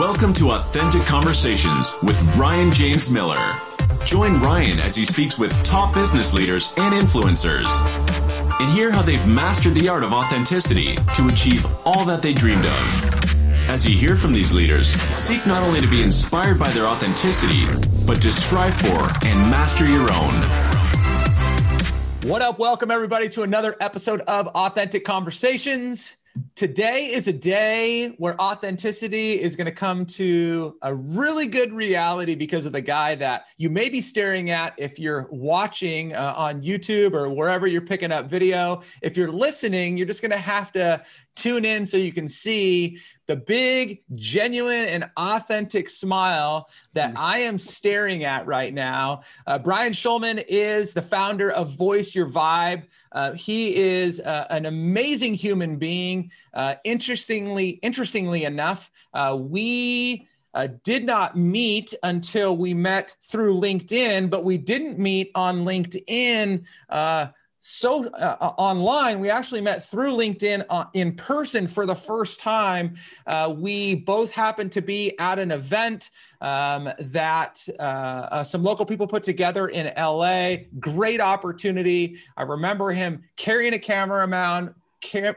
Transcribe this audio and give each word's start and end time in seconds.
Welcome 0.00 0.32
to 0.34 0.50
Authentic 0.50 1.02
Conversations 1.02 1.96
with 2.02 2.20
Ryan 2.36 2.74
James 2.74 3.08
Miller. 3.08 3.54
Join 4.04 4.40
Ryan 4.40 4.80
as 4.80 4.96
he 4.96 5.04
speaks 5.04 5.38
with 5.38 5.62
top 5.62 5.94
business 5.94 6.34
leaders 6.34 6.74
and 6.78 6.92
influencers 6.92 7.68
and 8.58 8.68
hear 8.70 8.90
how 8.90 9.02
they've 9.02 9.24
mastered 9.28 9.74
the 9.74 9.88
art 9.88 10.02
of 10.02 10.12
authenticity 10.12 10.96
to 11.14 11.28
achieve 11.28 11.64
all 11.86 12.04
that 12.06 12.22
they 12.22 12.32
dreamed 12.32 12.66
of. 12.66 13.44
As 13.70 13.88
you 13.88 13.96
hear 13.96 14.16
from 14.16 14.32
these 14.32 14.52
leaders, 14.52 14.88
seek 15.16 15.46
not 15.46 15.62
only 15.62 15.80
to 15.80 15.86
be 15.86 16.02
inspired 16.02 16.58
by 16.58 16.70
their 16.70 16.86
authenticity, 16.86 17.64
but 18.04 18.20
to 18.22 18.32
strive 18.32 18.74
for 18.74 19.08
and 19.26 19.38
master 19.48 19.86
your 19.86 20.12
own. 20.12 20.34
What 22.28 22.42
up? 22.42 22.58
Welcome, 22.58 22.90
everybody, 22.90 23.28
to 23.28 23.42
another 23.42 23.76
episode 23.78 24.22
of 24.22 24.48
Authentic 24.48 25.04
Conversations. 25.04 26.16
Today 26.56 27.06
is 27.06 27.26
a 27.26 27.32
day 27.32 28.10
where 28.18 28.40
authenticity 28.40 29.40
is 29.40 29.56
going 29.56 29.64
to 29.64 29.72
come 29.72 30.06
to 30.06 30.76
a 30.82 30.94
really 30.94 31.48
good 31.48 31.72
reality 31.72 32.36
because 32.36 32.64
of 32.64 32.70
the 32.70 32.80
guy 32.80 33.16
that 33.16 33.46
you 33.58 33.68
may 33.68 33.88
be 33.88 34.00
staring 34.00 34.50
at 34.50 34.72
if 34.76 34.96
you're 34.96 35.26
watching 35.32 36.14
uh, 36.14 36.32
on 36.36 36.62
YouTube 36.62 37.12
or 37.12 37.28
wherever 37.28 37.66
you're 37.66 37.80
picking 37.80 38.12
up 38.12 38.26
video. 38.26 38.82
If 39.02 39.16
you're 39.16 39.32
listening, 39.32 39.96
you're 39.96 40.06
just 40.06 40.22
going 40.22 40.30
to 40.30 40.38
have 40.38 40.70
to 40.74 41.02
tune 41.34 41.64
in 41.64 41.86
so 41.86 41.96
you 41.96 42.12
can 42.12 42.28
see 42.28 43.00
the 43.26 43.36
big, 43.36 44.02
genuine, 44.14 44.84
and 44.84 45.10
authentic 45.16 45.88
smile 45.88 46.68
that 46.92 47.14
mm. 47.14 47.18
I 47.18 47.38
am 47.38 47.58
staring 47.58 48.24
at 48.24 48.46
right 48.46 48.72
now. 48.72 49.22
Uh, 49.46 49.58
Brian 49.58 49.92
Schulman 49.92 50.44
is 50.46 50.92
the 50.92 51.02
founder 51.02 51.50
of 51.50 51.76
Voice 51.76 52.14
Your 52.14 52.28
Vibe. 52.28 52.84
Uh, 53.12 53.32
he 53.32 53.74
is 53.76 54.20
uh, 54.20 54.46
an 54.50 54.66
amazing 54.66 55.34
human 55.34 55.76
being. 55.76 56.30
Uh, 56.54 56.76
interestingly, 56.84 57.70
interestingly 57.82 58.44
enough, 58.44 58.90
uh, 59.12 59.36
we. 59.38 60.28
Uh, 60.56 60.68
did 60.84 61.04
not 61.04 61.36
meet 61.36 61.92
until 62.04 62.56
we 62.56 62.72
met 62.72 63.16
through 63.20 63.52
LinkedIn, 63.52 64.30
but 64.30 64.44
we 64.44 64.56
didn't 64.56 65.00
meet 65.00 65.32
on 65.34 65.64
LinkedIn 65.64 66.62
so 67.66 68.08
uh, 68.08 68.36
uh, 68.42 68.52
online. 68.58 69.20
We 69.20 69.30
actually 69.30 69.62
met 69.62 69.82
through 69.82 70.12
linkedin 70.12 70.66
uh, 70.68 70.84
in 70.92 71.16
person 71.16 71.66
for 71.66 71.86
the 71.86 71.94
first 71.94 72.38
time. 72.38 72.96
Uh, 73.26 73.54
we 73.56 73.94
both 73.94 74.30
happened 74.30 74.70
to 74.72 74.82
be 74.82 75.18
at 75.18 75.38
an 75.38 75.50
event 75.50 76.10
um, 76.42 76.90
that 76.98 77.66
uh, 77.78 77.82
uh, 77.82 78.44
some 78.44 78.62
local 78.62 78.84
people 78.84 79.06
put 79.06 79.22
together 79.22 79.68
in 79.68 79.90
la 79.96 80.56
great 80.78 81.22
opportunity. 81.22 82.18
I 82.36 82.42
remember 82.42 82.90
him 82.90 83.24
carrying 83.36 83.72
a 83.72 83.78
camera 83.78 84.28
around 84.28 84.74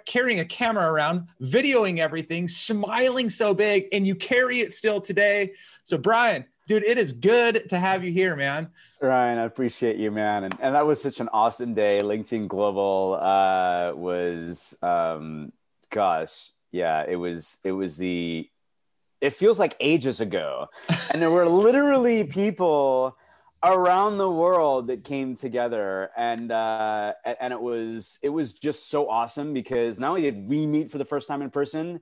carrying 0.06 0.40
a 0.40 0.46
camera 0.46 0.92
around 0.92 1.28
videoing 1.42 2.00
everything 2.00 2.48
smiling 2.48 3.30
so 3.30 3.54
big 3.54 3.88
and 3.92 4.08
you 4.08 4.16
carry 4.16 4.62
it 4.62 4.74
still 4.74 5.00
today 5.00 5.52
so 5.84 5.98
brian 5.98 6.46
dude, 6.68 6.84
it 6.84 6.98
is 6.98 7.14
good 7.14 7.70
to 7.70 7.80
have 7.80 8.04
you 8.04 8.12
here, 8.12 8.36
man. 8.36 8.70
Ryan, 9.02 9.40
I 9.40 9.44
appreciate 9.44 9.96
you, 9.96 10.12
man. 10.12 10.44
And, 10.44 10.58
and 10.60 10.76
that 10.76 10.86
was 10.86 11.02
such 11.02 11.20
an 11.20 11.30
awesome 11.32 11.74
day. 11.74 12.02
LinkedIn 12.04 12.48
Global 12.48 13.18
uh, 13.20 13.94
was, 13.96 14.78
um, 14.84 15.54
gosh, 15.90 16.52
yeah, 16.72 17.06
it 17.08 17.16
was, 17.16 17.58
it 17.64 17.72
was 17.72 17.98
the, 17.98 18.50
it 19.22 19.32
feels 19.32 19.58
like 19.58 19.76
ages 19.80 20.20
ago. 20.20 20.68
and 21.12 21.22
there 21.22 21.32
were 21.32 21.48
literally 21.48 22.26
people 22.26 23.18
around 23.64 24.18
the 24.18 24.30
world 24.30 24.88
that 24.88 25.04
came 25.04 25.36
together 25.36 26.12
and 26.16 26.52
uh 26.52 27.14
and 27.40 27.52
it 27.52 27.60
was 27.60 28.20
it 28.22 28.30
was 28.30 28.54
just 28.54 28.90
so 28.90 29.10
awesome 29.10 29.54
because 29.54 30.00
not 30.00 30.10
only 30.10 30.22
did 30.22 30.48
we 30.48 30.68
meet 30.68 30.92
for 30.92 31.00
the 31.00 31.06
first 31.06 31.28
time 31.28 31.42
in 31.42 31.50
person 31.50 32.00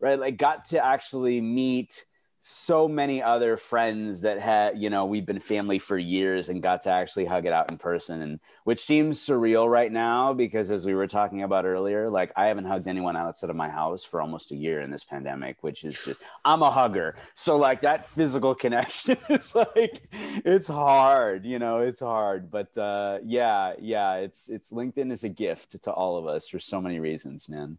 right 0.00 0.18
like 0.18 0.38
got 0.38 0.64
to 0.64 0.82
actually 0.82 1.42
meet 1.42 2.06
so 2.46 2.86
many 2.86 3.22
other 3.22 3.56
friends 3.56 4.20
that 4.20 4.38
had 4.38 4.78
you 4.78 4.90
know 4.90 5.06
we've 5.06 5.24
been 5.24 5.40
family 5.40 5.78
for 5.78 5.96
years 5.96 6.50
and 6.50 6.62
got 6.62 6.82
to 6.82 6.90
actually 6.90 7.24
hug 7.24 7.46
it 7.46 7.54
out 7.54 7.70
in 7.70 7.78
person 7.78 8.20
and 8.20 8.38
which 8.64 8.80
seems 8.80 9.18
surreal 9.18 9.66
right 9.66 9.90
now 9.90 10.34
because 10.34 10.70
as 10.70 10.84
we 10.84 10.94
were 10.94 11.06
talking 11.06 11.42
about 11.42 11.64
earlier 11.64 12.10
like 12.10 12.30
i 12.36 12.44
haven't 12.44 12.66
hugged 12.66 12.86
anyone 12.86 13.16
outside 13.16 13.48
of 13.48 13.56
my 13.56 13.70
house 13.70 14.04
for 14.04 14.20
almost 14.20 14.52
a 14.52 14.56
year 14.56 14.82
in 14.82 14.90
this 14.90 15.04
pandemic 15.04 15.56
which 15.62 15.84
is 15.84 15.94
just 16.04 16.20
i'm 16.44 16.60
a 16.60 16.70
hugger. 16.70 17.16
So 17.34 17.56
like 17.56 17.80
that 17.80 18.04
physical 18.04 18.54
connection 18.64 19.16
is 19.30 19.54
like 19.54 20.06
it's 20.12 20.68
hard 20.68 21.46
you 21.46 21.58
know 21.58 21.78
it's 21.78 22.00
hard. 22.00 22.50
But 22.50 22.76
uh 22.76 23.20
yeah 23.24 23.72
yeah 23.80 24.16
it's 24.16 24.50
it's 24.50 24.70
linkedin 24.70 25.10
is 25.12 25.24
a 25.24 25.30
gift 25.30 25.82
to 25.82 25.90
all 25.90 26.18
of 26.18 26.26
us 26.26 26.48
for 26.48 26.58
so 26.58 26.80
many 26.80 27.00
reasons 27.00 27.48
man. 27.48 27.78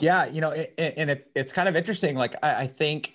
Yeah 0.00 0.24
you 0.26 0.40
know 0.40 0.50
it, 0.50 0.74
and 0.78 1.10
it, 1.10 1.30
it's 1.34 1.52
kind 1.52 1.68
of 1.68 1.76
interesting. 1.76 2.16
Like 2.16 2.36
I, 2.42 2.62
I 2.62 2.66
think 2.66 3.12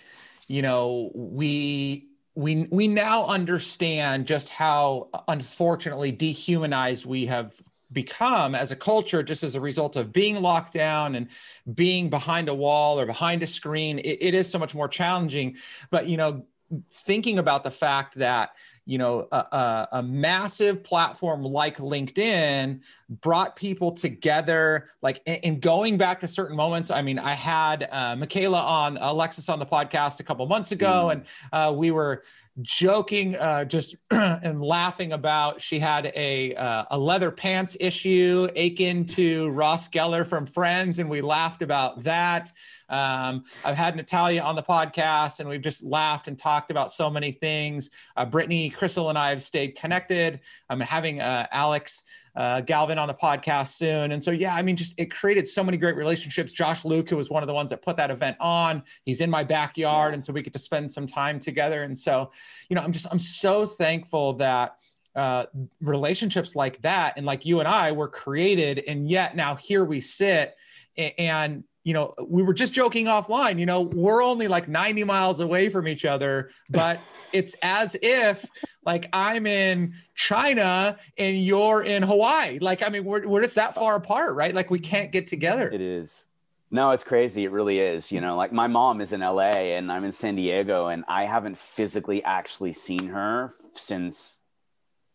you 0.48 0.62
know, 0.62 1.10
we 1.14 2.08
we 2.34 2.66
we 2.70 2.88
now 2.88 3.26
understand 3.26 4.26
just 4.26 4.50
how 4.50 5.08
unfortunately 5.28 6.10
dehumanized 6.10 7.06
we 7.06 7.26
have 7.26 7.54
become 7.92 8.56
as 8.56 8.72
a 8.72 8.76
culture 8.76 9.22
just 9.22 9.44
as 9.44 9.54
a 9.54 9.60
result 9.60 9.94
of 9.94 10.12
being 10.12 10.42
locked 10.42 10.72
down 10.72 11.14
and 11.14 11.28
being 11.74 12.10
behind 12.10 12.48
a 12.48 12.54
wall 12.54 12.98
or 12.98 13.06
behind 13.06 13.42
a 13.42 13.46
screen. 13.46 14.00
It, 14.00 14.18
it 14.20 14.34
is 14.34 14.50
so 14.50 14.58
much 14.58 14.74
more 14.74 14.88
challenging. 14.88 15.56
But 15.90 16.06
you 16.08 16.16
know 16.16 16.44
thinking 16.90 17.38
about 17.38 17.62
the 17.62 17.70
fact 17.70 18.16
that 18.16 18.50
you 18.86 18.98
know 18.98 19.26
a, 19.32 19.36
a, 19.36 19.88
a, 19.92 20.02
massive 20.02 20.82
platform 20.82 21.42
like 21.42 21.78
linkedin 21.78 22.80
brought 23.08 23.56
people 23.56 23.90
together 23.90 24.88
like 25.02 25.22
and 25.26 25.60
going 25.60 25.96
back 25.96 26.20
to 26.20 26.28
certain 26.28 26.56
moments 26.56 26.90
i 26.90 27.00
mean 27.00 27.18
i 27.18 27.32
had 27.32 27.88
uh, 27.90 28.14
michaela 28.16 28.60
on 28.60 28.98
alexis 28.98 29.48
on 29.48 29.58
the 29.58 29.66
podcast 29.66 30.20
a 30.20 30.22
couple 30.22 30.46
months 30.46 30.72
ago 30.72 31.06
mm. 31.08 31.12
and 31.12 31.24
uh, 31.52 31.72
we 31.72 31.90
were 31.90 32.22
joking 32.62 33.34
uh, 33.36 33.64
just 33.64 33.96
and 34.10 34.62
laughing 34.62 35.12
about 35.12 35.60
she 35.60 35.78
had 35.78 36.12
a 36.14 36.54
uh, 36.54 36.84
a 36.90 36.98
leather 36.98 37.30
pants 37.30 37.76
issue 37.80 38.48
akin 38.54 39.04
to 39.04 39.48
ross 39.50 39.88
geller 39.88 40.26
from 40.26 40.46
friends 40.46 40.98
and 40.98 41.08
we 41.08 41.20
laughed 41.20 41.62
about 41.62 42.02
that 42.02 42.52
um, 42.88 43.44
I've 43.64 43.76
had 43.76 43.96
Natalia 43.96 44.42
on 44.42 44.56
the 44.56 44.62
podcast, 44.62 45.40
and 45.40 45.48
we've 45.48 45.60
just 45.60 45.82
laughed 45.82 46.28
and 46.28 46.38
talked 46.38 46.70
about 46.70 46.90
so 46.90 47.08
many 47.08 47.32
things. 47.32 47.90
Uh, 48.16 48.24
Brittany, 48.24 48.70
Crystal, 48.70 49.08
and 49.08 49.18
I 49.18 49.30
have 49.30 49.42
stayed 49.42 49.76
connected. 49.76 50.40
I'm 50.68 50.80
having 50.80 51.20
uh, 51.20 51.46
Alex 51.50 52.02
uh, 52.36 52.60
Galvin 52.60 52.98
on 52.98 53.08
the 53.08 53.14
podcast 53.14 53.68
soon. 53.68 54.12
And 54.12 54.22
so, 54.22 54.30
yeah, 54.30 54.54
I 54.54 54.62
mean, 54.62 54.76
just 54.76 54.94
it 54.98 55.10
created 55.10 55.46
so 55.46 55.62
many 55.62 55.76
great 55.76 55.96
relationships. 55.96 56.52
Josh 56.52 56.84
Luke, 56.84 57.08
who 57.08 57.16
was 57.16 57.30
one 57.30 57.42
of 57.42 57.46
the 57.46 57.54
ones 57.54 57.70
that 57.70 57.80
put 57.82 57.96
that 57.96 58.10
event 58.10 58.36
on, 58.40 58.82
he's 59.04 59.20
in 59.20 59.30
my 59.30 59.44
backyard. 59.44 60.14
And 60.14 60.24
so 60.24 60.32
we 60.32 60.42
get 60.42 60.52
to 60.52 60.58
spend 60.58 60.90
some 60.90 61.06
time 61.06 61.38
together. 61.38 61.84
And 61.84 61.96
so, 61.96 62.32
you 62.68 62.76
know, 62.76 62.82
I'm 62.82 62.92
just, 62.92 63.06
I'm 63.10 63.18
so 63.18 63.66
thankful 63.66 64.32
that 64.34 64.76
uh, 65.14 65.46
relationships 65.80 66.56
like 66.56 66.80
that 66.82 67.14
and 67.16 67.24
like 67.24 67.46
you 67.46 67.60
and 67.60 67.68
I 67.68 67.92
were 67.92 68.08
created. 68.08 68.82
And 68.88 69.08
yet 69.08 69.36
now 69.36 69.54
here 69.54 69.84
we 69.84 70.00
sit 70.00 70.56
and 70.96 71.62
you 71.84 71.92
know, 71.92 72.14
we 72.26 72.42
were 72.42 72.54
just 72.54 72.72
joking 72.72 73.06
offline, 73.06 73.58
you 73.58 73.66
know, 73.66 73.82
we're 73.82 74.22
only 74.22 74.48
like 74.48 74.68
90 74.68 75.04
miles 75.04 75.40
away 75.40 75.68
from 75.68 75.86
each 75.86 76.04
other, 76.04 76.50
but 76.70 77.00
it's 77.32 77.54
as 77.62 77.96
if 78.00 78.44
like 78.84 79.08
I'm 79.12 79.46
in 79.46 79.94
China 80.14 80.96
and 81.18 81.38
you're 81.38 81.82
in 81.82 82.02
Hawaii. 82.02 82.58
Like, 82.58 82.82
I 82.82 82.88
mean, 82.88 83.04
we're, 83.04 83.26
we're 83.26 83.42
just 83.42 83.56
that 83.56 83.74
far 83.74 83.96
apart, 83.96 84.34
right? 84.34 84.54
Like 84.54 84.70
we 84.70 84.78
can't 84.78 85.12
get 85.12 85.26
together. 85.26 85.68
It 85.70 85.80
is. 85.80 86.24
No, 86.70 86.90
it's 86.90 87.04
crazy. 87.04 87.44
It 87.44 87.52
really 87.52 87.78
is. 87.78 88.10
You 88.10 88.20
know, 88.20 88.36
like 88.36 88.52
my 88.52 88.66
mom 88.66 89.00
is 89.00 89.12
in 89.12 89.20
LA 89.20 89.76
and 89.76 89.92
I'm 89.92 90.04
in 90.04 90.12
San 90.12 90.36
Diego 90.36 90.86
and 90.86 91.04
I 91.06 91.26
haven't 91.26 91.58
physically 91.58 92.24
actually 92.24 92.72
seen 92.72 93.08
her 93.08 93.52
since 93.74 94.40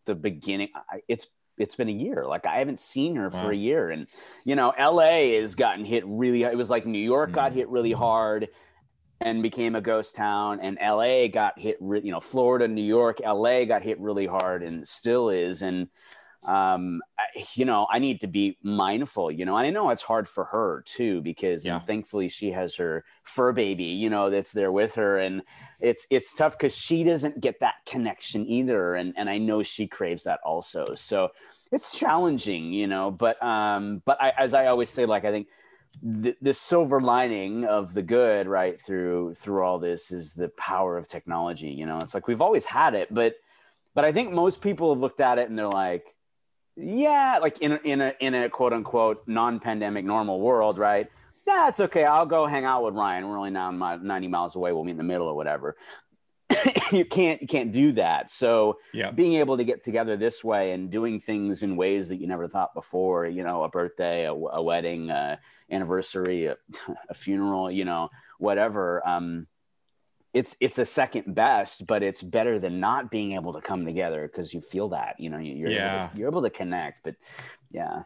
the 0.05 0.15
beginning. 0.15 0.69
It's 1.07 1.27
it's 1.59 1.75
been 1.75 1.89
a 1.89 1.93
year. 1.93 2.25
Like 2.25 2.45
I 2.45 2.57
haven't 2.57 2.79
seen 2.79 3.15
her 3.15 3.29
for 3.29 3.51
a 3.51 3.55
year, 3.55 3.89
and 3.89 4.07
you 4.45 4.55
know, 4.55 4.71
L.A. 4.77 5.35
has 5.35 5.55
gotten 5.55 5.85
hit 5.85 6.03
really. 6.05 6.43
It 6.43 6.57
was 6.57 6.69
like 6.69 6.85
New 6.85 6.99
York 6.99 7.31
got 7.31 7.53
hit 7.53 7.69
really 7.69 7.91
mm-hmm. 7.91 7.99
hard 7.99 8.47
and 9.21 9.43
became 9.43 9.75
a 9.75 9.81
ghost 9.81 10.15
town, 10.15 10.59
and 10.61 10.77
L.A. 10.79 11.27
got 11.27 11.59
hit. 11.59 11.77
Re- 11.79 12.01
you 12.03 12.11
know, 12.11 12.21
Florida, 12.21 12.67
New 12.67 12.81
York, 12.81 13.19
L.A. 13.23 13.65
got 13.65 13.83
hit 13.83 13.99
really 13.99 14.27
hard, 14.27 14.63
and 14.63 14.87
still 14.87 15.29
is. 15.29 15.61
And 15.61 15.89
um, 16.43 17.01
I, 17.19 17.45
you 17.55 17.65
know, 17.65 17.85
I 17.91 17.99
need 17.99 18.21
to 18.21 18.27
be 18.27 18.57
mindful, 18.63 19.29
you 19.29 19.45
know, 19.45 19.57
and 19.57 19.67
I 19.67 19.71
know 19.71 19.89
it's 19.89 20.01
hard 20.01 20.27
for 20.27 20.45
her 20.45 20.83
too, 20.87 21.21
because 21.21 21.65
yeah. 21.65 21.79
thankfully 21.79 22.29
she 22.29 22.51
has 22.51 22.75
her 22.75 23.03
fur 23.23 23.51
baby, 23.51 23.83
you 23.83 24.09
know, 24.09 24.29
that's 24.29 24.53
there 24.53 24.71
with 24.71 24.95
her. 24.95 25.17
And 25.17 25.41
it's, 25.81 26.07
it's 26.09 26.33
tough 26.33 26.57
because 26.57 26.75
she 26.75 27.03
doesn't 27.03 27.41
get 27.41 27.59
that 27.59 27.75
connection 27.85 28.47
either. 28.47 28.95
And, 28.95 29.13
and 29.17 29.29
I 29.29 29.37
know 29.37 29.63
she 29.63 29.85
craves 29.85 30.23
that 30.23 30.39
also. 30.45 30.85
So 30.95 31.29
it's 31.73 31.97
challenging, 31.97 32.71
you 32.71 32.87
know, 32.87 33.11
but, 33.11 33.41
um, 33.43 34.01
but 34.05 34.21
I, 34.21 34.31
as 34.37 34.53
I 34.53 34.67
always 34.67 34.89
say, 34.89 35.05
like, 35.05 35.25
I 35.25 35.31
think 35.31 35.47
the, 36.01 36.37
the 36.41 36.53
silver 36.53 37.01
lining 37.01 37.65
of 37.65 37.93
the 37.93 38.01
good 38.01 38.47
right 38.47 38.79
through, 38.79 39.33
through 39.33 39.61
all 39.63 39.77
this 39.77 40.13
is 40.13 40.35
the 40.35 40.47
power 40.49 40.97
of 40.97 41.05
technology. 41.05 41.71
You 41.71 41.85
know, 41.85 41.97
it's 41.97 42.13
like, 42.13 42.29
we've 42.29 42.41
always 42.41 42.63
had 42.63 42.95
it, 42.95 43.13
but, 43.13 43.35
but 43.93 44.05
I 44.05 44.13
think 44.13 44.31
most 44.31 44.61
people 44.61 44.93
have 44.93 45.01
looked 45.01 45.19
at 45.19 45.37
it 45.37 45.49
and 45.49 45.59
they're 45.59 45.67
like, 45.67 46.05
yeah, 46.79 47.39
like 47.41 47.59
in 47.59 47.73
a, 47.73 47.79
in 47.83 48.01
a 48.01 48.13
in 48.19 48.33
a 48.35 48.49
quote 48.49 48.73
unquote 48.73 49.23
non-pandemic 49.27 50.05
normal 50.05 50.39
world, 50.39 50.77
right? 50.77 51.09
that's 51.49 51.79
okay. 51.79 52.05
I'll 52.05 52.25
go 52.25 52.45
hang 52.45 52.65
out 52.65 52.83
with 52.83 52.95
Ryan. 52.95 53.27
We're 53.27 53.37
only 53.37 53.49
now 53.49 53.71
90 53.71 54.27
miles 54.27 54.55
away. 54.55 54.71
We'll 54.71 54.83
meet 54.83 54.91
in 54.91 54.97
the 54.97 55.03
middle 55.03 55.27
or 55.27 55.35
whatever. 55.35 55.75
you 56.91 57.05
can't 57.05 57.41
you 57.41 57.47
can't 57.47 57.71
do 57.71 57.91
that. 57.93 58.29
So 58.29 58.77
yeah. 58.93 59.11
being 59.11 59.35
able 59.35 59.57
to 59.57 59.63
get 59.63 59.83
together 59.83 60.17
this 60.17 60.43
way 60.43 60.71
and 60.71 60.89
doing 60.89 61.19
things 61.19 61.61
in 61.61 61.75
ways 61.75 62.09
that 62.09 62.17
you 62.17 62.27
never 62.27 62.47
thought 62.47 62.73
before, 62.73 63.27
you 63.27 63.43
know, 63.43 63.63
a 63.63 63.69
birthday, 63.69 64.25
a, 64.25 64.33
a 64.33 64.61
wedding, 64.61 65.09
a 65.09 65.39
anniversary, 65.69 66.47
a, 66.47 66.57
a, 67.09 67.13
funeral, 67.13 67.69
you 67.69 67.85
know, 67.85 68.09
whatever. 68.39 69.07
Um, 69.07 69.47
it's 70.33 70.55
it's 70.59 70.77
a 70.77 70.85
second 70.85 71.33
best, 71.33 71.87
but 71.87 72.03
it's 72.03 72.21
better 72.21 72.59
than 72.59 72.79
not 72.79 73.09
being 73.09 73.33
able 73.33 73.53
to 73.53 73.61
come 73.61 73.85
together 73.85 74.27
because 74.27 74.53
you 74.53 74.61
feel 74.61 74.89
that, 74.89 75.19
you 75.19 75.29
know, 75.29 75.37
you're 75.37 75.69
yeah. 75.69 76.03
able 76.03 76.09
to, 76.13 76.19
you're 76.19 76.29
able 76.29 76.41
to 76.43 76.49
connect. 76.49 77.03
But 77.03 77.15
yeah 77.71 78.03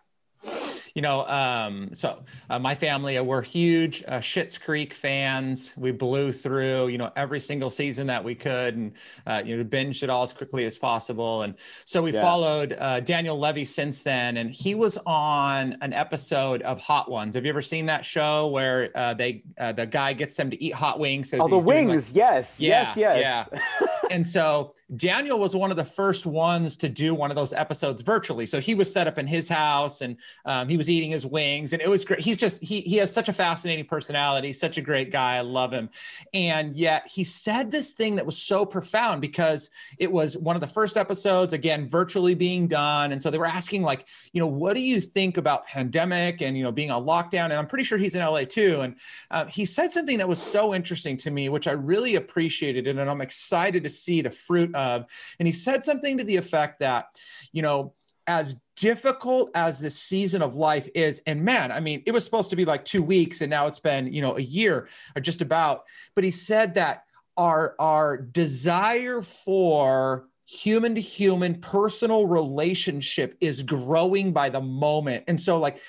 you 0.95 1.01
know, 1.01 1.25
um, 1.25 1.89
so 1.93 2.23
uh, 2.51 2.59
my 2.59 2.75
family, 2.75 3.17
uh, 3.17 3.23
we're 3.23 3.41
huge 3.41 4.03
uh, 4.07 4.19
Schitt's 4.19 4.59
Creek 4.59 4.93
fans. 4.93 5.73
We 5.75 5.91
blew 5.91 6.31
through, 6.31 6.87
you 6.89 6.99
know, 6.99 7.11
every 7.15 7.39
single 7.39 7.71
season 7.71 8.05
that 8.07 8.23
we 8.23 8.35
could 8.35 8.75
and, 8.75 8.91
uh, 9.25 9.41
you 9.43 9.57
know, 9.57 9.63
binged 9.63 10.03
it 10.03 10.11
all 10.11 10.21
as 10.21 10.33
quickly 10.33 10.65
as 10.65 10.77
possible. 10.77 11.41
And 11.43 11.55
so 11.85 12.03
we 12.03 12.13
yeah. 12.13 12.21
followed 12.21 12.73
uh, 12.73 12.99
Daniel 12.99 13.39
Levy 13.39 13.65
since 13.65 14.03
then. 14.03 14.37
And 14.37 14.51
he 14.51 14.75
was 14.75 14.99
on 15.07 15.77
an 15.81 15.93
episode 15.93 16.61
of 16.61 16.79
Hot 16.79 17.09
Ones. 17.09 17.33
Have 17.33 17.45
you 17.45 17.49
ever 17.49 17.61
seen 17.61 17.87
that 17.87 18.05
show 18.05 18.47
where 18.49 18.95
uh, 18.95 19.15
they, 19.15 19.43
the 19.57 19.87
guy 19.89 20.13
gets 20.13 20.35
them 20.35 20.51
to 20.51 20.63
eat 20.63 20.75
hot 20.75 20.99
wings? 20.99 21.33
Oh, 21.33 21.47
the 21.47 21.57
wings. 21.57 22.09
Like, 22.09 22.15
yes. 22.15 22.59
Yeah, 22.59 22.93
yes. 22.95 22.97
Yes. 22.97 23.49
Yeah. 23.51 23.87
and 24.13 24.25
so 24.25 24.75
Daniel 24.95 25.39
was 25.39 25.56
one 25.56 25.71
of 25.71 25.77
the 25.77 25.83
first 25.83 26.27
ones 26.27 26.77
to 26.77 26.88
do 26.88 27.15
one 27.15 27.31
of 27.31 27.36
those 27.36 27.51
episodes 27.51 28.04
virtually. 28.04 28.45
So 28.45 28.60
he 28.60 28.75
was 28.75 28.94
set 28.94 29.07
up 29.07 29.18
in 29.18 29.25
his 29.25 29.50
house 29.50 30.01
and 30.01 30.18
um, 30.45 30.69
he 30.69 30.77
was 30.77 30.88
eating 30.88 31.10
his 31.10 31.25
wings, 31.25 31.74
and 31.74 31.81
it 31.81 31.89
was 31.89 32.06
great. 32.06 32.19
He's 32.19 32.38
just 32.38 32.62
he 32.62 32.81
he 32.81 32.98
has 32.98 33.12
such 33.12 33.27
a 33.27 33.33
fascinating 33.33 33.86
personality, 33.86 34.54
such 34.54 34.77
a 34.77 34.81
great 34.81 35.12
guy. 35.12 35.38
I 35.38 35.42
love 35.42 35.71
him, 35.71 35.89
and 36.33 36.75
yet 36.75 37.07
he 37.07 37.24
said 37.24 37.71
this 37.71 37.94
thing 37.94 38.15
that 38.15 38.25
was 38.25 38.38
so 38.38 38.65
profound 38.65 39.19
because 39.19 39.71
it 39.98 40.12
was 40.12 40.38
one 40.38 40.56
of 40.56 40.62
the 40.62 40.68
first 40.68 40.95
episodes, 40.95 41.54
again, 41.54 41.89
virtually 41.89 42.36
being 42.36 42.68
done, 42.68 43.13
and 43.13 43.24
so 43.24 43.31
they 43.31 43.39
were 43.39 43.48
asking 43.48 43.81
like, 43.81 44.07
you 44.31 44.39
know, 44.39 44.48
what 44.48 44.75
do 44.75 44.81
you 44.81 45.01
think 45.01 45.38
about 45.38 45.65
pandemic 45.65 46.44
and 46.44 46.56
you 46.56 46.63
know 46.63 46.71
being 46.71 46.92
on 46.92 47.04
lockdown? 47.04 47.45
And 47.45 47.54
I'm 47.54 47.68
pretty 47.68 47.83
sure 47.83 47.98
he's 47.98 48.13
in 48.13 48.21
LA 48.24 48.44
too, 48.44 48.81
and 48.81 48.95
uh, 49.31 49.45
he 49.45 49.65
said 49.65 49.92
something 49.92 50.19
that 50.19 50.30
was 50.30 50.42
so 50.42 50.75
interesting 50.75 51.18
to 51.18 51.31
me, 51.31 51.50
which 51.50 51.68
I 51.68 51.71
really 51.71 52.15
appreciated, 52.15 52.86
and 52.86 53.00
I'm 53.00 53.21
excited 53.21 53.81
to 53.81 53.89
see 54.03 54.21
the 54.21 54.29
fruit 54.29 54.73
of. 54.75 55.05
And 55.39 55.47
he 55.47 55.53
said 55.53 55.83
something 55.83 56.17
to 56.17 56.23
the 56.23 56.38
effect 56.38 56.79
that, 56.79 57.05
you 57.51 57.61
know 57.61 57.94
as 58.27 58.55
difficult 58.75 59.51
as 59.53 59.79
this 59.79 60.00
season 60.00 60.41
of 60.41 60.55
life 60.55 60.88
is 60.95 61.21
and 61.27 61.41
man 61.41 61.71
i 61.71 61.79
mean 61.79 62.01
it 62.05 62.11
was 62.11 62.23
supposed 62.25 62.50
to 62.50 62.55
be 62.55 62.65
like 62.65 62.83
two 62.85 63.03
weeks 63.03 63.41
and 63.41 63.50
now 63.50 63.67
it's 63.67 63.79
been 63.79 64.11
you 64.11 64.21
know 64.21 64.38
a 64.38 64.41
year 64.41 64.88
or 65.15 65.21
just 65.21 65.41
about 65.41 65.83
but 66.15 66.23
he 66.23 66.31
said 66.31 66.73
that 66.73 67.03
our 67.38 67.75
our 67.79 68.17
desire 68.17 69.21
for 69.21 70.27
human 70.45 70.95
to 70.95 71.01
human 71.01 71.59
personal 71.59 72.25
relationship 72.25 73.35
is 73.39 73.61
growing 73.61 74.31
by 74.31 74.50
the 74.50 74.61
moment 74.61 75.23
and 75.27 75.39
so 75.39 75.59
like 75.59 75.79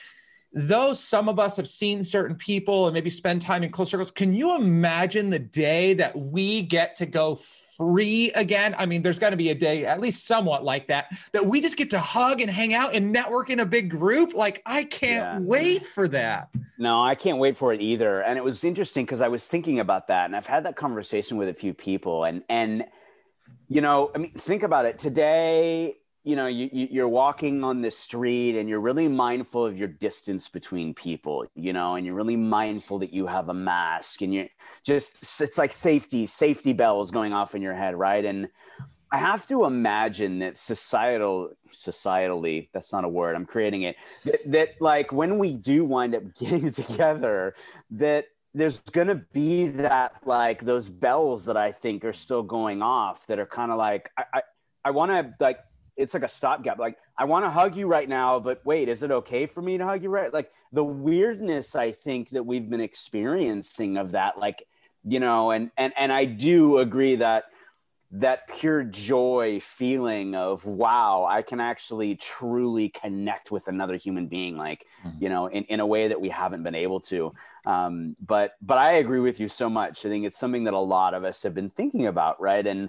though 0.52 0.94
some 0.94 1.28
of 1.28 1.38
us 1.38 1.56
have 1.56 1.66
seen 1.66 2.04
certain 2.04 2.36
people 2.36 2.86
and 2.86 2.94
maybe 2.94 3.10
spend 3.10 3.40
time 3.40 3.62
in 3.62 3.70
close 3.70 3.90
circles 3.90 4.10
can 4.10 4.34
you 4.34 4.56
imagine 4.56 5.30
the 5.30 5.38
day 5.38 5.94
that 5.94 6.16
we 6.16 6.62
get 6.62 6.94
to 6.94 7.06
go 7.06 7.34
free 7.76 8.30
again. 8.32 8.74
I 8.78 8.86
mean, 8.86 9.02
there's 9.02 9.18
got 9.18 9.30
to 9.30 9.36
be 9.36 9.50
a 9.50 9.54
day, 9.54 9.84
at 9.84 10.00
least 10.00 10.26
somewhat 10.26 10.64
like 10.64 10.88
that, 10.88 11.12
that 11.32 11.44
we 11.44 11.60
just 11.60 11.76
get 11.76 11.90
to 11.90 11.98
hug 11.98 12.40
and 12.40 12.50
hang 12.50 12.74
out 12.74 12.94
and 12.94 13.12
network 13.12 13.50
in 13.50 13.60
a 13.60 13.66
big 13.66 13.90
group. 13.90 14.34
Like, 14.34 14.62
I 14.66 14.84
can't 14.84 15.42
yeah. 15.42 15.48
wait 15.48 15.84
for 15.84 16.08
that. 16.08 16.48
No, 16.78 17.02
I 17.02 17.14
can't 17.14 17.38
wait 17.38 17.56
for 17.56 17.72
it 17.72 17.80
either. 17.80 18.20
And 18.22 18.38
it 18.38 18.44
was 18.44 18.64
interesting 18.64 19.04
because 19.04 19.20
I 19.20 19.28
was 19.28 19.46
thinking 19.46 19.80
about 19.80 20.08
that, 20.08 20.26
and 20.26 20.36
I've 20.36 20.46
had 20.46 20.64
that 20.64 20.76
conversation 20.76 21.36
with 21.36 21.48
a 21.48 21.54
few 21.54 21.74
people, 21.74 22.24
and 22.24 22.42
and 22.48 22.84
you 23.68 23.80
know, 23.80 24.10
I 24.14 24.18
mean, 24.18 24.32
think 24.32 24.62
about 24.62 24.84
it 24.84 24.98
today 24.98 25.96
you 26.24 26.36
know 26.36 26.46
you, 26.46 26.68
you're 26.72 27.08
walking 27.08 27.62
on 27.62 27.82
the 27.82 27.90
street 27.90 28.58
and 28.58 28.68
you're 28.68 28.80
really 28.80 29.08
mindful 29.08 29.64
of 29.64 29.76
your 29.76 29.88
distance 29.88 30.48
between 30.48 30.94
people 30.94 31.46
you 31.54 31.72
know 31.72 31.94
and 31.94 32.04
you're 32.06 32.14
really 32.14 32.36
mindful 32.36 32.98
that 32.98 33.12
you 33.12 33.26
have 33.26 33.50
a 33.50 33.54
mask 33.54 34.22
and 34.22 34.34
you're 34.34 34.48
just 34.82 35.40
it's 35.40 35.58
like 35.58 35.72
safety 35.72 36.26
safety 36.26 36.72
bells 36.72 37.10
going 37.10 37.32
off 37.32 37.54
in 37.54 37.62
your 37.62 37.74
head 37.74 37.94
right? 37.94 38.24
And 38.24 38.48
i 39.12 39.18
have 39.18 39.46
to 39.46 39.64
imagine 39.64 40.38
that 40.38 40.56
societal 40.56 41.50
societally 41.72 42.68
that's 42.72 42.90
not 42.90 43.04
a 43.04 43.08
word 43.08 43.36
i'm 43.36 43.44
creating 43.44 43.82
it 43.82 43.96
that, 44.24 44.40
that 44.46 44.68
like 44.80 45.12
when 45.12 45.38
we 45.38 45.52
do 45.52 45.84
wind 45.84 46.14
up 46.14 46.22
getting 46.38 46.72
together 46.72 47.54
that 47.90 48.24
there's 48.54 48.78
going 48.80 49.08
to 49.08 49.16
be 49.32 49.66
that 49.66 50.14
like 50.24 50.64
those 50.64 50.88
bells 50.88 51.44
that 51.44 51.56
i 51.56 51.70
think 51.70 52.02
are 52.02 52.14
still 52.14 52.42
going 52.42 52.80
off 52.80 53.26
that 53.26 53.38
are 53.38 53.46
kind 53.46 53.70
of 53.70 53.76
like 53.76 54.10
i 54.16 54.24
i, 54.32 54.42
I 54.86 54.90
want 54.90 55.10
to 55.12 55.34
like 55.38 55.60
it's 55.96 56.14
like 56.14 56.22
a 56.22 56.28
stopgap. 56.28 56.78
Like 56.78 56.98
I 57.16 57.24
want 57.24 57.44
to 57.44 57.50
hug 57.50 57.76
you 57.76 57.86
right 57.86 58.08
now, 58.08 58.40
but 58.40 58.64
wait, 58.64 58.88
is 58.88 59.02
it 59.02 59.10
okay 59.10 59.46
for 59.46 59.62
me 59.62 59.78
to 59.78 59.84
hug 59.84 60.02
you 60.02 60.10
right? 60.10 60.32
Like 60.32 60.52
the 60.72 60.84
weirdness 60.84 61.74
I 61.74 61.92
think 61.92 62.30
that 62.30 62.44
we've 62.44 62.68
been 62.68 62.80
experiencing 62.80 63.96
of 63.96 64.12
that, 64.12 64.38
like 64.38 64.66
you 65.04 65.20
know, 65.20 65.50
and 65.50 65.70
and 65.76 65.92
and 65.96 66.12
I 66.12 66.24
do 66.24 66.78
agree 66.78 67.16
that 67.16 67.44
that 68.16 68.46
pure 68.60 68.84
joy 68.84 69.58
feeling 69.60 70.36
of 70.36 70.64
wow 70.64 71.26
i 71.28 71.42
can 71.42 71.58
actually 71.58 72.14
truly 72.14 72.88
connect 72.88 73.50
with 73.50 73.66
another 73.66 73.96
human 73.96 74.28
being 74.28 74.56
like 74.56 74.86
mm-hmm. 75.04 75.20
you 75.20 75.28
know 75.28 75.46
in, 75.46 75.64
in 75.64 75.80
a 75.80 75.86
way 75.86 76.06
that 76.06 76.20
we 76.20 76.28
haven't 76.28 76.62
been 76.62 76.76
able 76.76 77.00
to 77.00 77.32
um, 77.66 78.14
but 78.24 78.54
but 78.62 78.78
i 78.78 78.92
agree 78.92 79.18
with 79.18 79.40
you 79.40 79.48
so 79.48 79.68
much 79.68 80.06
i 80.06 80.08
think 80.08 80.24
it's 80.24 80.38
something 80.38 80.62
that 80.62 80.74
a 80.74 80.78
lot 80.78 81.12
of 81.12 81.24
us 81.24 81.42
have 81.42 81.54
been 81.54 81.70
thinking 81.70 82.06
about 82.06 82.40
right 82.40 82.68
and 82.68 82.88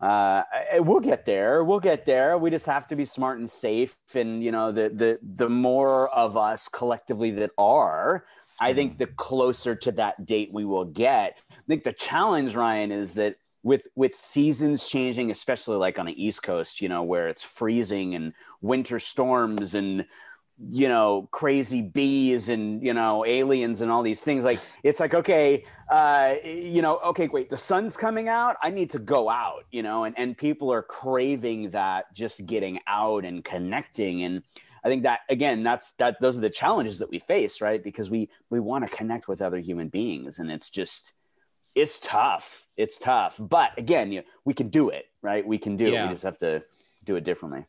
uh, 0.00 0.42
we'll 0.78 1.00
get 1.00 1.24
there. 1.24 1.64
We'll 1.64 1.80
get 1.80 2.04
there. 2.04 2.36
We 2.36 2.50
just 2.50 2.66
have 2.66 2.86
to 2.88 2.96
be 2.96 3.04
smart 3.04 3.38
and 3.38 3.50
safe. 3.50 3.96
And 4.14 4.42
you 4.42 4.52
know, 4.52 4.72
the 4.72 4.88
the 4.88 5.18
the 5.22 5.48
more 5.48 6.08
of 6.08 6.36
us 6.36 6.68
collectively 6.68 7.30
that 7.32 7.50
are, 7.56 8.24
I 8.60 8.74
think 8.74 8.92
mm-hmm. 8.92 8.98
the 8.98 9.06
closer 9.06 9.74
to 9.74 9.92
that 9.92 10.26
date 10.26 10.50
we 10.52 10.64
will 10.64 10.84
get. 10.84 11.38
I 11.50 11.62
think 11.66 11.84
the 11.84 11.92
challenge, 11.92 12.54
Ryan, 12.54 12.92
is 12.92 13.14
that 13.14 13.36
with 13.62 13.86
with 13.94 14.14
seasons 14.14 14.86
changing, 14.86 15.30
especially 15.30 15.76
like 15.76 15.98
on 15.98 16.06
the 16.06 16.24
East 16.24 16.42
Coast, 16.42 16.80
you 16.80 16.88
know, 16.88 17.02
where 17.02 17.28
it's 17.28 17.42
freezing 17.42 18.14
and 18.14 18.32
winter 18.60 19.00
storms 19.00 19.74
and 19.74 20.04
you 20.58 20.88
know 20.88 21.28
crazy 21.32 21.82
bees 21.82 22.48
and 22.48 22.82
you 22.82 22.94
know 22.94 23.26
aliens 23.26 23.82
and 23.82 23.90
all 23.90 24.02
these 24.02 24.22
things. 24.22 24.44
Like 24.44 24.60
it's 24.82 25.00
like 25.00 25.14
okay 25.14 25.64
uh 25.90 26.34
you 26.44 26.80
know 26.80 26.98
okay 26.98 27.28
wait 27.28 27.50
the 27.50 27.56
sun's 27.56 27.96
coming 27.96 28.28
out. 28.28 28.56
I 28.62 28.70
need 28.70 28.90
to 28.90 28.98
go 28.98 29.28
out 29.28 29.64
you 29.70 29.82
know 29.82 30.04
and 30.04 30.18
and 30.18 30.36
people 30.36 30.72
are 30.72 30.82
craving 30.82 31.70
that 31.70 32.12
just 32.14 32.46
getting 32.46 32.80
out 32.86 33.24
and 33.24 33.44
connecting. 33.44 34.22
And 34.22 34.42
i 34.82 34.88
think 34.88 35.02
that 35.02 35.20
again 35.28 35.62
that's 35.62 35.92
that 35.94 36.20
those 36.20 36.38
are 36.38 36.42
the 36.42 36.50
challenges 36.50 37.00
that 37.00 37.10
we 37.10 37.18
face 37.18 37.60
right? 37.60 37.82
Because 37.82 38.08
we 38.08 38.30
we 38.48 38.58
want 38.58 38.88
to 38.88 38.96
connect 38.96 39.28
with 39.28 39.42
other 39.42 39.58
human 39.58 39.88
beings 39.88 40.38
and 40.38 40.50
it's 40.50 40.70
just 40.70 41.12
it's 41.74 42.00
tough. 42.00 42.66
It's 42.78 42.98
tough. 42.98 43.36
But 43.38 43.72
again 43.76 44.10
you 44.10 44.20
know, 44.20 44.26
we 44.46 44.54
can 44.54 44.68
do 44.68 44.88
it 44.88 45.04
right? 45.20 45.46
We 45.46 45.58
can 45.58 45.76
do 45.76 45.84
yeah. 45.84 46.04
it. 46.04 46.06
We 46.06 46.14
just 46.14 46.24
have 46.24 46.38
to 46.38 46.62
do 47.04 47.16
it 47.16 47.24
differently. 47.24 47.66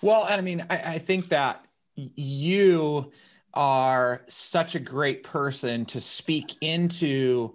Well 0.00 0.24
and 0.26 0.38
i 0.40 0.40
mean 0.40 0.64
I, 0.70 0.94
I 0.94 0.98
think 0.98 1.30
that 1.30 1.64
you 1.96 3.12
are 3.52 4.22
such 4.26 4.74
a 4.74 4.80
great 4.80 5.22
person 5.22 5.84
to 5.86 6.00
speak 6.00 6.56
into 6.60 7.54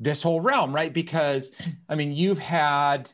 this 0.00 0.22
whole 0.22 0.40
realm, 0.40 0.74
right? 0.74 0.92
Because 0.92 1.52
I 1.88 1.94
mean, 1.94 2.12
you've 2.12 2.38
had 2.38 3.12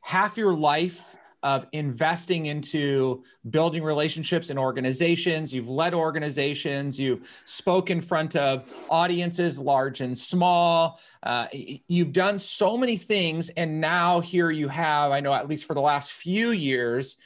half 0.00 0.36
your 0.36 0.54
life 0.54 1.15
of 1.42 1.66
investing 1.72 2.46
into 2.46 3.22
building 3.50 3.82
relationships 3.82 4.50
in 4.50 4.58
organizations. 4.58 5.54
You've 5.54 5.68
led 5.68 5.94
organizations. 5.94 6.98
You've 6.98 7.28
spoke 7.44 7.90
in 7.90 8.00
front 8.00 8.34
of 8.36 8.72
audiences, 8.90 9.58
large 9.58 10.00
and 10.00 10.16
small. 10.16 10.98
Uh, 11.22 11.46
you've 11.52 12.12
done 12.12 12.38
so 12.38 12.76
many 12.76 12.96
things. 12.96 13.48
And 13.50 13.80
now 13.80 14.20
here 14.20 14.50
you 14.50 14.68
have, 14.68 15.12
I 15.12 15.20
know, 15.20 15.32
at 15.32 15.48
least 15.48 15.66
for 15.66 15.74
the 15.74 15.80
last 15.80 16.12
few 16.12 16.50
years, 16.50 17.18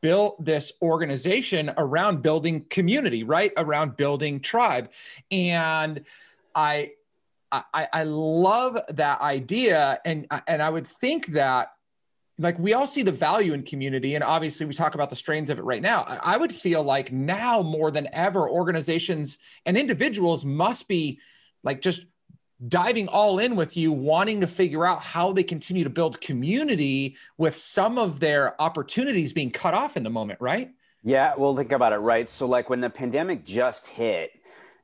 built 0.00 0.42
this 0.44 0.72
organization 0.80 1.72
around 1.76 2.22
building 2.22 2.64
community, 2.70 3.24
right? 3.24 3.52
Around 3.56 3.96
building 3.96 4.40
tribe. 4.40 4.90
And 5.30 6.04
I, 6.54 6.92
I, 7.52 7.88
I 7.92 8.02
love 8.04 8.78
that 8.88 9.20
idea. 9.20 10.00
And, 10.04 10.26
and 10.46 10.62
I 10.62 10.68
would 10.68 10.86
think 10.86 11.26
that 11.28 11.72
like 12.38 12.58
we 12.58 12.74
all 12.74 12.86
see 12.86 13.02
the 13.02 13.12
value 13.12 13.54
in 13.54 13.62
community 13.62 14.14
and 14.14 14.22
obviously 14.22 14.66
we 14.66 14.74
talk 14.74 14.94
about 14.94 15.10
the 15.10 15.16
strains 15.16 15.48
of 15.48 15.58
it 15.58 15.62
right 15.62 15.80
now. 15.80 16.02
I 16.22 16.36
would 16.36 16.52
feel 16.52 16.82
like 16.82 17.12
now 17.12 17.62
more 17.62 17.90
than 17.90 18.08
ever 18.12 18.48
organizations 18.48 19.38
and 19.64 19.76
individuals 19.76 20.44
must 20.44 20.86
be 20.86 21.20
like 21.62 21.80
just 21.80 22.04
diving 22.68 23.08
all 23.08 23.38
in 23.38 23.56
with 23.56 23.76
you 23.76 23.92
wanting 23.92 24.40
to 24.40 24.46
figure 24.46 24.86
out 24.86 25.02
how 25.02 25.32
they 25.32 25.42
continue 25.42 25.84
to 25.84 25.90
build 25.90 26.20
community 26.20 27.16
with 27.36 27.56
some 27.56 27.98
of 27.98 28.20
their 28.20 28.60
opportunities 28.60 29.32
being 29.32 29.50
cut 29.50 29.74
off 29.74 29.96
in 29.96 30.02
the 30.02 30.10
moment 30.10 30.40
right? 30.40 30.70
Yeah 31.02 31.34
well 31.38 31.56
think 31.56 31.72
about 31.72 31.92
it 31.92 31.98
right? 31.98 32.28
So 32.28 32.46
like 32.46 32.68
when 32.68 32.80
the 32.80 32.90
pandemic 32.90 33.44
just 33.46 33.86
hit 33.86 34.32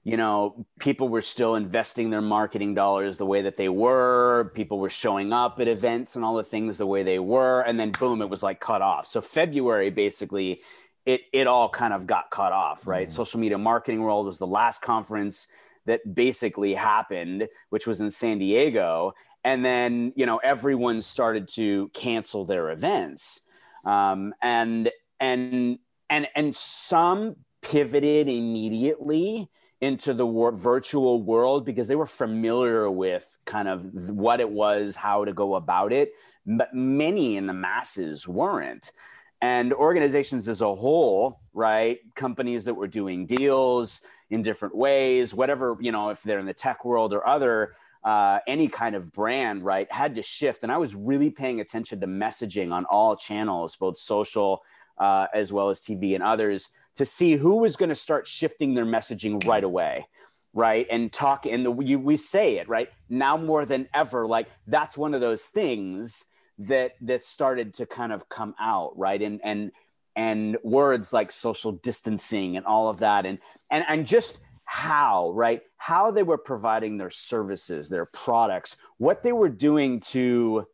you 0.05 0.17
know, 0.17 0.67
people 0.81 1.09
were 1.09 1.23
still 1.23 1.55
investing 1.55 2.11
their 2.11 2.21
marketing 2.21 2.75
dollars 2.75 3.19
the 3.19 3.27
way 3.27 3.43
that 3.43 3.57
they 3.57 3.69
were. 3.69 4.51
People 4.55 4.81
were 4.81 4.91
showing 4.91 5.33
up 5.33 5.61
at 5.61 5.69
events 5.69 6.17
and 6.17 6.25
all 6.25 6.35
the 6.35 6.43
things 6.43 6.77
the 6.77 6.87
way 6.87 7.05
they 7.05 7.21
were. 7.21 7.61
And 7.61 7.79
then 7.79 7.93
boom, 7.93 8.21
it 8.21 8.29
was 8.29 8.43
like 8.43 8.59
cut 8.59 8.83
off. 8.83 9.07
So 9.07 9.21
February 9.21 9.91
basically 9.91 10.61
it 11.07 11.23
it 11.33 11.47
all 11.47 11.69
kind 11.69 11.93
of 11.93 12.07
got 12.07 12.31
cut 12.31 12.53
off, 12.53 12.87
right? 12.87 13.09
Mm. 13.09 13.13
Social 13.13 13.39
media 13.39 13.59
marketing 13.59 14.03
world 14.03 14.27
was 14.27 14.39
the 14.39 14.47
last 14.47 14.83
conference 14.83 15.47
that 15.87 16.15
basically 16.15 16.75
happened, 16.75 17.49
which 17.71 17.87
was 17.87 18.01
in 18.01 18.11
San 18.11 18.39
Diego. 18.39 19.15
And 19.45 19.65
then, 19.65 20.13
you 20.15 20.27
know, 20.27 20.39
everyone 20.39 21.03
started 21.03 21.49
to 21.55 21.89
cancel 21.95 22.45
their 22.45 22.71
events. 22.71 23.41
Um, 23.85 24.35
and 24.43 24.91
and 25.19 25.79
and 26.09 26.29
and 26.35 26.55
some 26.55 27.37
pivoted 27.63 28.29
immediately 28.29 29.49
into 29.83 30.15
the 30.15 30.25
virtual 30.55 31.21
world 31.21 31.67
because 31.67 31.89
they 31.89 31.97
were 31.97 32.07
familiar 32.07 32.89
with 32.89 33.37
kind 33.45 33.67
of 33.67 34.11
what 34.11 34.41
it 34.41 34.49
was, 34.49 34.95
how 34.95 35.25
to 35.25 35.33
go 35.33 35.57
about 35.57 35.93
it. 35.93 36.13
But 36.47 36.73
many 36.73 37.37
in 37.37 37.49
the 37.49 37.53
masses 37.53 38.27
weren't. 38.27 38.93
And 39.41 39.73
organizations 39.73 40.49
as 40.49 40.61
a 40.61 40.73
whole, 40.73 41.41
right? 41.53 41.99
Companies 42.15 42.65
that 42.67 42.75
were 42.75 42.87
doing 42.87 43.27
deals 43.27 44.03
in 44.31 44.43
different 44.43 44.77
ways, 44.77 45.35
whatever, 45.35 45.77
you 45.81 45.91
know, 45.91 46.11
if 46.11 46.23
they're 46.23 46.39
in 46.39 46.47
the 46.47 46.55
tech 46.55 46.85
world 46.85 47.13
or 47.13 47.27
other, 47.27 47.75
uh, 48.05 48.39
any 48.47 48.69
kind 48.69 48.95
of 48.95 49.13
brand, 49.13 49.65
right, 49.65 49.91
had 49.93 50.15
to 50.15 50.23
shift. 50.23 50.63
And 50.63 50.71
I 50.71 50.77
was 50.77 50.95
really 50.95 51.31
paying 51.31 51.61
attention 51.61 51.99
to 52.01 52.07
messaging 52.07 52.73
on 52.73 52.85
all 52.85 53.17
channels, 53.17 53.75
both 53.75 53.99
social 53.99 54.63
uh, 54.97 55.27
as 55.35 55.53
well 55.53 55.71
as 55.71 55.81
TV 55.81 56.15
and 56.15 56.23
others 56.23 56.69
to 56.97 57.07
see 57.07 57.37
who 57.37 57.57
was 57.57 57.77
going 57.77 57.89
to 57.89 57.95
start 57.95 58.27
shifting 58.27 58.75
their 58.75 58.87
messaging 58.87 59.47
right 59.47 59.65
away 59.65 60.07
right? 60.53 60.87
And 60.91 61.13
talk 61.13 61.47
and 61.47 61.65
the, 61.65 61.71
we, 61.71 61.97
we 61.97 62.17
say 62.17 62.59
it 62.59 62.69
right? 62.69 62.89
Now 63.09 63.37
more 63.37 63.65
than 63.65 63.89
ever 63.95 64.27
like 64.27 64.49
that's 64.67 64.97
one 64.97 65.15
of 65.15 65.21
those 65.21 65.43
things 65.43 66.25
that 66.59 66.93
that 67.01 67.25
started 67.25 67.75
to 67.75 67.87
kind 67.87 68.13
of 68.13 68.29
come 68.29 68.55
out 68.61 68.93
right? 68.97 69.21
And 69.21 69.41
and 69.43 69.73
and 70.15 70.59
words 70.63 71.13
like 71.13 71.33
social 71.33 71.73
distancing 71.73 72.57
and 72.57 72.67
all 72.67 72.89
of 72.89 72.99
that 72.99 73.25
and 73.25 73.39
and 73.71 73.85
and 73.89 74.07
just 74.07 74.41
how 74.65 75.31
right? 75.31 75.63
How 75.77 76.11
they 76.11 76.23
were 76.23 76.39
providing 76.39 76.99
their 76.99 77.11
services 77.11 77.89
their 77.89 78.07
products 78.07 78.77
what 78.99 79.23
they 79.23 79.33
were 79.33 79.49
doing 79.49 80.01
to 80.01 80.67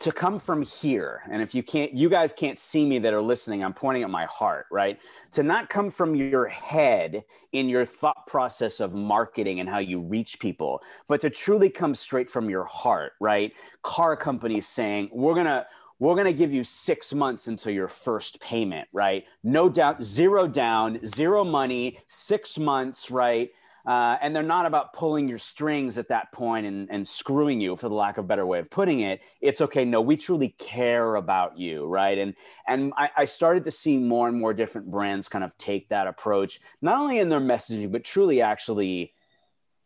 to 0.00 0.12
come 0.12 0.38
from 0.38 0.62
here. 0.62 1.22
And 1.30 1.40
if 1.40 1.54
you 1.54 1.62
can't 1.62 1.92
you 1.94 2.08
guys 2.08 2.32
can't 2.32 2.58
see 2.58 2.84
me 2.84 2.98
that 2.98 3.14
are 3.14 3.22
listening 3.22 3.62
i'm 3.62 3.72
pointing 3.72 4.02
at 4.02 4.10
my 4.10 4.26
heart 4.26 4.66
right? 4.70 4.98
To 5.32 5.42
not 5.42 5.68
come 5.70 5.90
from 5.90 6.14
your 6.14 6.46
head 6.46 7.24
in 7.52 7.68
your 7.68 7.84
thought 7.84 8.26
process 8.26 8.80
of 8.80 8.94
marketing 8.94 9.60
and 9.60 9.68
how 9.68 9.78
you 9.78 10.00
reach 10.00 10.40
people 10.40 10.82
but 11.08 11.20
to 11.20 11.30
truly 11.30 11.70
come 11.70 11.94
straight 11.94 12.30
from 12.30 12.50
your 12.50 12.64
heart 12.64 13.12
right? 13.20 13.52
Car 13.82 14.16
companies 14.16 14.66
saying 14.66 15.10
we're 15.12 15.34
going 15.34 15.46
to 15.46 15.66
we're 16.00 16.14
going 16.14 16.26
to 16.26 16.32
give 16.32 16.52
you 16.52 16.64
six 16.64 17.14
months 17.14 17.46
until 17.46 17.72
your 17.72 17.88
first 17.88 18.40
payment 18.40 18.88
right? 18.92 19.24
No 19.42 19.68
doubt 19.68 20.02
zero 20.02 20.46
down 20.48 21.06
zero 21.06 21.44
money 21.44 21.98
six 22.08 22.58
months 22.58 23.10
right 23.10 23.50
uh, 23.86 24.16
and 24.22 24.34
they're 24.34 24.42
not 24.42 24.66
about 24.66 24.92
pulling 24.92 25.28
your 25.28 25.38
strings 25.38 25.98
at 25.98 26.08
that 26.08 26.32
point 26.32 26.66
and, 26.66 26.88
and 26.90 27.06
screwing 27.06 27.60
you, 27.60 27.76
for 27.76 27.88
the 27.88 27.94
lack 27.94 28.16
of 28.16 28.24
a 28.24 28.28
better 28.28 28.46
way 28.46 28.58
of 28.58 28.70
putting 28.70 29.00
it. 29.00 29.20
It's 29.40 29.60
okay. 29.60 29.84
No, 29.84 30.00
we 30.00 30.16
truly 30.16 30.50
care 30.58 31.16
about 31.16 31.58
you, 31.58 31.86
right? 31.86 32.16
And 32.16 32.34
and 32.66 32.92
I, 32.96 33.10
I 33.16 33.24
started 33.26 33.64
to 33.64 33.70
see 33.70 33.98
more 33.98 34.28
and 34.28 34.38
more 34.38 34.54
different 34.54 34.90
brands 34.90 35.28
kind 35.28 35.44
of 35.44 35.56
take 35.58 35.90
that 35.90 36.06
approach, 36.06 36.60
not 36.80 36.98
only 36.98 37.18
in 37.18 37.28
their 37.28 37.40
messaging, 37.40 37.92
but 37.92 38.04
truly 38.04 38.40
actually 38.40 39.12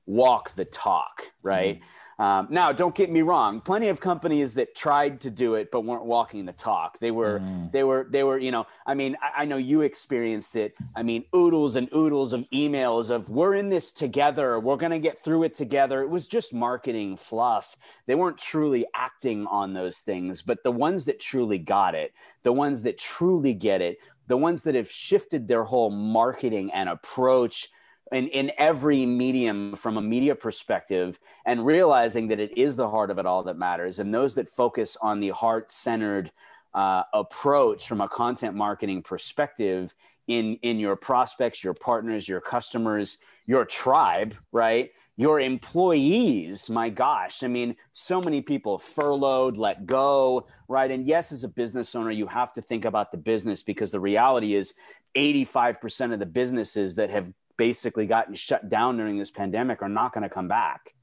walk 0.07 0.55
the 0.55 0.65
talk, 0.65 1.23
right? 1.43 1.77
Mm-hmm. 1.77 1.85
Um, 2.19 2.49
now, 2.51 2.73
don't 2.73 2.97
get 2.97 3.11
me 3.11 3.23
wrong. 3.23 3.61
Plenty 3.61 3.89
of 3.89 4.01
companies 4.01 4.55
that 4.55 4.75
tried 4.75 5.21
to 5.21 5.31
do 5.31 5.55
it 5.55 5.71
but 5.71 5.83
weren't 5.83 6.05
walking 6.05 6.47
the 6.47 6.53
talk. 6.53 6.99
They 6.99 7.13
were, 7.13 7.39
mm. 7.39 7.71
they 7.71 7.85
were, 7.85 8.09
they 8.11 8.25
were. 8.25 8.39
You 8.39 8.51
know, 8.51 8.67
I 8.85 8.95
mean, 8.95 9.17
I, 9.23 9.43
I, 9.43 9.45
know 9.45 9.57
you 9.57 9.83
experienced 9.83 10.57
it. 10.57 10.75
I 10.97 11.05
mean, 11.05 11.25
oodles 11.35 11.77
and 11.77 11.89
oodles 11.95 12.33
of 12.33 12.45
emails 12.53 13.11
of 13.11 13.29
"We're 13.29 13.55
in 13.55 13.69
this 13.69 13.93
together. 13.93 14.59
We're 14.59 14.77
going 14.77 14.91
to 14.91 14.99
get 14.99 15.23
through 15.23 15.45
it 15.45 15.55
together." 15.55 16.03
It 16.03 16.11
was 16.11 16.27
just 16.27 16.53
marketing 16.53 17.17
fluff. 17.17 17.77
They 18.07 18.17
weren't 18.17 18.39
truly 18.39 18.85
acting 18.97 19.47
on 19.47 19.75
those 19.75 19.99
things. 19.99 20.43
But 20.43 20.65
the 20.65 20.73
ones 20.73 21.05
that 21.05 21.21
truly 21.21 21.59
got 21.59 21.95
it, 21.95 22.13
the 22.43 22.53
ones 22.53 22.83
that 22.83 22.99
truly 22.99 23.55
get 23.55 23.81
it, 23.81 23.99
the 24.27 24.37
ones 24.37 24.65
that 24.65 24.75
have 24.75 24.91
shifted 24.91 25.47
their 25.47 25.63
whole 25.63 25.91
marketing 25.91 26.73
and 26.73 26.89
approach 26.89 27.69
in, 28.13 28.29
in 28.29 28.53
every 28.59 29.07
medium 29.07 29.77
from 29.77 29.97
a 29.97 30.03
media 30.03 30.35
perspective 30.35 31.19
and 31.45 31.65
realizing 31.65 32.29
that 32.29 32.41
it 32.41 32.57
is 32.57 32.77
the 32.77 32.89
heart 32.89 33.11
of 33.11 33.19
it 33.19 33.27
all 33.27 33.43
that 33.45 33.59
matters. 33.59 33.99
And 33.99 34.13
those 34.13 34.35
that 34.37 34.49
focus 34.49 34.97
on 35.01 35.21
the 35.21 35.31
heart 35.31 35.71
centered 35.71 36.31
uh, 36.75 37.03
approach 37.13 37.89
from 37.89 38.01
a 38.01 38.09
content 38.09 38.55
marketing 38.55 39.03
perspective 39.03 39.95
in 40.27 40.57
in 40.57 40.79
your 40.79 40.95
prospects 40.95 41.65
your 41.65 41.73
partners 41.73 42.29
your 42.29 42.41
customers 42.41 43.17
your 43.47 43.65
tribe 43.65 44.35
right? 44.53 44.91
Your 45.17 45.41
employees 45.41 46.69
my 46.69 46.91
gosh 46.91 47.43
i 47.43 47.49
mean 47.49 47.75
so 47.95 48.21
many 48.21 48.43
people 48.43 48.79
furloughed 48.79 49.57
let 49.57 49.87
go 49.87 50.47
right? 50.69 50.91
And 50.91 51.07
yes 51.07 51.33
as 51.33 51.45
a 51.45 51.49
business 51.49 51.95
owner 51.95 52.11
you 52.11 52.27
have 52.27 52.53
to 52.53 52.63
think 52.63 52.85
about 52.85 53.11
the 53.11 53.17
business 53.17 53.63
because 53.63 53.91
the 53.91 54.01
reality 54.01 54.55
is 54.55 54.75
85% 55.17 56.13
of 56.13 56.19
the 56.19 56.27
businesses 56.27 56.95
that 56.97 57.09
have 57.09 57.33
basically 57.59 58.07
gotten 58.07 58.35
shut 58.35 58.71
down 58.71 58.97
during 58.97 59.19
this 59.19 59.31
pandemic 59.31 59.83
are 59.83 59.89
not 59.89 60.15
going 60.15 60.23
to 60.23 60.31
come 60.31 60.49
back. 60.49 60.95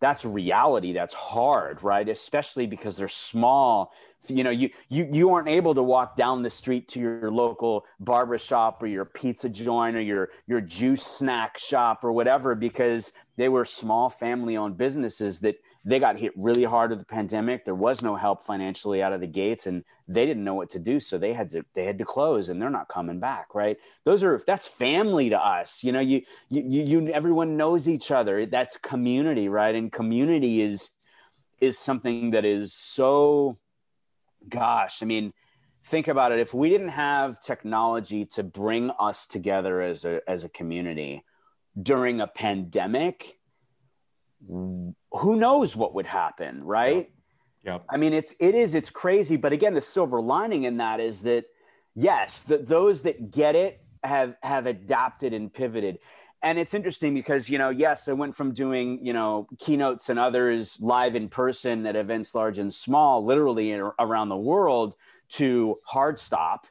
That's 0.00 0.24
reality. 0.24 0.92
That's 0.92 1.14
hard, 1.14 1.82
right? 1.82 2.08
Especially 2.08 2.66
because 2.66 2.96
they're 2.96 3.08
small. 3.08 3.92
You 4.28 4.44
know, 4.44 4.50
you 4.50 4.70
you 4.88 5.08
you 5.10 5.30
aren't 5.30 5.48
able 5.48 5.74
to 5.74 5.82
walk 5.82 6.16
down 6.16 6.42
the 6.42 6.50
street 6.50 6.88
to 6.88 7.00
your 7.00 7.30
local 7.30 7.84
barber 8.00 8.38
shop 8.38 8.82
or 8.82 8.86
your 8.86 9.04
pizza 9.04 9.48
joint 9.48 9.96
or 9.96 10.00
your 10.00 10.30
your 10.46 10.60
juice 10.60 11.02
snack 11.02 11.58
shop 11.58 12.04
or 12.04 12.12
whatever 12.12 12.54
because 12.54 13.12
they 13.36 13.48
were 13.48 13.64
small 13.64 14.08
family-owned 14.08 14.76
businesses 14.76 15.40
that 15.40 15.56
they 15.84 15.98
got 15.98 16.18
hit 16.18 16.32
really 16.36 16.64
hard 16.64 16.90
with 16.90 17.00
the 17.00 17.04
pandemic. 17.04 17.64
There 17.64 17.74
was 17.74 18.00
no 18.00 18.16
help 18.16 18.42
financially 18.42 19.02
out 19.02 19.12
of 19.12 19.20
the 19.20 19.26
gates, 19.26 19.66
and 19.66 19.84
they 20.08 20.24
didn't 20.24 20.44
know 20.44 20.54
what 20.54 20.70
to 20.70 20.78
do, 20.78 20.98
so 20.98 21.18
they 21.18 21.34
had 21.34 21.50
to 21.50 21.64
they 21.74 21.84
had 21.84 21.98
to 21.98 22.04
close, 22.04 22.48
and 22.48 22.60
they're 22.60 22.70
not 22.70 22.88
coming 22.88 23.20
back. 23.20 23.54
Right? 23.54 23.76
Those 24.04 24.24
are 24.24 24.40
that's 24.46 24.66
family 24.66 25.28
to 25.30 25.38
us. 25.38 25.84
You 25.84 25.92
know, 25.92 26.00
you 26.00 26.22
you 26.48 26.62
you 26.62 27.08
everyone 27.12 27.56
knows 27.56 27.88
each 27.88 28.10
other. 28.10 28.46
That's 28.46 28.78
community, 28.78 29.48
right? 29.48 29.74
And 29.74 29.92
community 29.92 30.62
is 30.62 30.90
is 31.60 31.78
something 31.78 32.30
that 32.30 32.44
is 32.44 32.72
so, 32.72 33.58
gosh, 34.48 35.02
I 35.02 35.06
mean. 35.06 35.32
Think 35.86 36.08
about 36.08 36.32
it. 36.32 36.38
If 36.38 36.54
we 36.54 36.70
didn't 36.70 36.88
have 36.88 37.42
technology 37.42 38.24
to 38.36 38.42
bring 38.42 38.90
us 38.98 39.26
together 39.26 39.82
as 39.82 40.06
a 40.06 40.22
as 40.26 40.42
a 40.42 40.48
community 40.48 41.22
during 41.78 42.22
a 42.22 42.26
pandemic, 42.26 43.38
who 44.48 44.94
knows 45.12 45.76
what 45.76 45.94
would 45.94 46.06
happen, 46.06 46.64
right? 46.64 47.10
Yeah. 47.64 47.78
I 47.90 47.98
mean, 47.98 48.14
it's 48.14 48.34
it 48.40 48.54
is 48.54 48.74
it's 48.74 48.88
crazy, 48.88 49.36
but 49.36 49.52
again, 49.52 49.74
the 49.74 49.82
silver 49.82 50.22
lining 50.22 50.64
in 50.64 50.78
that 50.78 51.00
is 51.00 51.22
that 51.22 51.44
yes, 51.94 52.42
that 52.44 52.66
those 52.66 53.02
that 53.02 53.30
get 53.30 53.54
it 53.54 53.80
have 54.02 54.36
have 54.42 54.66
adapted 54.66 55.34
and 55.34 55.52
pivoted. 55.52 55.98
And 56.44 56.58
it's 56.58 56.74
interesting 56.74 57.14
because 57.14 57.50
you 57.50 57.58
know, 57.58 57.70
yes, 57.70 58.06
I 58.06 58.12
went 58.12 58.36
from 58.36 58.52
doing 58.52 59.04
you 59.04 59.12
know 59.12 59.48
keynotes 59.58 60.08
and 60.08 60.18
others 60.18 60.78
live 60.80 61.16
in 61.16 61.28
person 61.28 61.86
at 61.86 61.96
events 61.96 62.34
large 62.34 62.58
and 62.58 62.72
small, 62.72 63.24
literally 63.24 63.72
around 63.72 64.28
the 64.28 64.36
world, 64.36 64.94
to 65.30 65.80
hard 65.84 66.18
stop, 66.18 66.66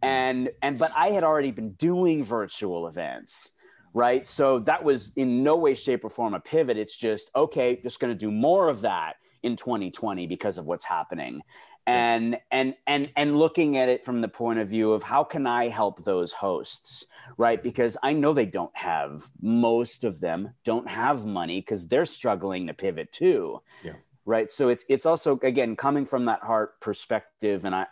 and 0.00 0.50
and 0.62 0.78
but 0.78 0.92
I 0.96 1.10
had 1.10 1.24
already 1.24 1.50
been 1.50 1.72
doing 1.72 2.24
virtual 2.24 2.86
events 2.86 3.50
right? 3.96 4.26
So 4.26 4.58
that 4.58 4.84
was 4.84 5.10
in 5.16 5.42
no 5.42 5.56
way, 5.56 5.74
shape, 5.74 6.04
or 6.04 6.10
form 6.10 6.34
a 6.34 6.40
pivot. 6.40 6.76
It's 6.76 6.98
just, 6.98 7.30
okay, 7.34 7.80
just 7.82 7.98
going 7.98 8.12
to 8.12 8.18
do 8.18 8.30
more 8.30 8.68
of 8.68 8.82
that 8.82 9.14
in 9.42 9.56
2020 9.56 10.26
because 10.26 10.58
of 10.58 10.66
what's 10.66 10.84
happening. 10.84 11.40
And 11.86 12.36
and 12.50 12.74
and 12.86 13.10
and 13.16 13.38
looking 13.38 13.78
at 13.78 13.88
it 13.88 14.04
from 14.04 14.20
the 14.20 14.28
point 14.28 14.58
of 14.58 14.68
view 14.68 14.92
of 14.92 15.02
how 15.02 15.24
can 15.24 15.46
I 15.46 15.68
help 15.68 16.04
those 16.04 16.32
hosts, 16.32 17.06
right? 17.36 17.62
Because 17.62 17.96
I 18.02 18.12
know 18.12 18.32
they 18.32 18.46
don't 18.46 18.76
have 18.76 19.30
most 19.40 20.04
of 20.04 20.20
them 20.20 20.54
don't 20.64 20.88
have 20.88 21.24
money 21.24 21.60
because 21.60 21.88
they're 21.88 22.04
struggling 22.04 22.66
to 22.66 22.74
pivot 22.74 23.12
too. 23.12 23.60
Yeah. 23.82 23.94
Right. 24.24 24.50
So 24.50 24.68
it's 24.68 24.84
it's 24.88 25.06
also 25.06 25.38
again 25.42 25.76
coming 25.76 26.04
from 26.04 26.24
that 26.24 26.40
heart 26.40 26.80
perspective, 26.80 27.64
and 27.64 27.74
I 27.74 27.86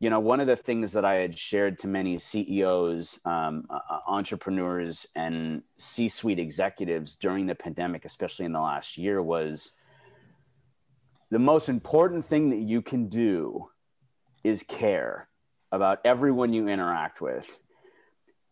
you 0.00 0.10
know, 0.10 0.20
one 0.20 0.38
of 0.40 0.46
the 0.46 0.56
things 0.56 0.92
that 0.92 1.04
I 1.04 1.14
had 1.14 1.36
shared 1.36 1.80
to 1.80 1.88
many 1.88 2.18
CEOs, 2.18 3.20
um, 3.24 3.66
uh, 3.68 3.80
uh, 3.90 3.98
entrepreneurs, 4.06 5.08
and 5.16 5.62
C 5.76 6.08
suite 6.08 6.38
executives 6.38 7.16
during 7.16 7.46
the 7.46 7.56
pandemic, 7.56 8.04
especially 8.04 8.46
in 8.46 8.52
the 8.52 8.60
last 8.60 8.96
year, 8.96 9.20
was 9.20 9.72
the 11.30 11.40
most 11.40 11.68
important 11.68 12.24
thing 12.24 12.50
that 12.50 12.60
you 12.60 12.80
can 12.80 13.08
do 13.08 13.70
is 14.44 14.62
care 14.62 15.28
about 15.72 15.98
everyone 16.04 16.52
you 16.52 16.68
interact 16.68 17.20
with. 17.20 17.58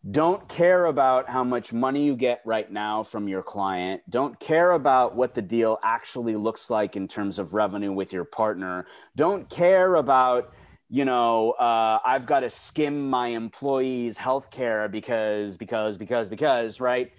Don't 0.09 0.47
care 0.47 0.85
about 0.85 1.29
how 1.29 1.43
much 1.43 1.73
money 1.73 2.05
you 2.05 2.15
get 2.15 2.41
right 2.45 2.71
now 2.71 3.03
from 3.03 3.27
your 3.27 3.43
client. 3.43 4.01
Don't 4.09 4.39
care 4.39 4.71
about 4.71 5.15
what 5.15 5.33
the 5.33 5.41
deal 5.41 5.79
actually 5.83 6.35
looks 6.35 6.69
like 6.69 6.95
in 6.95 7.07
terms 7.07 7.39
of 7.39 7.53
revenue 7.53 7.91
with 7.91 8.13
your 8.13 8.23
partner. 8.23 8.85
Don't 9.15 9.49
care 9.49 9.95
about, 9.95 10.53
you 10.89 11.03
know, 11.03 11.51
uh, 11.51 11.99
I've 12.05 12.25
got 12.25 12.41
to 12.41 12.49
skim 12.49 13.09
my 13.09 13.29
employees' 13.29 14.17
health 14.17 14.49
care 14.49 14.87
because, 14.87 15.57
because, 15.57 15.97
because, 15.97 16.29
because, 16.29 16.79
right? 16.79 17.11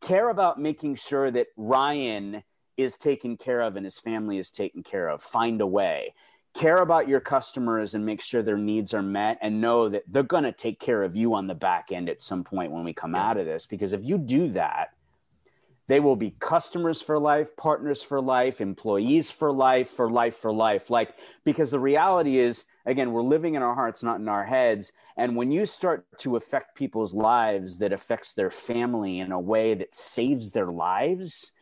Care 0.00 0.28
about 0.28 0.60
making 0.60 0.94
sure 0.94 1.30
that 1.30 1.48
Ryan 1.56 2.44
is 2.76 2.96
taken 2.96 3.36
care 3.36 3.62
of 3.62 3.74
and 3.74 3.84
his 3.84 3.98
family 3.98 4.38
is 4.38 4.52
taken 4.52 4.84
care 4.84 5.08
of. 5.08 5.22
Find 5.22 5.60
a 5.60 5.66
way 5.66 6.14
care 6.58 6.76
about 6.76 7.08
your 7.08 7.20
customers 7.20 7.94
and 7.94 8.04
make 8.04 8.20
sure 8.20 8.42
their 8.42 8.56
needs 8.56 8.92
are 8.92 9.02
met 9.02 9.38
and 9.40 9.60
know 9.60 9.88
that 9.88 10.02
they're 10.08 10.22
going 10.22 10.44
to 10.44 10.52
take 10.52 10.80
care 10.80 11.02
of 11.02 11.16
you 11.16 11.34
on 11.34 11.46
the 11.46 11.54
back 11.54 11.92
end 11.92 12.08
at 12.08 12.20
some 12.20 12.42
point 12.42 12.72
when 12.72 12.84
we 12.84 12.92
come 12.92 13.14
yeah. 13.14 13.28
out 13.28 13.36
of 13.36 13.46
this. 13.46 13.66
Because 13.66 13.92
if 13.92 14.04
you 14.04 14.18
do 14.18 14.50
that 14.52 14.90
they 15.88 16.00
will 16.00 16.16
be 16.16 16.34
customers 16.38 17.02
for 17.02 17.18
life 17.18 17.56
partners 17.56 18.02
for 18.02 18.20
life 18.20 18.60
employees 18.60 19.30
for 19.30 19.50
life 19.50 19.88
for 19.88 20.08
life 20.08 20.36
for 20.36 20.52
life. 20.52 20.90
Like 20.90 21.14
because 21.44 21.70
the 21.70 21.80
reality 21.80 22.38
is 22.38 22.64
again 22.86 23.12
we're 23.12 23.22
living 23.22 23.54
in 23.54 23.62
our 23.62 23.74
hearts 23.74 24.02
not 24.02 24.20
in 24.20 24.28
our 24.28 24.44
heads. 24.44 24.92
And 25.16 25.34
when 25.34 25.50
you 25.50 25.66
start 25.66 26.06
to 26.18 26.36
affect 26.36 26.76
people's 26.76 27.14
lives 27.14 27.78
that 27.78 27.92
affects 27.92 28.34
their 28.34 28.50
family 28.50 29.18
in 29.18 29.32
a 29.32 29.40
way 29.40 29.74
that 29.74 29.94
saves 29.94 30.52
their 30.52 30.70
lives 30.70 31.52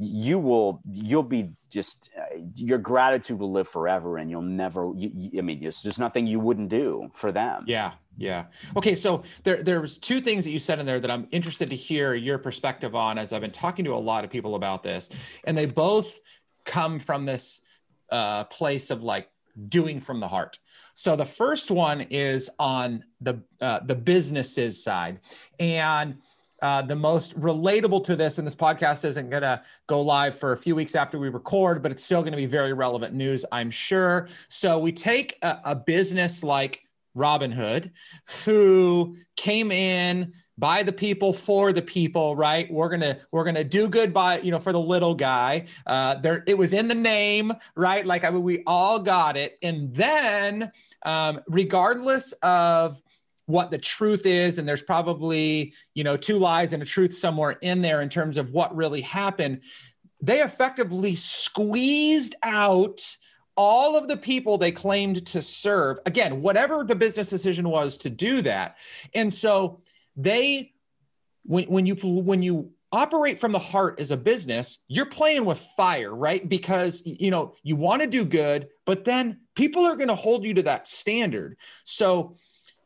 you 0.00 0.38
will 0.38 0.80
you'll 0.90 1.22
be 1.22 1.50
just 1.68 2.10
your 2.54 2.78
gratitude 2.78 3.38
will 3.38 3.52
live 3.52 3.68
forever 3.68 4.16
and 4.16 4.30
you'll 4.30 4.40
never 4.40 4.92
you, 4.96 5.10
you, 5.14 5.38
i 5.38 5.42
mean 5.42 5.60
there's, 5.60 5.82
there's 5.82 5.98
nothing 5.98 6.26
you 6.26 6.40
wouldn't 6.40 6.68
do 6.68 7.10
for 7.14 7.30
them. 7.32 7.64
Yeah 7.66 7.92
yeah. 8.16 8.46
Okay 8.76 8.94
so 8.94 9.22
there 9.44 9.62
there 9.62 9.80
was 9.80 9.98
two 9.98 10.20
things 10.20 10.44
that 10.44 10.50
you 10.50 10.58
said 10.58 10.78
in 10.78 10.86
there 10.86 11.00
that 11.00 11.10
i'm 11.10 11.26
interested 11.30 11.70
to 11.70 11.76
hear 11.76 12.14
your 12.14 12.38
perspective 12.38 12.94
on 12.94 13.18
as 13.18 13.32
i've 13.32 13.40
been 13.40 13.50
talking 13.50 13.84
to 13.84 13.94
a 13.94 13.96
lot 13.96 14.24
of 14.24 14.30
people 14.30 14.54
about 14.54 14.82
this. 14.82 15.10
And 15.44 15.56
they 15.56 15.66
both 15.66 16.18
come 16.64 16.98
from 16.98 17.26
this 17.26 17.60
uh, 18.10 18.44
place 18.44 18.90
of 18.90 19.02
like 19.02 19.28
doing 19.68 20.00
from 20.00 20.20
the 20.20 20.28
heart. 20.28 20.58
So 20.94 21.16
the 21.16 21.24
first 21.24 21.70
one 21.70 22.02
is 22.02 22.50
on 22.58 23.04
the 23.20 23.42
uh, 23.60 23.80
the 23.80 23.94
businesses 23.94 24.82
side. 24.82 25.20
And 25.58 26.18
uh, 26.62 26.82
the 26.82 26.96
most 26.96 27.38
relatable 27.38 28.04
to 28.04 28.16
this, 28.16 28.38
and 28.38 28.46
this 28.46 28.54
podcast 28.54 29.04
isn't 29.04 29.30
going 29.30 29.42
to 29.42 29.62
go 29.86 30.00
live 30.00 30.38
for 30.38 30.52
a 30.52 30.56
few 30.56 30.74
weeks 30.74 30.94
after 30.94 31.18
we 31.18 31.28
record, 31.28 31.82
but 31.82 31.90
it's 31.92 32.04
still 32.04 32.22
going 32.22 32.32
to 32.32 32.36
be 32.36 32.46
very 32.46 32.72
relevant 32.72 33.14
news, 33.14 33.44
I'm 33.52 33.70
sure. 33.70 34.28
So 34.48 34.78
we 34.78 34.92
take 34.92 35.38
a, 35.42 35.58
a 35.64 35.76
business 35.76 36.42
like 36.42 36.82
Robinhood, 37.16 37.90
who 38.44 39.16
came 39.36 39.72
in 39.72 40.32
by 40.60 40.82
the 40.82 40.92
people 40.92 41.32
for 41.32 41.72
the 41.72 41.80
people 41.80 42.36
right? 42.36 42.70
We're 42.70 42.90
gonna 42.90 43.18
we're 43.32 43.44
gonna 43.44 43.64
do 43.64 43.88
good 43.88 44.12
by 44.12 44.40
you 44.40 44.50
know 44.50 44.58
for 44.58 44.72
the 44.72 44.80
little 44.80 45.14
guy. 45.14 45.64
Uh 45.86 46.16
there 46.16 46.44
it 46.46 46.56
was 46.56 46.74
in 46.74 46.86
the 46.86 46.94
name 46.94 47.52
right? 47.74 48.04
Like 48.04 48.24
i 48.24 48.30
mean 48.30 48.42
we 48.42 48.62
all 48.66 48.98
got 48.98 49.38
it. 49.38 49.56
And 49.62 49.92
then 49.94 50.70
um 51.04 51.40
regardless 51.48 52.32
of 52.42 53.02
what 53.50 53.70
the 53.70 53.78
truth 53.78 54.26
is 54.26 54.58
and 54.58 54.68
there's 54.68 54.82
probably 54.82 55.72
you 55.94 56.04
know 56.04 56.16
two 56.16 56.38
lies 56.38 56.72
and 56.72 56.82
a 56.82 56.86
truth 56.86 57.14
somewhere 57.14 57.52
in 57.62 57.80
there 57.82 58.02
in 58.02 58.08
terms 58.08 58.36
of 58.36 58.52
what 58.52 58.74
really 58.74 59.00
happened. 59.00 59.60
They 60.22 60.42
effectively 60.42 61.14
squeezed 61.14 62.34
out 62.42 63.00
all 63.56 63.96
of 63.96 64.08
the 64.08 64.16
people 64.16 64.58
they 64.58 64.72
claimed 64.72 65.26
to 65.26 65.42
serve. 65.42 65.98
Again 66.06 66.42
whatever 66.42 66.84
the 66.84 66.94
business 66.94 67.30
decision 67.30 67.68
was 67.68 67.96
to 67.98 68.10
do 68.10 68.42
that. 68.42 68.76
And 69.14 69.32
so 69.32 69.80
they 70.16 70.72
when, 71.44 71.64
when 71.64 71.86
you 71.86 71.94
when 71.94 72.42
you 72.42 72.70
operate 72.92 73.38
from 73.38 73.52
the 73.52 73.58
heart 73.58 74.00
as 74.00 74.10
a 74.10 74.16
business 74.16 74.78
you're 74.88 75.06
playing 75.06 75.44
with 75.44 75.58
fire 75.76 76.14
right? 76.14 76.48
Because 76.48 77.02
you 77.04 77.30
know 77.30 77.54
you 77.62 77.76
want 77.76 78.02
to 78.02 78.08
do 78.08 78.24
good 78.24 78.68
but 78.84 79.04
then 79.04 79.40
people 79.54 79.84
are 79.84 79.94
going 79.94 80.08
to 80.08 80.14
hold 80.14 80.42
you 80.42 80.54
to 80.54 80.62
that 80.62 80.88
standard. 80.88 81.56
So 81.84 82.34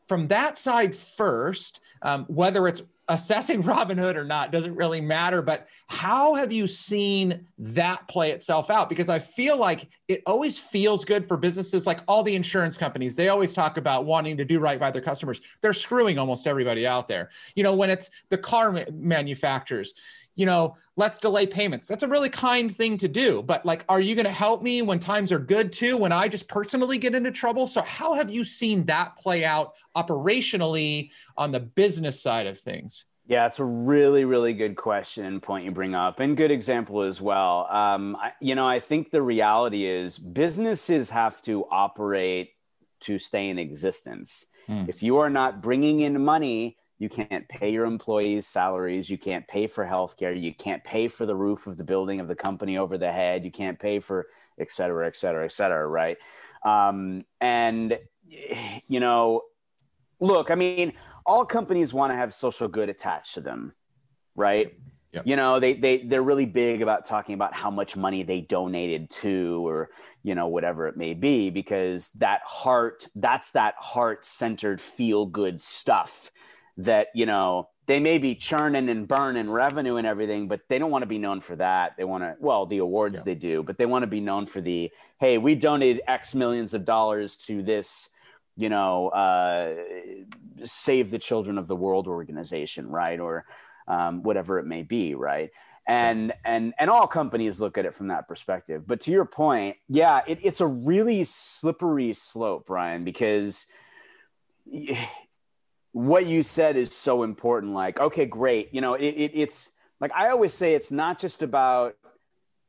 from 0.07 0.27
that 0.27 0.57
side 0.57 0.95
first, 0.95 1.81
um, 2.01 2.25
whether 2.25 2.67
it's 2.67 2.83
assessing 3.07 3.61
Robinhood 3.63 4.15
or 4.15 4.23
not 4.23 4.51
doesn't 4.51 4.75
really 4.75 5.01
matter. 5.01 5.41
But 5.41 5.67
how 5.87 6.33
have 6.35 6.51
you 6.51 6.67
seen 6.67 7.45
that 7.57 8.07
play 8.07 8.31
itself 8.31 8.69
out? 8.69 8.89
Because 8.89 9.09
I 9.09 9.19
feel 9.19 9.57
like 9.57 9.87
it 10.07 10.21
always 10.25 10.57
feels 10.57 11.05
good 11.05 11.27
for 11.27 11.37
businesses 11.37 11.85
like 11.85 11.99
all 12.07 12.23
the 12.23 12.35
insurance 12.35 12.77
companies. 12.77 13.15
They 13.15 13.29
always 13.29 13.53
talk 13.53 13.77
about 13.77 14.05
wanting 14.05 14.37
to 14.37 14.45
do 14.45 14.59
right 14.59 14.79
by 14.79 14.91
their 14.91 15.01
customers. 15.01 15.41
They're 15.61 15.73
screwing 15.73 16.17
almost 16.17 16.47
everybody 16.47 16.87
out 16.87 17.07
there. 17.07 17.29
You 17.55 17.63
know, 17.63 17.75
when 17.75 17.89
it's 17.89 18.09
the 18.29 18.37
car 18.37 18.85
manufacturers, 18.91 19.93
you 20.35 20.45
know, 20.45 20.75
let's 20.97 21.17
delay 21.17 21.47
payments. 21.47 21.87
That's 21.87 22.03
a 22.03 22.07
really 22.07 22.29
kind 22.29 22.73
thing 22.73 22.97
to 22.97 23.07
do. 23.07 23.41
But 23.41 23.65
like, 23.65 23.85
are 23.89 24.01
you 24.01 24.15
going 24.15 24.25
to 24.25 24.31
help 24.31 24.61
me 24.61 24.81
when 24.81 24.99
times 24.99 25.31
are 25.31 25.39
good 25.39 25.71
too, 25.71 25.97
when 25.97 26.11
I 26.11 26.27
just 26.27 26.47
personally 26.47 26.97
get 26.97 27.15
into 27.15 27.31
trouble? 27.31 27.67
So, 27.67 27.81
how 27.81 28.13
have 28.13 28.29
you 28.29 28.43
seen 28.43 28.85
that 28.85 29.17
play 29.17 29.45
out 29.45 29.75
operationally 29.95 31.11
on 31.37 31.51
the 31.51 31.59
business 31.59 32.21
side 32.21 32.47
of 32.47 32.59
things? 32.59 33.05
Yeah, 33.27 33.47
it's 33.47 33.57
a 33.59 33.65
really, 33.65 34.23
really 34.23 34.53
good 34.53 34.75
question 34.75 35.25
and 35.25 35.41
point 35.41 35.65
you 35.65 35.71
bring 35.71 35.95
up, 35.95 36.19
and 36.19 36.37
good 36.37 36.51
example 36.51 37.01
as 37.01 37.19
well. 37.19 37.67
Um, 37.71 38.15
I, 38.17 38.33
you 38.39 38.53
know, 38.53 38.67
I 38.67 38.79
think 38.79 39.09
the 39.09 39.21
reality 39.21 39.85
is 39.85 40.19
businesses 40.19 41.09
have 41.09 41.41
to 41.43 41.65
operate 41.71 42.51
to 43.01 43.17
stay 43.17 43.49
in 43.49 43.57
existence. 43.57 44.45
Hmm. 44.67 44.85
If 44.87 45.01
you 45.01 45.17
are 45.17 45.29
not 45.29 45.61
bringing 45.61 46.01
in 46.01 46.23
money, 46.23 46.77
you 46.97 47.09
can't 47.09 47.47
pay 47.49 47.71
your 47.71 47.85
employees 47.85 48.47
salaries. 48.47 49.09
You 49.09 49.17
can't 49.17 49.47
pay 49.47 49.67
for 49.67 49.85
healthcare. 49.85 50.39
You 50.39 50.53
can't 50.53 50.83
pay 50.83 51.07
for 51.07 51.25
the 51.25 51.35
roof 51.35 51.67
of 51.67 51.77
the 51.77 51.83
building 51.83 52.19
of 52.19 52.27
the 52.27 52.35
company 52.35 52.77
over 52.77 52.97
the 52.97 53.11
head. 53.11 53.43
You 53.43 53.51
can't 53.51 53.79
pay 53.79 53.99
for 53.99 54.27
et 54.59 54.71
cetera 54.71 55.05
et 55.07 55.15
cetera 55.15 55.45
et 55.45 55.51
cetera 55.51 55.85
right? 55.87 56.17
Um, 56.63 57.23
and 57.41 57.99
you 58.87 58.99
know 58.99 59.43
look 60.19 60.49
i 60.49 60.55
mean 60.55 60.93
all 61.27 61.45
companies 61.45 61.93
want 61.93 62.11
to 62.11 62.17
have 62.17 62.33
social 62.33 62.67
good 62.67 62.89
attached 62.89 63.35
to 63.35 63.41
them 63.41 63.71
right? 64.35 64.73
Yep. 65.13 65.27
You 65.27 65.37
know, 65.37 65.59
they 65.61 65.73
they 65.73 65.99
they're 65.99 66.21
really 66.21 66.45
big 66.45 66.81
about 66.81 67.05
talking 67.05 67.35
about 67.35 67.53
how 67.53 67.71
much 67.71 67.95
money 67.95 68.23
they 68.23 68.41
donated 68.41 69.09
to 69.21 69.65
or, 69.65 69.89
you 70.23 70.35
know, 70.35 70.47
whatever 70.47 70.87
it 70.87 70.97
may 70.97 71.13
be 71.13 71.49
because 71.49 72.09
that 72.17 72.41
heart 72.45 73.07
that's 73.15 73.51
that 73.51 73.75
heart-centered 73.77 74.81
feel 74.81 75.25
good 75.25 75.61
stuff 75.61 76.31
that 76.77 77.07
you 77.13 77.25
know 77.25 77.69
they 77.87 77.99
may 77.99 78.17
be 78.17 78.35
churning 78.35 78.89
and 78.89 79.07
burning 79.07 79.49
revenue 79.49 79.97
and 79.97 80.07
everything, 80.07 80.47
but 80.47 80.61
they 80.69 80.79
don't 80.79 80.91
want 80.91 81.03
to 81.03 81.07
be 81.07 81.19
known 81.19 81.39
for 81.39 81.55
that. 81.55 81.95
They 81.97 82.03
want 82.03 82.23
to, 82.23 82.35
well, 82.39 82.65
the 82.65 82.79
awards 82.79 83.19
yeah. 83.19 83.23
they 83.25 83.35
do, 83.35 83.63
but 83.63 83.77
they 83.77 83.85
want 83.85 84.03
to 84.03 84.07
be 84.07 84.19
known 84.19 84.47
for 84.47 84.59
the, 84.59 84.91
hey, 85.19 85.37
we 85.37 85.55
donated 85.55 86.01
X 86.07 86.33
millions 86.33 86.73
of 86.73 86.83
dollars 86.83 87.35
to 87.37 87.61
this, 87.61 88.09
you 88.57 88.69
know, 88.69 89.09
uh, 89.09 89.75
Save 90.63 91.11
the 91.11 91.19
Children 91.19 91.57
of 91.57 91.67
the 91.67 91.75
World 91.75 92.07
organization, 92.07 92.89
right? 92.89 93.19
Or 93.19 93.45
um, 93.87 94.23
whatever 94.23 94.57
it 94.57 94.65
may 94.65 94.81
be, 94.81 95.13
right? 95.13 95.51
And 95.87 96.33
and 96.43 96.73
and 96.79 96.89
all 96.89 97.05
companies 97.05 97.61
look 97.61 97.77
at 97.77 97.85
it 97.85 97.93
from 97.93 98.07
that 98.07 98.27
perspective. 98.27 98.87
But 98.87 99.01
to 99.01 99.11
your 99.11 99.25
point, 99.25 99.77
yeah, 99.87 100.21
it, 100.25 100.39
it's 100.41 100.59
a 100.59 100.65
really 100.65 101.23
slippery 101.25 102.13
slope, 102.13 102.65
Brian, 102.65 103.03
because 103.03 103.67
what 105.95 106.25
you 106.25 106.43
said 106.43 106.75
is 106.75 106.93
so 106.93 107.23
important. 107.23 107.73
Like, 107.73 108.01
okay, 108.01 108.25
great. 108.25 108.73
You 108.73 108.81
know, 108.81 108.95
it, 108.95 109.05
it, 109.05 109.31
it's 109.33 109.71
like 110.01 110.11
I 110.11 110.29
always 110.29 110.53
say, 110.53 110.73
it's 110.73 110.91
not 110.91 111.17
just 111.17 111.41
about 111.41 111.95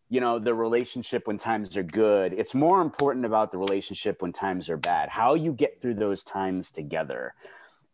you 0.09 0.21
know 0.21 0.39
the 0.39 0.55
relationship 0.55 1.27
when 1.27 1.37
times 1.37 1.77
are 1.77 1.83
good. 1.83 2.33
It's 2.33 2.55
more 2.55 2.81
important 2.81 3.27
about 3.27 3.51
the 3.51 3.59
relationship 3.59 4.23
when 4.23 4.33
times 4.33 4.71
are 4.71 4.77
bad. 4.77 5.09
How 5.09 5.35
you 5.35 5.53
get 5.53 5.81
through 5.81 5.95
those 5.95 6.23
times 6.23 6.71
together, 6.71 7.35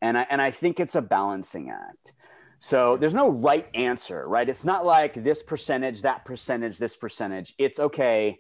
and 0.03 0.19
I 0.19 0.27
and 0.29 0.43
I 0.43 0.51
think 0.51 0.79
it's 0.79 0.95
a 0.95 1.01
balancing 1.01 1.71
act. 1.71 2.13
So 2.61 2.99
there's 2.99 3.15
no 3.15 3.31
right 3.31 3.67
answer, 3.75 4.29
right? 4.29 4.47
It's 4.47 4.67
not 4.67 4.85
like 4.85 5.15
this 5.15 5.43
percentage, 5.43 6.03
that 6.03 6.27
percentage, 6.27 6.77
this 6.77 6.95
percentage. 6.95 7.55
It's 7.57 7.81
okay. 7.81 8.37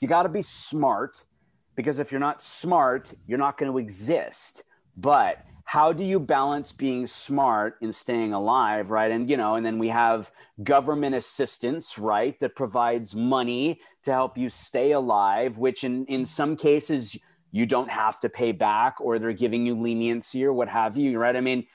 You 0.00 0.08
got 0.08 0.24
to 0.24 0.28
be 0.28 0.42
smart 0.42 1.24
because 1.76 2.00
if 2.00 2.10
you're 2.10 2.18
not 2.18 2.42
smart, 2.42 3.14
you're 3.28 3.38
not 3.38 3.56
going 3.56 3.70
to 3.70 3.78
exist. 3.78 4.64
But 4.96 5.44
how 5.70 5.92
do 5.92 6.02
you 6.02 6.18
balance 6.18 6.72
being 6.72 7.06
smart 7.06 7.76
and 7.80 7.94
staying 7.94 8.32
alive 8.32 8.90
right? 8.90 9.12
And 9.12 9.30
you 9.30 9.36
know 9.36 9.54
and 9.54 9.64
then 9.64 9.78
we 9.78 9.86
have 9.90 10.32
government 10.64 11.14
assistance 11.14 11.96
right 11.96 12.38
that 12.40 12.56
provides 12.56 13.14
money 13.14 13.80
to 14.02 14.10
help 14.10 14.36
you 14.36 14.50
stay 14.50 14.90
alive 14.90 15.58
which 15.58 15.84
in 15.84 16.06
in 16.06 16.26
some 16.26 16.56
cases 16.56 17.16
you 17.52 17.66
don't 17.66 17.88
have 17.88 18.18
to 18.18 18.28
pay 18.28 18.50
back 18.50 18.96
or 19.00 19.20
they're 19.20 19.32
giving 19.32 19.64
you 19.64 19.80
leniency 19.80 20.44
or 20.44 20.52
what 20.52 20.68
have 20.68 20.98
you 20.98 21.16
right? 21.16 21.36
I 21.36 21.40
mean 21.40 21.68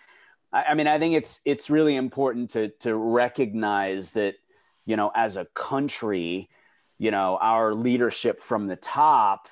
I, 0.51 0.63
I 0.63 0.73
mean 0.73 0.87
i 0.87 0.99
think 0.99 1.15
it's 1.15 1.39
it's 1.45 1.69
really 1.69 1.95
important 1.95 2.49
to 2.49 2.67
to 2.81 2.93
recognize 2.97 4.11
that 4.11 4.33
you 4.85 4.97
know 4.97 5.09
as 5.15 5.37
a 5.37 5.45
country 5.53 6.49
you 6.97 7.11
know 7.11 7.37
our 7.41 7.73
leadership 7.73 8.41
from 8.41 8.67
the 8.67 8.75
top 8.75 9.47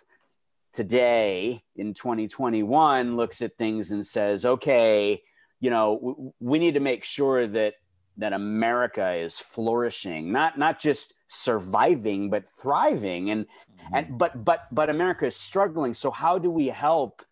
today 0.73 1.63
in 1.75 1.93
2021 1.93 3.15
looks 3.15 3.41
at 3.41 3.57
things 3.57 3.91
and 3.91 4.05
says, 4.05 4.45
okay, 4.45 5.21
you 5.59 5.69
know, 5.69 5.95
w- 5.95 6.33
we 6.39 6.59
need 6.59 6.73
to 6.73 6.79
make 6.79 7.03
sure 7.03 7.47
that 7.47 7.75
that 8.17 8.33
America 8.33 9.13
is 9.13 9.39
flourishing, 9.39 10.31
not 10.31 10.57
not 10.57 10.79
just 10.79 11.13
surviving, 11.27 12.29
but 12.29 12.47
thriving. 12.59 13.29
And 13.31 13.45
mm-hmm. 13.45 13.95
and 13.95 14.17
but 14.17 14.43
but 14.43 14.67
but 14.71 14.89
America 14.89 15.25
is 15.25 15.35
struggling. 15.35 15.93
So 15.93 16.11
how 16.11 16.37
do 16.37 16.49
we 16.49 16.67
help? 16.67 17.23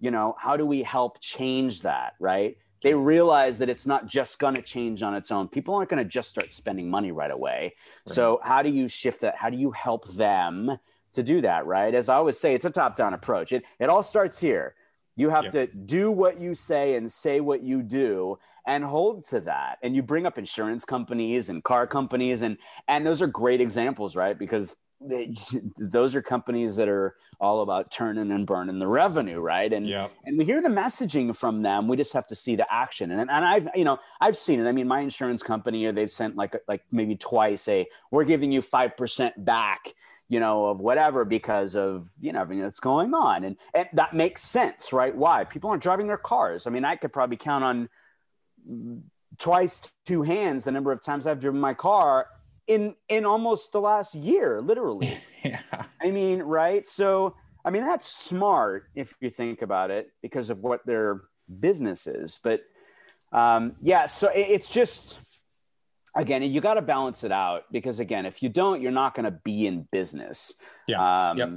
You 0.00 0.10
know, 0.10 0.34
how 0.38 0.56
do 0.56 0.66
we 0.66 0.82
help 0.82 1.20
change 1.20 1.82
that? 1.82 2.14
Right? 2.20 2.56
They 2.82 2.94
realize 2.94 3.58
that 3.58 3.68
it's 3.68 3.86
not 3.86 4.06
just 4.06 4.40
going 4.40 4.56
to 4.56 4.62
change 4.62 5.04
on 5.04 5.14
its 5.14 5.30
own. 5.30 5.46
People 5.46 5.74
aren't 5.74 5.88
going 5.88 6.02
to 6.02 6.08
just 6.08 6.30
start 6.30 6.52
spending 6.52 6.90
money 6.90 7.12
right 7.12 7.30
away. 7.30 7.74
Right. 8.06 8.14
So 8.14 8.40
how 8.42 8.62
do 8.62 8.70
you 8.70 8.88
shift 8.88 9.20
that? 9.20 9.36
How 9.36 9.50
do 9.50 9.56
you 9.56 9.70
help 9.70 10.08
them 10.14 10.78
to 11.12 11.22
do 11.22 11.40
that? 11.42 11.66
Right? 11.66 11.94
As 11.94 12.08
I 12.08 12.16
always 12.16 12.38
say, 12.38 12.54
it's 12.54 12.64
a 12.64 12.70
top-down 12.70 13.14
approach. 13.14 13.52
It 13.52 13.64
it 13.78 13.88
all 13.88 14.02
starts 14.02 14.38
here. 14.38 14.74
You 15.14 15.30
have 15.30 15.50
to 15.50 15.66
do 15.66 16.10
what 16.10 16.40
you 16.40 16.54
say 16.54 16.94
and 16.94 17.10
say 17.12 17.40
what 17.40 17.62
you 17.62 17.82
do 17.82 18.38
and 18.66 18.84
hold 18.84 19.24
to 19.24 19.40
that. 19.40 19.78
And 19.82 19.94
you 19.94 20.02
bring 20.02 20.26
up 20.26 20.38
insurance 20.38 20.84
companies 20.84 21.48
and 21.48 21.62
car 21.62 21.86
companies, 21.86 22.42
and 22.42 22.58
and 22.88 23.06
those 23.06 23.20
are 23.20 23.26
great 23.26 23.60
examples, 23.60 24.16
right? 24.16 24.38
Because 24.38 24.76
they, 25.00 25.32
those 25.78 26.14
are 26.14 26.22
companies 26.22 26.76
that 26.76 26.88
are 26.88 27.16
all 27.40 27.62
about 27.62 27.90
turning 27.90 28.30
and 28.30 28.46
burning 28.46 28.78
the 28.78 28.86
revenue, 28.86 29.40
right? 29.40 29.72
And 29.72 29.88
yeah. 29.88 30.08
and 30.24 30.38
we 30.38 30.44
hear 30.44 30.62
the 30.62 30.68
messaging 30.68 31.36
from 31.36 31.62
them. 31.62 31.88
We 31.88 31.96
just 31.96 32.12
have 32.12 32.26
to 32.28 32.36
see 32.36 32.56
the 32.56 32.72
action. 32.72 33.10
And 33.10 33.20
and 33.20 33.30
I've 33.30 33.68
you 33.74 33.84
know 33.84 33.98
I've 34.20 34.36
seen 34.36 34.60
it. 34.60 34.68
I 34.68 34.72
mean, 34.72 34.88
my 34.88 35.00
insurance 35.00 35.42
company 35.42 35.90
they've 35.90 36.10
sent 36.10 36.36
like 36.36 36.56
like 36.68 36.82
maybe 36.90 37.16
twice 37.16 37.66
a 37.68 37.86
we're 38.10 38.24
giving 38.24 38.52
you 38.52 38.62
five 38.62 38.96
percent 38.96 39.44
back 39.44 39.92
you 40.32 40.40
know, 40.40 40.64
of 40.64 40.80
whatever 40.80 41.26
because 41.26 41.76
of, 41.76 42.08
you 42.18 42.32
know, 42.32 42.40
everything 42.40 42.62
that's 42.62 42.80
going 42.80 43.12
on. 43.12 43.44
And, 43.44 43.58
and 43.74 43.86
that 43.92 44.14
makes 44.14 44.42
sense, 44.42 44.90
right? 44.90 45.14
Why? 45.14 45.44
People 45.44 45.68
aren't 45.68 45.82
driving 45.82 46.06
their 46.06 46.16
cars. 46.16 46.66
I 46.66 46.70
mean, 46.70 46.86
I 46.86 46.96
could 46.96 47.12
probably 47.12 47.36
count 47.36 47.62
on 47.62 47.88
twice 49.38 49.92
two 50.06 50.22
hands 50.22 50.64
the 50.64 50.70
number 50.70 50.90
of 50.90 51.04
times 51.04 51.26
I've 51.26 51.38
driven 51.38 51.60
my 51.60 51.74
car 51.74 52.28
in 52.66 52.94
in 53.10 53.26
almost 53.26 53.72
the 53.72 53.80
last 53.82 54.14
year, 54.14 54.62
literally. 54.62 55.18
yeah. 55.44 55.60
I 56.00 56.10
mean, 56.10 56.42
right? 56.42 56.86
So 56.86 57.36
I 57.62 57.68
mean 57.70 57.84
that's 57.84 58.06
smart 58.06 58.84
if 58.94 59.14
you 59.20 59.28
think 59.28 59.60
about 59.60 59.90
it 59.90 60.12
because 60.22 60.48
of 60.48 60.60
what 60.60 60.86
their 60.86 61.20
business 61.60 62.06
is. 62.06 62.38
But 62.42 62.62
um, 63.32 63.76
yeah, 63.82 64.06
so 64.06 64.28
it, 64.28 64.46
it's 64.48 64.70
just 64.70 65.18
again, 66.16 66.42
you 66.42 66.60
got 66.60 66.74
to 66.74 66.82
balance 66.82 67.24
it 67.24 67.32
out 67.32 67.64
because 67.70 68.00
again, 68.00 68.26
if 68.26 68.42
you 68.42 68.48
don't, 68.48 68.80
you're 68.80 68.92
not 68.92 69.14
going 69.14 69.24
to 69.24 69.30
be 69.30 69.66
in 69.66 69.86
business. 69.90 70.54
Yeah. 70.86 71.30
Um, 71.30 71.38
yep. 71.38 71.50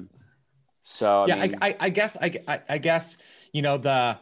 So 0.83 1.23
I 1.23 1.27
yeah, 1.27 1.35
mean, 1.35 1.57
I, 1.61 1.75
I, 1.79 1.89
guess 1.89 2.15
I, 2.21 2.61
I 2.69 2.77
guess 2.77 3.17
you 3.53 3.63
know 3.63 3.77
the 3.77 4.17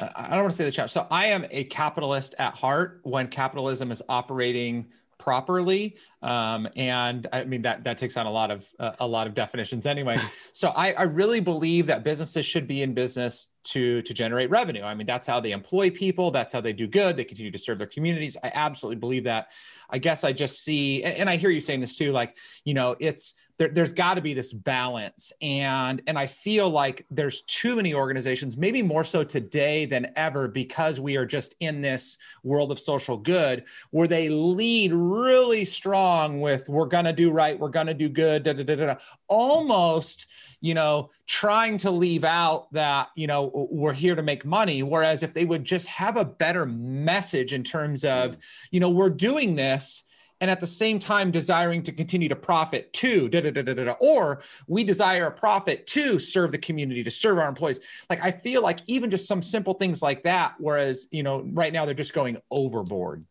I 0.00 0.30
don't 0.30 0.40
want 0.40 0.52
to 0.52 0.56
say 0.56 0.64
the 0.64 0.70
challenge. 0.70 0.92
So 0.92 1.06
I 1.10 1.26
am 1.26 1.44
a 1.50 1.64
capitalist 1.64 2.34
at 2.38 2.54
heart 2.54 3.00
when 3.02 3.28
capitalism 3.28 3.92
is 3.92 4.02
operating 4.08 4.86
properly. 5.20 5.96
Um, 6.22 6.68
and 6.76 7.26
i 7.32 7.44
mean 7.44 7.62
that 7.62 7.82
that 7.84 7.96
takes 7.96 8.16
on 8.16 8.26
a 8.26 8.30
lot 8.30 8.50
of 8.50 8.68
uh, 8.78 8.92
a 9.00 9.06
lot 9.06 9.26
of 9.26 9.34
definitions 9.34 9.86
anyway. 9.86 10.18
So 10.52 10.70
I, 10.70 10.92
I 10.92 11.02
really 11.02 11.40
believe 11.40 11.86
that 11.86 12.02
businesses 12.02 12.44
should 12.44 12.66
be 12.66 12.82
in 12.82 12.92
business 12.92 13.46
to 13.64 14.02
to 14.02 14.12
generate 14.12 14.50
revenue. 14.50 14.82
I 14.82 14.94
mean 14.94 15.06
that's 15.06 15.26
how 15.26 15.38
they 15.40 15.52
employ 15.52 15.90
people. 15.90 16.30
That's 16.30 16.52
how 16.52 16.60
they 16.60 16.72
do 16.72 16.86
good. 16.86 17.16
They 17.16 17.24
continue 17.24 17.52
to 17.52 17.58
serve 17.58 17.78
their 17.78 17.86
communities. 17.86 18.36
I 18.42 18.50
absolutely 18.54 18.96
believe 18.96 19.24
that. 19.24 19.48
I 19.92 19.98
guess 19.98 20.22
i 20.22 20.32
just 20.32 20.62
see 20.62 21.02
and, 21.02 21.14
and 21.16 21.28
i 21.28 21.36
hear 21.36 21.50
you 21.50 21.60
saying 21.60 21.80
this 21.80 21.96
too 21.96 22.12
like 22.12 22.36
you 22.64 22.74
know 22.74 22.94
it's 23.00 23.34
there, 23.60 23.68
there's 23.68 23.92
got 23.92 24.14
to 24.14 24.22
be 24.22 24.32
this 24.32 24.54
balance. 24.54 25.32
And 25.42 26.02
and 26.06 26.18
i 26.18 26.26
feel 26.26 26.70
like 26.70 27.04
there's 27.10 27.42
too 27.42 27.76
many 27.76 27.94
organizations 27.94 28.56
maybe 28.56 28.82
more 28.82 29.04
so 29.04 29.22
today 29.22 29.84
than 29.84 30.10
ever 30.16 30.48
because 30.48 30.98
we 30.98 31.16
are 31.16 31.26
just 31.26 31.54
in 31.60 31.82
this 31.82 32.16
world 32.42 32.72
of 32.72 32.78
social 32.78 33.16
good 33.16 33.64
where 33.90 34.08
they 34.08 34.28
lead 34.28 34.92
really 34.92 35.64
strong 35.64 36.40
with 36.40 36.68
we're 36.68 36.86
going 36.86 37.04
to 37.04 37.12
do 37.12 37.30
right 37.30 37.58
we're 37.58 37.68
going 37.68 37.86
to 37.86 37.94
do 37.94 38.08
good 38.08 38.42
da, 38.42 38.52
da, 38.52 38.64
da, 38.64 38.76
da, 38.76 38.94
almost 39.28 40.26
you 40.60 40.74
know 40.74 41.10
trying 41.26 41.76
to 41.76 41.90
leave 41.90 42.24
out 42.24 42.72
that 42.72 43.08
you 43.14 43.26
know 43.26 43.68
we're 43.70 43.92
here 43.92 44.14
to 44.14 44.22
make 44.22 44.44
money 44.44 44.82
whereas 44.82 45.22
if 45.22 45.34
they 45.34 45.44
would 45.44 45.64
just 45.64 45.86
have 45.86 46.16
a 46.16 46.24
better 46.24 46.64
message 46.66 47.52
in 47.52 47.62
terms 47.62 48.04
of 48.04 48.36
mm. 48.36 48.42
you 48.70 48.80
know 48.80 48.90
we're 48.90 49.10
doing 49.10 49.54
this 49.54 50.04
and 50.40 50.50
at 50.50 50.60
the 50.60 50.66
same 50.66 50.98
time 50.98 51.30
desiring 51.30 51.82
to 51.82 51.92
continue 51.92 52.28
to 52.28 52.36
profit 52.36 52.92
too, 52.92 53.28
da, 53.28 53.40
da, 53.40 53.50
da, 53.50 53.92
or 54.00 54.42
we 54.66 54.84
desire 54.84 55.26
a 55.26 55.30
profit 55.30 55.86
to 55.88 56.18
serve 56.18 56.50
the 56.50 56.58
community, 56.58 57.02
to 57.02 57.10
serve 57.10 57.38
our 57.38 57.48
employees. 57.48 57.80
Like 58.08 58.24
I 58.24 58.30
feel 58.30 58.62
like 58.62 58.80
even 58.86 59.10
just 59.10 59.26
some 59.26 59.42
simple 59.42 59.74
things 59.74 60.02
like 60.02 60.22
that, 60.24 60.54
whereas 60.58 61.08
you 61.10 61.22
know 61.22 61.46
right 61.52 61.72
now 61.72 61.84
they're 61.84 61.94
just 61.94 62.14
going 62.14 62.38
overboard. 62.50 63.24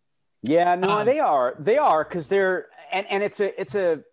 Yeah, 0.43 0.75
no, 0.75 0.89
um, 0.99 1.05
they 1.05 1.19
are. 1.19 1.55
They 1.59 1.77
are 1.77 2.03
because 2.03 2.29
they're 2.29 2.67
and 2.91 3.05
and 3.07 3.23
it's 3.23 3.39
a 3.39 3.59
it's 3.59 3.75
a 3.75 4.03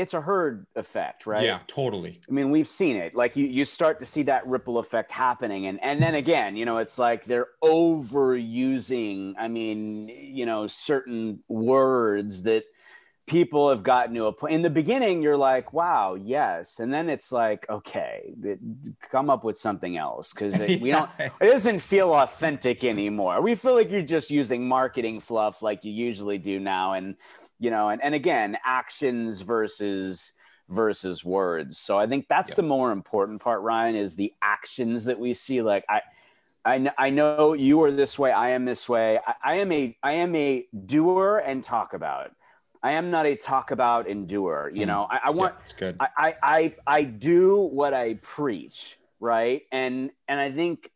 it's 0.00 0.14
a 0.14 0.20
herd 0.20 0.66
effect, 0.74 1.26
right? 1.26 1.44
Yeah, 1.44 1.60
totally. 1.66 2.20
I 2.28 2.32
mean, 2.32 2.50
we've 2.50 2.68
seen 2.68 2.96
it. 2.96 3.14
Like 3.14 3.36
you, 3.36 3.46
you 3.46 3.64
start 3.64 3.98
to 4.00 4.06
see 4.06 4.22
that 4.24 4.46
ripple 4.46 4.78
effect 4.78 5.12
happening, 5.12 5.66
and 5.66 5.82
and 5.82 6.02
then 6.02 6.14
again, 6.14 6.56
you 6.56 6.64
know, 6.64 6.78
it's 6.78 6.98
like 6.98 7.24
they're 7.24 7.48
overusing. 7.62 9.34
I 9.38 9.48
mean, 9.48 10.08
you 10.08 10.46
know, 10.46 10.66
certain 10.66 11.40
words 11.48 12.42
that 12.42 12.64
people 13.26 13.70
have 13.70 13.84
gotten 13.84 14.14
to 14.16 14.24
a 14.24 14.32
point. 14.32 14.54
In 14.54 14.62
the 14.62 14.70
beginning, 14.70 15.22
you're 15.22 15.36
like, 15.36 15.72
"Wow, 15.72 16.14
yes," 16.14 16.80
and 16.80 16.92
then 16.92 17.08
it's 17.08 17.30
like, 17.30 17.64
"Okay, 17.68 18.34
come 19.10 19.30
up 19.30 19.44
with 19.44 19.58
something 19.58 19.96
else," 19.96 20.32
because 20.32 20.58
we 20.58 20.76
yeah. 20.82 21.08
don't. 21.18 21.32
It 21.40 21.52
doesn't 21.52 21.80
feel 21.80 22.12
authentic 22.14 22.84
anymore. 22.84 23.40
We 23.40 23.54
feel 23.54 23.74
like 23.74 23.90
you're 23.90 24.02
just 24.02 24.30
using 24.30 24.66
marketing 24.66 25.20
fluff 25.20 25.62
like 25.62 25.84
you 25.84 25.92
usually 25.92 26.38
do 26.38 26.58
now, 26.58 26.94
and 26.94 27.16
you 27.60 27.70
know 27.70 27.88
and, 27.90 28.02
and 28.02 28.14
again 28.14 28.58
actions 28.64 29.42
versus 29.42 30.32
versus 30.68 31.24
words 31.24 31.78
so 31.78 31.98
i 31.98 32.06
think 32.06 32.26
that's 32.28 32.54
the 32.54 32.62
more 32.62 32.90
important 32.90 33.40
part 33.40 33.60
ryan 33.60 33.94
is 33.94 34.16
the 34.16 34.32
actions 34.42 35.04
that 35.04 35.20
we 35.20 35.32
see 35.32 35.62
like 35.62 35.84
i 35.88 36.00
I, 36.62 36.92
I 36.98 37.08
know 37.08 37.54
you 37.54 37.82
are 37.84 37.90
this 37.90 38.18
way 38.18 38.32
i 38.32 38.50
am 38.50 38.64
this 38.64 38.88
way 38.88 39.18
I, 39.24 39.34
I 39.44 39.54
am 39.56 39.70
a 39.72 39.96
i 40.02 40.12
am 40.12 40.34
a 40.34 40.66
doer 40.86 41.42
and 41.44 41.62
talk 41.62 41.94
about 41.94 42.32
I 42.82 42.92
am 42.92 43.10
not 43.10 43.26
a 43.26 43.36
talk 43.36 43.72
about 43.72 44.08
and 44.08 44.26
doer. 44.26 44.70
You 44.72 44.84
mm. 44.84 44.88
know, 44.88 45.06
I, 45.10 45.20
I 45.24 45.30
want. 45.30 45.54
Yeah, 45.54 45.62
it's 45.62 45.72
good. 45.74 45.96
I, 46.00 46.08
I 46.16 46.34
I 46.42 46.74
I 46.86 47.02
do 47.02 47.58
what 47.58 47.92
I 47.92 48.14
preach, 48.14 48.98
right? 49.18 49.62
And 49.70 50.10
and 50.28 50.40
I 50.40 50.50
think 50.50 50.90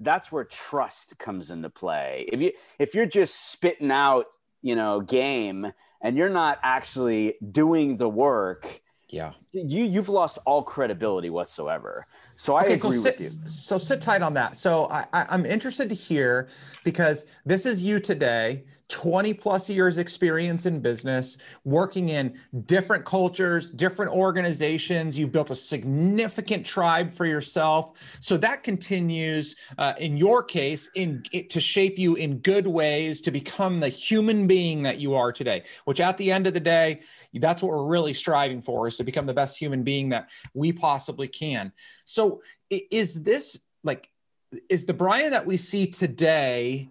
that's 0.00 0.32
where 0.32 0.44
trust 0.44 1.18
comes 1.18 1.50
into 1.50 1.70
play. 1.70 2.28
If 2.32 2.40
you 2.40 2.52
if 2.78 2.94
you're 2.94 3.06
just 3.06 3.50
spitting 3.52 3.90
out 3.90 4.26
you 4.62 4.74
know 4.74 5.00
game 5.00 5.72
and 6.00 6.16
you're 6.16 6.30
not 6.30 6.58
actually 6.62 7.34
doing 7.50 7.96
the 7.96 8.08
work 8.08 8.82
yeah. 9.12 9.32
you 9.52 9.84
you've 9.84 10.08
lost 10.08 10.38
all 10.46 10.62
credibility 10.62 11.28
whatsoever. 11.28 12.06
So 12.36 12.54
i 12.54 12.62
okay, 12.62 12.74
agree 12.74 12.96
so 12.96 13.02
sit, 13.02 13.18
with 13.18 13.20
you. 13.20 13.46
so 13.46 13.76
sit 13.76 14.00
tight 14.00 14.22
on 14.22 14.32
that. 14.34 14.56
So 14.56 14.86
I, 14.86 15.06
I 15.12 15.26
i'm 15.28 15.44
interested 15.44 15.90
to 15.90 15.94
hear 15.94 16.48
because 16.82 17.26
this 17.44 17.66
is 17.66 17.82
you 17.82 18.00
today 18.00 18.64
20 18.92 19.32
plus 19.32 19.70
years 19.70 19.96
experience 19.96 20.66
in 20.66 20.78
business, 20.78 21.38
working 21.64 22.10
in 22.10 22.38
different 22.66 23.06
cultures, 23.06 23.70
different 23.70 24.12
organizations. 24.12 25.18
You've 25.18 25.32
built 25.32 25.50
a 25.50 25.54
significant 25.54 26.66
tribe 26.66 27.10
for 27.10 27.24
yourself. 27.24 27.98
So 28.20 28.36
that 28.36 28.62
continues 28.62 29.56
uh, 29.78 29.94
in 29.98 30.18
your 30.18 30.42
case 30.42 30.90
in 30.94 31.22
to 31.48 31.58
shape 31.58 31.98
you 31.98 32.16
in 32.16 32.38
good 32.40 32.66
ways 32.66 33.22
to 33.22 33.30
become 33.30 33.80
the 33.80 33.88
human 33.88 34.46
being 34.46 34.82
that 34.82 34.98
you 34.98 35.14
are 35.14 35.32
today, 35.32 35.62
which 35.86 36.00
at 36.00 36.18
the 36.18 36.30
end 36.30 36.46
of 36.46 36.52
the 36.52 36.60
day, 36.60 37.00
that's 37.34 37.62
what 37.62 37.72
we're 37.72 37.86
really 37.86 38.12
striving 38.12 38.60
for 38.60 38.86
is 38.86 38.98
to 38.98 39.04
become 39.04 39.24
the 39.24 39.32
best 39.32 39.56
human 39.56 39.82
being 39.82 40.10
that 40.10 40.28
we 40.52 40.70
possibly 40.70 41.28
can. 41.28 41.72
So 42.04 42.42
is 42.68 43.22
this 43.22 43.58
like 43.84 44.10
is 44.68 44.84
the 44.84 44.92
Brian 44.92 45.30
that 45.30 45.46
we 45.46 45.56
see 45.56 45.86
today 45.86 46.90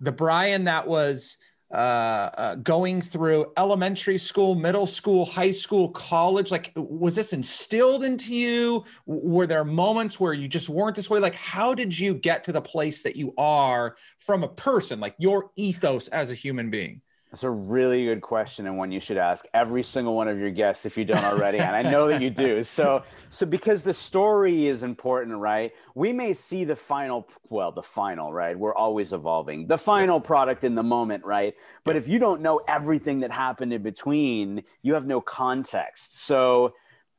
the 0.00 0.12
Brian 0.12 0.64
that 0.64 0.86
was 0.86 1.36
uh, 1.72 1.74
uh, 1.74 2.54
going 2.56 3.00
through 3.00 3.52
elementary 3.56 4.18
school, 4.18 4.54
middle 4.54 4.86
school, 4.86 5.24
high 5.24 5.50
school, 5.50 5.88
college? 5.90 6.50
Like, 6.50 6.72
was 6.76 7.16
this 7.16 7.32
instilled 7.32 8.04
into 8.04 8.34
you? 8.34 8.84
Were 9.06 9.46
there 9.46 9.64
moments 9.64 10.20
where 10.20 10.32
you 10.32 10.46
just 10.46 10.68
weren't 10.68 10.94
this 10.94 11.10
way? 11.10 11.18
Like, 11.18 11.34
how 11.34 11.74
did 11.74 11.98
you 11.98 12.14
get 12.14 12.44
to 12.44 12.52
the 12.52 12.60
place 12.60 13.02
that 13.02 13.16
you 13.16 13.34
are 13.36 13.96
from 14.18 14.44
a 14.44 14.48
person, 14.48 15.00
like 15.00 15.16
your 15.18 15.50
ethos 15.56 16.08
as 16.08 16.30
a 16.30 16.34
human 16.34 16.70
being? 16.70 17.00
That's 17.36 17.44
a 17.44 17.50
really 17.50 18.06
good 18.06 18.22
question 18.22 18.66
and 18.66 18.78
one 18.78 18.90
you 18.90 18.98
should 18.98 19.18
ask 19.18 19.44
every 19.52 19.82
single 19.82 20.16
one 20.16 20.26
of 20.26 20.38
your 20.38 20.48
guests 20.48 20.86
if 20.86 20.96
you 20.96 21.04
don't 21.04 21.22
already. 21.22 21.58
and 21.58 21.76
I 21.76 21.82
know 21.82 22.08
that 22.08 22.22
you 22.22 22.30
do. 22.30 22.62
So, 22.62 23.02
so 23.28 23.44
because 23.44 23.82
the 23.82 23.92
story 23.92 24.68
is 24.68 24.82
important, 24.82 25.36
right? 25.36 25.74
We 25.94 26.14
may 26.14 26.32
see 26.32 26.64
the 26.64 26.76
final, 26.76 27.28
well, 27.50 27.72
the 27.72 27.82
final, 27.82 28.32
right? 28.32 28.58
We're 28.58 28.74
always 28.74 29.12
evolving. 29.12 29.66
The 29.66 29.76
final 29.76 30.18
product 30.18 30.64
in 30.64 30.76
the 30.76 30.82
moment, 30.82 31.26
right? 31.26 31.54
But 31.84 31.96
if 31.96 32.08
you 32.08 32.18
don't 32.18 32.40
know 32.40 32.62
everything 32.66 33.20
that 33.20 33.32
happened 33.32 33.74
in 33.74 33.82
between, 33.82 34.62
you 34.80 34.94
have 34.94 35.06
no 35.06 35.20
context. 35.20 36.18
So, 36.24 36.72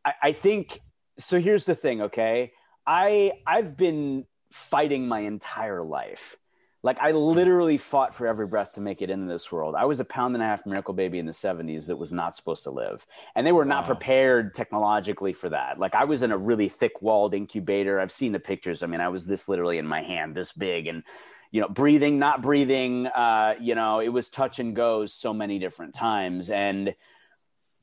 I, 0.04 0.14
I 0.24 0.32
think. 0.32 0.80
So 1.20 1.40
here's 1.40 1.66
the 1.66 1.76
thing, 1.76 2.02
okay? 2.02 2.54
I 2.88 3.34
I've 3.46 3.78
been 3.78 4.26
fighting 4.50 5.08
my 5.08 5.20
entire 5.20 5.84
life 5.84 6.38
Like 6.88 7.00
I 7.02 7.12
literally 7.12 7.76
fought 7.76 8.16
for 8.16 8.28
every 8.28 8.48
breath 8.48 8.72
to 8.72 8.82
make 8.82 9.02
it 9.02 9.10
into 9.10 9.28
this 9.28 9.52
world. 9.52 9.76
I 9.76 9.84
was 9.84 10.00
a 10.00 10.06
pound 10.06 10.36
and 10.36 10.42
a 10.42 10.46
half 10.46 10.66
miracle 10.66 10.94
baby 10.94 11.20
in 11.20 11.26
the 11.26 11.34
70s 11.34 11.88
that 11.88 11.98
was 11.98 12.14
not 12.14 12.34
supposed 12.34 12.64
to 12.64 12.72
live. 12.72 13.06
And 13.36 13.46
they 13.46 13.52
were 13.52 13.66
not 13.66 13.84
wow. 13.84 13.88
prepared 13.88 14.54
technologically 14.54 15.34
for 15.34 15.50
that. 15.50 15.80
Like 15.80 15.96
I 15.96 16.06
was 16.06 16.24
in 16.24 16.32
a 16.32 16.38
really 16.38 16.70
thick 16.70 17.02
walled 17.02 17.34
incubator. 17.34 18.00
I've 18.00 18.10
seen 18.10 18.32
the 18.32 18.40
pictures. 18.40 18.84
I 18.84 18.88
mean, 18.88 19.02
I 19.02 19.10
was 19.10 19.28
this 19.28 19.50
literally 19.50 19.80
in 19.80 19.86
my 19.86 20.02
hand, 20.02 20.34
this 20.34 20.54
big 20.54 20.88
and 20.88 21.04
you 21.52 21.60
know, 21.60 21.68
breathing, 21.68 22.20
not 22.20 22.42
breathing, 22.42 23.08
uh, 23.08 23.56
you 23.60 23.76
know, 23.76 24.00
it 24.00 24.08
was 24.08 24.30
touch 24.30 24.60
and 24.60 24.74
goes 24.74 25.14
so 25.14 25.34
many 25.34 25.60
different 25.60 25.94
times. 25.94 26.50
And 26.50 26.96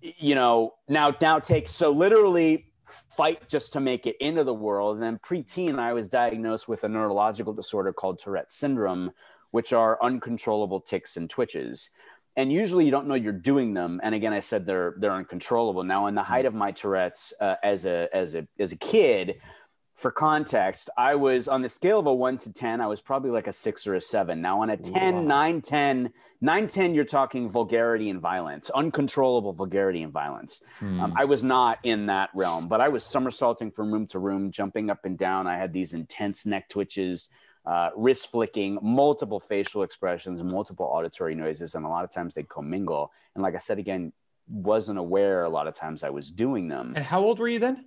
you 0.00 0.34
know, 0.34 0.76
now 0.88 1.14
now 1.20 1.40
take 1.40 1.68
so 1.68 1.90
literally 1.90 2.72
fight 2.84 3.48
just 3.48 3.72
to 3.72 3.80
make 3.80 4.06
it 4.06 4.16
into 4.20 4.44
the 4.44 4.54
world. 4.54 4.96
And 4.96 5.02
then 5.02 5.18
preteen, 5.18 5.78
I 5.78 5.92
was 5.92 6.08
diagnosed 6.08 6.68
with 6.68 6.84
a 6.84 6.88
neurological 6.88 7.52
disorder 7.52 7.92
called 7.92 8.18
Tourette 8.18 8.52
syndrome, 8.52 9.12
which 9.50 9.72
are 9.72 10.02
uncontrollable 10.02 10.80
tics 10.80 11.16
and 11.16 11.28
twitches. 11.28 11.90
And 12.36 12.52
usually 12.52 12.84
you 12.84 12.90
don't 12.90 13.06
know 13.06 13.14
you're 13.14 13.32
doing 13.32 13.74
them. 13.74 14.00
And 14.02 14.14
again, 14.14 14.32
I 14.32 14.40
said 14.40 14.66
they're 14.66 14.94
they're 14.98 15.12
uncontrollable. 15.12 15.84
Now, 15.84 16.06
in 16.06 16.14
the 16.14 16.22
height 16.22 16.46
of 16.46 16.54
my 16.54 16.72
Tourette's 16.72 17.32
uh, 17.40 17.54
as 17.62 17.86
a 17.86 18.08
as 18.12 18.34
a 18.34 18.46
as 18.58 18.72
a 18.72 18.76
kid, 18.76 19.40
for 19.94 20.10
context, 20.10 20.90
I 20.98 21.14
was 21.14 21.46
on 21.46 21.62
the 21.62 21.68
scale 21.68 22.00
of 22.00 22.06
a 22.06 22.14
one 22.14 22.36
to 22.38 22.52
10, 22.52 22.80
I 22.80 22.86
was 22.88 23.00
probably 23.00 23.30
like 23.30 23.46
a 23.46 23.52
six 23.52 23.86
or 23.86 23.94
a 23.94 24.00
seven. 24.00 24.40
Now, 24.40 24.60
on 24.62 24.70
a 24.70 24.76
10, 24.76 25.14
wow. 25.14 25.22
9, 25.22 25.60
10, 25.62 26.12
9, 26.40 26.66
10, 26.66 26.94
you're 26.94 27.04
talking 27.04 27.48
vulgarity 27.48 28.10
and 28.10 28.20
violence, 28.20 28.70
uncontrollable 28.70 29.52
vulgarity 29.52 30.02
and 30.02 30.12
violence. 30.12 30.62
Hmm. 30.80 31.00
Um, 31.00 31.14
I 31.16 31.24
was 31.26 31.44
not 31.44 31.78
in 31.84 32.06
that 32.06 32.30
realm, 32.34 32.66
but 32.66 32.80
I 32.80 32.88
was 32.88 33.04
somersaulting 33.04 33.70
from 33.70 33.92
room 33.92 34.06
to 34.08 34.18
room, 34.18 34.50
jumping 34.50 34.90
up 34.90 35.04
and 35.04 35.16
down. 35.16 35.46
I 35.46 35.58
had 35.58 35.72
these 35.72 35.94
intense 35.94 36.44
neck 36.44 36.68
twitches, 36.68 37.28
uh, 37.64 37.90
wrist 37.96 38.32
flicking, 38.32 38.78
multiple 38.82 39.38
facial 39.38 39.84
expressions, 39.84 40.42
multiple 40.42 40.86
auditory 40.86 41.36
noises, 41.36 41.76
and 41.76 41.86
a 41.86 41.88
lot 41.88 42.02
of 42.02 42.10
times 42.10 42.34
they'd 42.34 42.48
commingle. 42.48 43.12
And 43.34 43.42
like 43.42 43.54
I 43.54 43.58
said 43.58 43.78
again, 43.78 44.12
wasn't 44.48 44.98
aware 44.98 45.44
a 45.44 45.48
lot 45.48 45.68
of 45.68 45.74
times 45.74 46.02
I 46.02 46.10
was 46.10 46.30
doing 46.30 46.68
them. 46.68 46.94
And 46.96 47.04
how 47.04 47.22
old 47.22 47.38
were 47.38 47.48
you 47.48 47.60
then? 47.60 47.86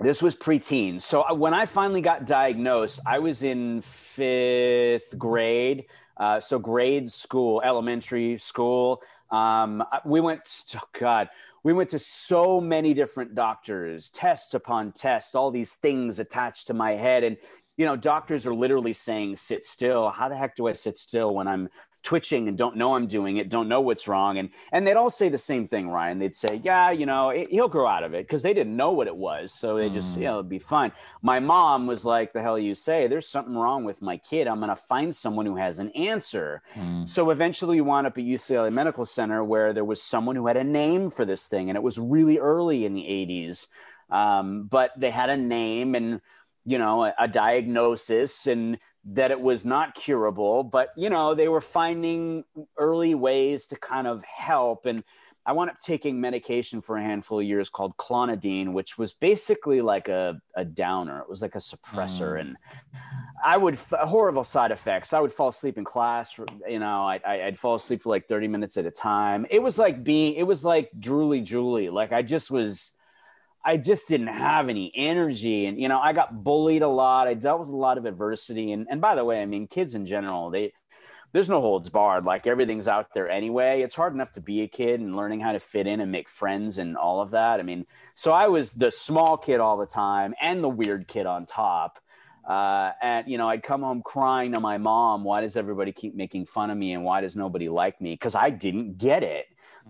This 0.00 0.22
was 0.22 0.36
preteen. 0.36 1.00
So 1.00 1.22
uh, 1.22 1.34
when 1.34 1.54
I 1.54 1.66
finally 1.66 2.00
got 2.00 2.24
diagnosed, 2.24 3.00
I 3.04 3.18
was 3.18 3.42
in 3.42 3.82
fifth 3.82 5.18
grade. 5.18 5.86
Uh, 6.16 6.38
so 6.38 6.60
grade 6.60 7.10
school, 7.10 7.60
elementary 7.64 8.38
school. 8.38 9.02
Um, 9.30 9.82
we 10.04 10.20
went, 10.20 10.42
oh 10.76 10.80
God, 10.98 11.30
we 11.64 11.72
went 11.72 11.90
to 11.90 11.98
so 11.98 12.60
many 12.60 12.94
different 12.94 13.34
doctors, 13.34 14.08
tests 14.10 14.54
upon 14.54 14.92
tests, 14.92 15.34
all 15.34 15.50
these 15.50 15.74
things 15.74 16.20
attached 16.20 16.68
to 16.68 16.74
my 16.74 16.92
head. 16.92 17.24
And, 17.24 17.36
you 17.76 17.84
know, 17.84 17.96
doctors 17.96 18.46
are 18.46 18.54
literally 18.54 18.92
saying, 18.92 19.34
sit 19.34 19.64
still. 19.64 20.10
How 20.10 20.28
the 20.28 20.36
heck 20.36 20.54
do 20.54 20.68
I 20.68 20.74
sit 20.74 20.96
still 20.96 21.34
when 21.34 21.48
I'm 21.48 21.68
twitching 22.02 22.48
and 22.48 22.56
don't 22.56 22.76
know 22.76 22.94
I'm 22.94 23.06
doing 23.06 23.36
it, 23.36 23.48
don't 23.48 23.68
know 23.68 23.80
what's 23.80 24.08
wrong. 24.08 24.38
And 24.38 24.50
and 24.72 24.86
they'd 24.86 24.94
all 24.94 25.10
say 25.10 25.28
the 25.28 25.38
same 25.38 25.68
thing, 25.68 25.88
Ryan. 25.88 26.18
They'd 26.18 26.34
say, 26.34 26.60
yeah, 26.62 26.90
you 26.90 27.06
know, 27.06 27.30
it, 27.30 27.50
he'll 27.50 27.68
grow 27.68 27.86
out 27.86 28.04
of 28.04 28.14
it 28.14 28.26
because 28.26 28.42
they 28.42 28.54
didn't 28.54 28.76
know 28.76 28.92
what 28.92 29.06
it 29.06 29.16
was. 29.16 29.52
So 29.52 29.76
they 29.76 29.88
just, 29.88 30.16
mm. 30.16 30.20
you 30.20 30.24
know, 30.24 30.34
it'd 30.34 30.48
be 30.48 30.58
fine. 30.58 30.92
My 31.22 31.40
mom 31.40 31.86
was 31.86 32.04
like, 32.04 32.32
the 32.32 32.42
hell 32.42 32.58
you 32.58 32.74
say? 32.74 33.06
There's 33.06 33.28
something 33.28 33.54
wrong 33.54 33.84
with 33.84 34.02
my 34.02 34.16
kid. 34.16 34.46
I'm 34.46 34.58
going 34.58 34.68
to 34.68 34.76
find 34.76 35.14
someone 35.14 35.46
who 35.46 35.56
has 35.56 35.78
an 35.78 35.90
answer. 35.90 36.62
Mm. 36.74 37.08
So 37.08 37.30
eventually 37.30 37.76
we 37.76 37.82
wound 37.82 38.06
up 38.06 38.18
at 38.18 38.24
UCLA 38.24 38.72
Medical 38.72 39.04
Center 39.04 39.42
where 39.44 39.72
there 39.72 39.84
was 39.84 40.02
someone 40.02 40.36
who 40.36 40.46
had 40.46 40.56
a 40.56 40.64
name 40.64 41.10
for 41.10 41.24
this 41.24 41.46
thing. 41.46 41.68
And 41.70 41.76
it 41.76 41.82
was 41.82 41.98
really 41.98 42.38
early 42.38 42.84
in 42.84 42.94
the 42.94 43.02
80s. 43.02 43.68
Um, 44.10 44.64
but 44.64 44.92
they 44.96 45.10
had 45.10 45.30
a 45.30 45.36
name 45.36 45.94
and, 45.94 46.20
you 46.64 46.78
know, 46.78 47.04
a, 47.04 47.14
a 47.18 47.28
diagnosis 47.28 48.46
and 48.46 48.78
that 49.04 49.30
it 49.30 49.40
was 49.40 49.64
not 49.64 49.94
curable, 49.94 50.62
but 50.62 50.90
you 50.96 51.10
know, 51.10 51.34
they 51.34 51.48
were 51.48 51.60
finding 51.60 52.44
early 52.76 53.14
ways 53.14 53.66
to 53.68 53.76
kind 53.76 54.06
of 54.06 54.22
help. 54.24 54.86
And 54.86 55.02
I 55.46 55.52
wound 55.52 55.70
up 55.70 55.80
taking 55.80 56.20
medication 56.20 56.82
for 56.82 56.98
a 56.98 57.02
handful 57.02 57.40
of 57.40 57.46
years 57.46 57.70
called 57.70 57.96
clonidine, 57.96 58.74
which 58.74 58.98
was 58.98 59.14
basically 59.14 59.80
like 59.80 60.08
a, 60.08 60.38
a 60.54 60.64
downer. 60.64 61.20
It 61.20 61.28
was 61.30 61.40
like 61.40 61.54
a 61.54 61.58
suppressor. 61.58 62.34
Mm. 62.34 62.40
And 62.40 62.56
I 63.42 63.56
would, 63.56 63.76
horrible 63.76 64.44
side 64.44 64.72
effects. 64.72 65.14
I 65.14 65.20
would 65.20 65.32
fall 65.32 65.48
asleep 65.48 65.78
in 65.78 65.84
class. 65.84 66.38
You 66.68 66.80
know, 66.80 67.06
I, 67.06 67.46
would 67.46 67.58
fall 67.58 67.76
asleep 67.76 68.02
for 68.02 68.10
like 68.10 68.28
30 68.28 68.48
minutes 68.48 68.76
at 68.76 68.84
a 68.84 68.90
time. 68.90 69.46
It 69.48 69.62
was 69.62 69.78
like 69.78 70.04
being, 70.04 70.34
it 70.34 70.42
was 70.42 70.66
like 70.66 70.90
drooly 71.00 71.42
Julie. 71.42 71.88
Like 71.88 72.12
I 72.12 72.20
just 72.20 72.50
was, 72.50 72.92
I 73.68 73.76
just 73.76 74.08
didn't 74.08 74.28
have 74.28 74.70
any 74.70 74.90
energy. 74.94 75.66
And, 75.66 75.78
you 75.78 75.88
know, 75.88 76.00
I 76.00 76.14
got 76.14 76.42
bullied 76.42 76.80
a 76.80 76.88
lot. 76.88 77.28
I 77.28 77.34
dealt 77.34 77.60
with 77.60 77.68
a 77.68 77.76
lot 77.76 77.98
of 77.98 78.06
adversity. 78.06 78.72
And, 78.72 78.86
and 78.88 78.98
by 78.98 79.14
the 79.14 79.26
way, 79.26 79.42
I 79.42 79.44
mean, 79.44 79.66
kids 79.66 79.94
in 79.94 80.06
general, 80.06 80.48
they, 80.48 80.72
there's 81.32 81.50
no 81.50 81.60
holds 81.60 81.90
barred. 81.90 82.24
Like 82.24 82.46
everything's 82.46 82.88
out 82.88 83.12
there 83.12 83.28
anyway. 83.28 83.82
It's 83.82 83.94
hard 83.94 84.14
enough 84.14 84.32
to 84.32 84.40
be 84.40 84.62
a 84.62 84.68
kid 84.68 85.00
and 85.00 85.14
learning 85.14 85.40
how 85.40 85.52
to 85.52 85.60
fit 85.60 85.86
in 85.86 86.00
and 86.00 86.10
make 86.10 86.30
friends 86.30 86.78
and 86.78 86.96
all 86.96 87.20
of 87.20 87.32
that. 87.32 87.60
I 87.60 87.62
mean, 87.62 87.84
so 88.14 88.32
I 88.32 88.48
was 88.48 88.72
the 88.72 88.90
small 88.90 89.36
kid 89.36 89.60
all 89.60 89.76
the 89.76 89.84
time 89.84 90.32
and 90.40 90.64
the 90.64 90.70
weird 90.70 91.06
kid 91.06 91.26
on 91.26 91.44
top. 91.44 91.98
Uh, 92.48 92.92
and 93.02 93.28
you 93.28 93.36
know, 93.36 93.50
I'd 93.50 93.62
come 93.62 93.82
home 93.82 94.00
crying 94.02 94.52
to 94.52 94.60
my 94.60 94.78
mom. 94.78 95.24
Why 95.24 95.42
does 95.42 95.58
everybody 95.58 95.92
keep 95.92 96.16
making 96.16 96.46
fun 96.46 96.70
of 96.70 96.78
me, 96.78 96.94
and 96.94 97.04
why 97.04 97.20
does 97.20 97.36
nobody 97.36 97.68
like 97.68 98.00
me? 98.00 98.14
Because 98.14 98.34
I 98.34 98.48
didn't 98.48 98.96
get 98.96 99.22
it 99.22 99.44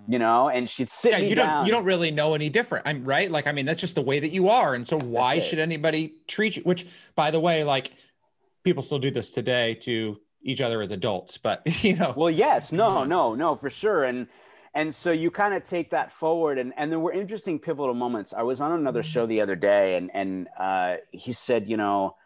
you 0.07 0.19
know, 0.19 0.49
and 0.49 0.69
she'd 0.69 0.91
sit 0.91 1.13
yeah, 1.13 1.19
you 1.19 1.35
don't 1.35 1.67
you 1.67 1.73
don't 1.73 1.85
really 1.85 2.11
know 2.11 2.35
any 2.35 2.49
different. 2.49 2.87
I'm 2.87 3.05
right. 3.05 3.31
Like, 3.31 3.47
I 3.47 3.53
mean, 3.53 3.67
that's 3.67 3.81
just 3.81 3.95
the 3.95 4.03
way 4.03 4.21
that 4.21 4.31
you 4.31 4.49
are. 4.49 4.75
And 4.75 4.87
so 4.87 4.99
why 4.99 5.39
should 5.39 5.59
anybody 5.59 6.15
treat 6.27 6.57
you? 6.57 6.63
Which 6.63 6.87
by 7.15 7.31
the 7.31 7.41
way, 7.41 7.65
like 7.65 7.93
people 8.65 8.83
still 8.83 8.99
do 8.99 9.11
this 9.11 9.31
today 9.31 9.75
to 9.75 10.19
each 10.43 10.61
other 10.61 10.81
as 10.83 10.91
adults, 10.91 11.39
but 11.39 11.63
you 11.85 11.97
know. 11.97 12.15
Well, 12.17 12.31
yes, 12.31 12.73
no, 12.73 13.05
no, 13.05 13.35
no, 13.35 13.57
for 13.57 13.71
sure. 13.71 14.05
And 14.05 14.29
and 14.75 14.95
so 14.95 15.11
you 15.11 15.31
kind 15.31 15.55
of 15.55 15.65
take 15.65 15.91
that 15.91 16.13
forward 16.13 16.59
and 16.59 16.73
and 16.77 16.93
there 16.93 17.01
were 17.01 17.13
interesting 17.13 17.59
pivotal 17.59 17.95
moments. 17.95 18.33
I 18.33 18.43
was 18.43 18.61
on 18.61 18.73
another 18.73 19.03
show 19.03 19.27
the 19.27 19.41
other 19.41 19.57
day 19.57 19.97
and 19.97 20.11
and 20.15 20.49
uh 20.59 20.97
he 21.13 21.33
said, 21.33 21.69
you 21.69 21.77
know, 21.77 22.17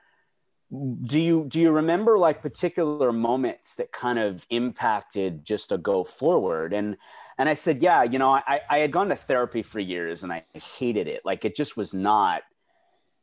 do 1.05 1.21
you 1.21 1.45
do 1.49 1.61
you 1.61 1.71
remember 1.71 2.19
like 2.19 2.41
particular 2.41 3.13
moments 3.13 3.75
that 3.75 3.93
kind 3.93 4.19
of 4.19 4.47
impacted 4.49 5.45
just 5.45 5.71
a 5.71 5.77
go 5.77 6.03
forward? 6.03 6.73
And 6.73 6.97
and 7.37 7.49
i 7.49 7.55
said 7.55 7.83
yeah 7.83 8.03
you 8.03 8.19
know 8.19 8.31
i 8.31 8.61
i 8.71 8.79
had 8.79 8.93
gone 8.93 9.09
to 9.09 9.17
therapy 9.17 9.63
for 9.63 9.81
years 9.81 10.23
and 10.23 10.33
i 10.33 10.45
hated 10.55 11.09
it. 11.09 11.23
Like 11.25 11.45
it 11.45 11.55
just 11.55 11.77
was 11.77 11.93
not 11.93 12.43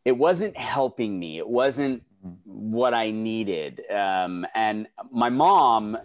it 0.05 0.17
wasn't 0.17 0.57
helping 0.57 1.19
me. 1.19 1.39
It 1.39 1.47
wasn't 1.47 2.03
what 2.43 2.93
i 2.93 3.09
needed. 3.09 3.81
Um, 3.89 4.45
and 4.53 4.87
my 5.11 5.29
mom 5.29 5.97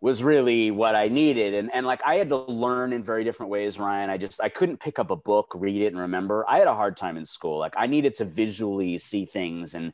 was 0.00 0.22
really 0.22 0.70
what 0.70 0.94
i 0.94 1.08
needed. 1.08 1.52
And 1.52 1.70
and 1.74 1.84
like 1.84 2.00
i 2.06 2.14
had 2.14 2.30
to 2.30 2.38
learn 2.38 2.94
in 2.94 3.04
very 3.04 3.24
different 3.24 3.52
ways 3.52 3.78
ryan. 3.78 4.08
I 4.08 4.16
just 4.16 4.40
i 4.40 4.48
couldn't 4.48 4.80
pick 4.80 4.98
up 4.98 5.10
a 5.10 5.16
book 5.16 5.52
read 5.54 5.82
it 5.82 5.88
and 5.88 5.98
remember. 5.98 6.48
I 6.48 6.60
had 6.60 6.66
a 6.66 6.74
hard 6.74 6.96
time 6.96 7.18
in 7.18 7.26
school. 7.26 7.58
Like 7.58 7.74
i 7.76 7.86
needed 7.86 8.14
to 8.14 8.24
visually 8.24 8.96
see 8.96 9.26
things 9.26 9.74
and 9.74 9.92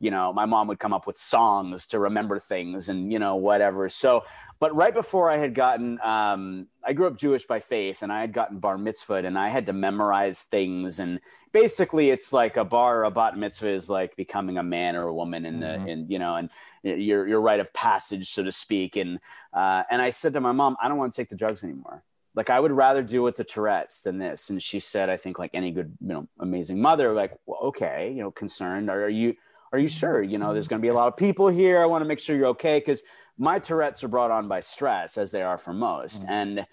you 0.00 0.10
know 0.10 0.32
my 0.32 0.44
mom 0.44 0.68
would 0.68 0.78
come 0.78 0.92
up 0.92 1.06
with 1.06 1.16
songs 1.16 1.86
to 1.86 1.98
remember 1.98 2.38
things 2.38 2.88
and 2.88 3.12
you 3.12 3.18
know 3.18 3.36
whatever 3.36 3.88
so 3.88 4.24
but 4.58 4.74
right 4.74 4.94
before 4.94 5.30
i 5.30 5.36
had 5.36 5.54
gotten 5.54 6.00
um, 6.02 6.66
i 6.84 6.92
grew 6.92 7.06
up 7.06 7.16
jewish 7.16 7.46
by 7.46 7.60
faith 7.60 8.02
and 8.02 8.12
i 8.12 8.20
had 8.20 8.32
gotten 8.32 8.58
bar 8.58 8.78
mitzvah 8.78 9.14
and 9.14 9.38
i 9.38 9.48
had 9.48 9.66
to 9.66 9.72
memorize 9.72 10.42
things 10.44 11.00
and 11.00 11.20
basically 11.52 12.10
it's 12.10 12.32
like 12.32 12.56
a 12.56 12.64
bar 12.64 13.00
or 13.00 13.04
a 13.04 13.10
bat 13.10 13.36
mitzvah 13.36 13.68
is 13.68 13.88
like 13.88 14.14
becoming 14.16 14.58
a 14.58 14.62
man 14.62 14.96
or 14.96 15.08
a 15.08 15.14
woman 15.14 15.44
in 15.44 15.60
mm-hmm. 15.60 15.84
the 15.84 15.92
and 15.92 16.10
you 16.10 16.18
know 16.18 16.36
and 16.36 16.50
your 16.82 17.26
your 17.26 17.40
rite 17.40 17.60
of 17.60 17.72
passage 17.72 18.30
so 18.30 18.42
to 18.42 18.52
speak 18.52 18.96
and 18.96 19.18
uh, 19.52 19.82
and 19.90 20.00
i 20.00 20.10
said 20.10 20.32
to 20.32 20.40
my 20.40 20.52
mom 20.52 20.76
i 20.82 20.88
don't 20.88 20.98
want 20.98 21.12
to 21.12 21.16
take 21.16 21.28
the 21.28 21.36
drugs 21.36 21.64
anymore 21.64 22.02
like 22.38 22.50
I 22.50 22.60
would 22.60 22.70
rather 22.70 23.02
deal 23.02 23.24
with 23.24 23.34
the 23.34 23.42
Tourette's 23.42 24.00
than 24.00 24.18
this. 24.18 24.48
And 24.48 24.62
she 24.62 24.78
said, 24.78 25.10
I 25.10 25.16
think 25.16 25.40
like 25.40 25.50
any 25.54 25.72
good, 25.72 25.96
you 26.00 26.06
know, 26.06 26.28
amazing 26.38 26.80
mother, 26.80 27.12
like, 27.12 27.36
well, 27.46 27.58
okay, 27.64 28.12
you 28.14 28.22
know, 28.22 28.30
concerned. 28.30 28.88
Are, 28.88 29.06
are 29.06 29.08
you 29.08 29.34
are 29.72 29.78
you 29.78 29.88
sure? 29.88 30.22
You 30.22 30.38
know, 30.38 30.52
there's 30.52 30.68
going 30.68 30.80
to 30.80 30.84
be 30.84 30.90
a 30.90 30.94
lot 30.94 31.08
of 31.08 31.16
people 31.16 31.48
here. 31.48 31.82
I 31.82 31.86
want 31.86 32.02
to 32.02 32.08
make 32.08 32.20
sure 32.20 32.36
you're 32.36 32.48
okay 32.48 32.78
because 32.78 33.02
my 33.36 33.58
Tourette's 33.58 34.02
are 34.02 34.08
brought 34.08 34.30
on 34.30 34.48
by 34.48 34.60
stress, 34.60 35.16
as 35.16 35.30
they 35.30 35.42
are 35.42 35.58
for 35.58 35.72
most. 35.72 36.22
Mm-hmm. 36.22 36.32
And 36.32 36.66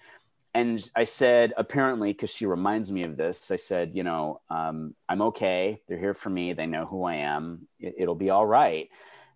and 0.56 0.90
I 0.96 1.04
said, 1.04 1.52
apparently, 1.58 2.14
because 2.14 2.30
she 2.30 2.46
reminds 2.46 2.90
me 2.90 3.04
of 3.04 3.18
this, 3.18 3.50
I 3.50 3.56
said, 3.56 3.90
you 3.92 4.02
know, 4.02 4.40
um, 4.48 4.94
I'm 5.06 5.20
okay. 5.20 5.82
They're 5.86 5.98
here 5.98 6.14
for 6.14 6.30
me. 6.30 6.54
They 6.54 6.64
know 6.64 6.86
who 6.86 7.04
I 7.04 7.16
am. 7.16 7.68
It, 7.78 8.08
will 8.08 8.14
be 8.14 8.30
all 8.30 8.46
right. 8.46 8.88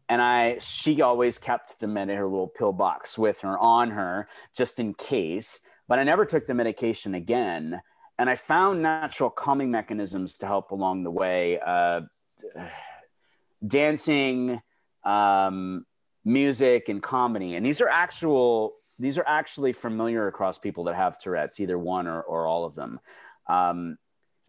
And 0.08 0.22
I, 0.22 0.56
she 0.60 1.02
always 1.02 1.36
kept 1.36 1.78
the 1.78 1.86
med, 1.86 2.08
her 2.08 2.24
little 2.24 2.48
pill 2.48 2.72
box 2.72 3.18
with 3.18 3.42
her 3.42 3.58
on 3.58 3.90
her 3.90 4.28
just 4.56 4.80
in 4.80 4.94
case. 4.94 5.60
But 5.86 5.98
I 5.98 6.04
never 6.04 6.24
took 6.24 6.46
the 6.46 6.54
medication 6.54 7.14
again. 7.14 7.82
And 8.18 8.30
I 8.30 8.34
found 8.34 8.80
natural 8.80 9.28
calming 9.28 9.70
mechanisms 9.70 10.38
to 10.38 10.46
help 10.46 10.70
along 10.70 11.02
the 11.02 11.10
way. 11.10 11.60
Uh, 11.60 12.00
dancing, 13.66 14.60
um, 15.04 15.84
music, 16.24 16.88
and 16.88 17.02
comedy. 17.02 17.54
And 17.54 17.64
these 17.64 17.80
are 17.80 17.88
actual 17.88 18.74
these 19.00 19.16
are 19.16 19.24
actually 19.26 19.72
familiar 19.72 20.28
across 20.28 20.58
people 20.58 20.84
that 20.84 20.94
have 20.94 21.18
Tourette's, 21.18 21.58
either 21.58 21.78
one 21.78 22.06
or, 22.06 22.20
or 22.20 22.46
all 22.46 22.66
of 22.66 22.74
them. 22.74 23.00
Um, 23.48 23.96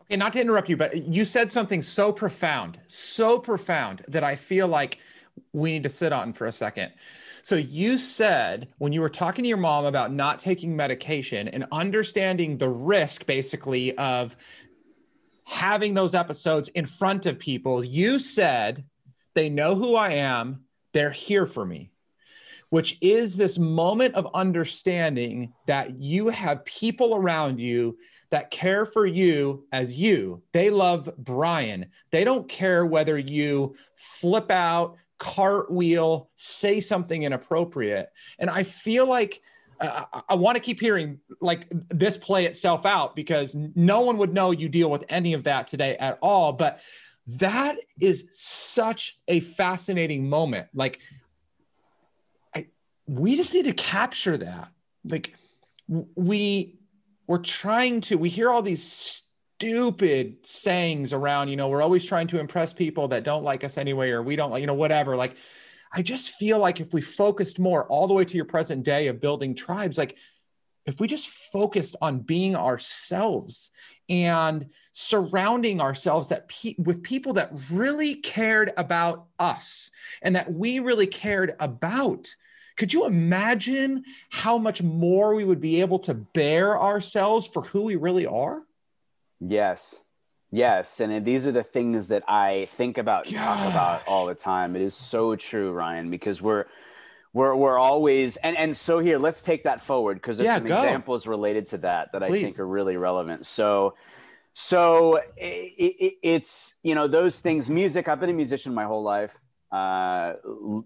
okay, 0.02 0.17
not 0.17 0.34
to 0.34 0.41
interrupt 0.41 0.67
you, 0.67 0.76
but 0.76 1.08
you 1.08 1.24
said 1.24 1.50
something 1.50 1.82
so 1.82 2.12
profound, 2.12 2.78
so 2.86 3.39
profound 3.39 4.04
that 4.10 4.26
I 4.26 4.36
feel 4.36 4.67
like 4.67 5.00
we 5.54 5.71
need 5.71 5.84
to 5.84 5.89
sit 5.89 6.12
on 6.12 6.34
for 6.34 6.47
a 6.47 6.52
second. 6.52 6.91
So 7.41 7.56
you 7.56 7.97
said 7.97 8.67
when 8.78 8.91
you 8.91 9.00
were 9.00 9.10
talking 9.10 9.43
to 9.43 9.47
your 9.47 9.58
mom 9.58 9.86
about 9.86 10.12
not 10.12 10.39
taking 10.39 10.76
medication 10.76 11.47
and 11.47 11.65
understanding 11.71 12.58
the 12.58 12.69
risk 12.69 13.26
basically 13.26 13.97
of 13.97 14.36
having 15.45 15.93
those 15.93 16.13
episodes 16.13 16.67
in 16.69 16.86
front 16.86 17.26
of 17.26 17.39
people, 17.39 17.84
you 17.84 18.19
said 18.19 18.84
they 19.34 19.50
know 19.50 19.76
who 19.76 19.96
I 19.96 20.13
am, 20.13 20.65
they're 20.94 21.12
here 21.12 21.46
for 21.46 21.65
me. 21.65 21.91
Which 22.70 22.98
is 23.02 23.36
this 23.36 23.58
moment 23.58 24.15
of 24.15 24.30
understanding 24.34 25.54
that 25.67 26.02
you 26.02 26.30
have 26.30 26.63
people 26.63 27.15
around 27.15 27.60
you 27.60 27.98
that 28.30 28.50
care 28.50 28.86
for 28.86 29.06
you 29.06 29.65
as 29.74 29.98
you. 29.98 30.41
They 30.54 30.70
love 30.70 31.10
Brian. 31.17 31.88
They 32.12 32.24
don't 32.24 32.48
care 32.48 32.86
whether 32.86 33.20
you 33.20 33.76
flip 33.98 34.50
out, 34.50 34.96
cartwheel, 35.20 36.30
say 36.36 36.80
something 36.80 37.24
inappropriate. 37.24 38.10
And 38.39 38.50
I 38.50 38.63
feel 38.63 39.06
like 39.06 39.41
uh, 39.82 40.06
I, 40.13 40.22
I 40.30 40.36
want 40.36 40.56
to 40.56 40.63
keep 40.63 40.80
hearing 40.80 41.20
like 41.41 41.67
this 41.89 42.17
play 42.17 42.46
itself 42.46 42.86
out 42.86 43.15
because 43.15 43.54
no 43.76 44.02
one 44.02 44.17
would 44.17 44.34
know 44.34 44.52
you 44.52 44.70
deal 44.70 44.89
with 44.89 45.04
any 45.10 45.34
of 45.34 45.44
that 45.44 45.67
today 45.67 45.98
at 45.98 46.17
all. 46.22 46.54
But 46.54 46.80
that 47.28 47.78
is 48.00 48.28
such 48.32 49.20
a 49.28 49.40
fascinating 49.40 50.30
moment. 50.30 50.68
Like, 50.74 51.00
I, 52.56 52.68
we 53.08 53.36
just 53.36 53.54
need 53.54 53.66
to 53.66 53.74
capture 53.74 54.38
that. 54.38 54.70
Like, 55.04 55.36
we 55.88 56.80
we're 57.28 57.38
trying 57.38 58.02
to 58.02 58.18
we 58.18 58.30
hear 58.30 58.50
all 58.50 58.62
these 58.62 58.84
stupid 58.84 60.38
sayings 60.44 61.14
around 61.14 61.50
you 61.50 61.56
know 61.56 61.70
we're 61.70 61.82
always 61.82 62.04
trying 62.04 62.28
to 62.28 62.40
impress 62.40 62.74
people 62.74 63.08
that 63.08 63.24
don't 63.24 63.44
like 63.44 63.64
us 63.64 63.78
anyway 63.78 64.10
or 64.10 64.24
we 64.24 64.36
don't 64.36 64.52
like 64.52 64.62
you 64.62 64.68
know 64.68 64.74
whatever 64.74 65.16
like 65.16 65.36
i 65.94 66.02
just 66.02 66.32
feel 66.32 66.60
like 66.60 66.80
if 66.80 66.94
we 66.94 67.02
focused 67.02 67.60
more 67.60 67.86
all 67.86 68.08
the 68.08 68.14
way 68.14 68.26
to 68.26 68.36
your 68.36 68.46
present 68.46 68.84
day 68.84 69.08
of 69.08 69.22
building 69.22 69.54
tribes 69.54 69.98
like 69.98 70.18
if 70.86 71.00
we 71.00 71.08
just 71.08 71.30
focused 71.30 71.96
on 72.02 72.20
being 72.20 72.56
ourselves 72.56 73.70
and 74.12 74.67
surrounding 74.91 75.82
ourselves 75.82 76.30
that 76.30 76.47
pe- 76.50 76.76
with 76.78 77.02
people 77.02 77.34
that 77.34 77.52
really 77.71 78.15
cared 78.15 78.74
about 78.78 79.28
us 79.39 79.89
and 80.21 80.36
that 80.36 80.54
we 80.54 80.80
really 80.80 81.08
cared 81.08 81.56
about 81.60 82.36
could 82.78 82.93
you 82.93 83.06
imagine 83.06 84.04
how 84.32 84.58
much 84.58 84.82
more 84.82 85.36
we 85.36 85.43
would 85.43 85.62
be 85.62 85.82
able 85.82 86.00
to 86.00 86.13
bear 86.13 86.82
ourselves 86.82 87.45
for 87.45 87.62
who 87.62 87.82
we 87.82 87.95
really 87.95 88.26
are? 88.26 88.63
Yes. 89.39 90.00
Yes, 90.54 91.00
and 91.00 91.26
these 91.26 91.47
are 91.47 91.54
the 91.54 91.63
things 91.63 92.10
that 92.10 92.24
I 92.28 92.67
think 92.71 92.97
about 92.97 93.28
and 93.28 93.38
talk 93.38 93.69
about 93.69 94.08
all 94.08 94.26
the 94.26 94.36
time. 94.36 94.76
It 94.76 94.82
is 94.82 94.93
so 94.93 95.36
true, 95.38 95.71
Ryan, 95.71 96.10
because 96.10 96.41
we're 96.41 96.65
we're 97.34 97.56
we're 97.56 97.78
always 97.78 98.38
and 98.38 98.58
and 98.58 98.76
so 98.76 99.00
here 99.00 99.17
let's 99.17 99.41
take 99.41 99.63
that 99.63 99.82
forward 99.82 100.15
because 100.15 100.38
there's 100.38 100.48
yeah, 100.48 100.58
some 100.58 100.67
go. 100.67 100.78
examples 100.78 101.28
related 101.28 101.65
to 101.67 101.78
that 101.80 102.12
that 102.12 102.22
Please. 102.24 102.44
I 102.44 102.48
think 102.48 102.60
are 102.60 102.67
really 102.67 102.98
relevant. 102.98 103.46
So 103.46 103.96
so 104.54 105.15
it, 105.38 105.74
it, 105.78 106.13
it's 106.22 106.76
you 106.84 106.96
know 106.96 107.08
those 107.08 107.39
things 107.39 107.70
music 107.70 108.08
I've 108.08 108.20
been 108.20 108.30
a 108.30 108.34
musician 108.34 108.74
my 108.74 108.86
whole 108.86 109.04
life 109.04 109.39
uh, 109.72 110.34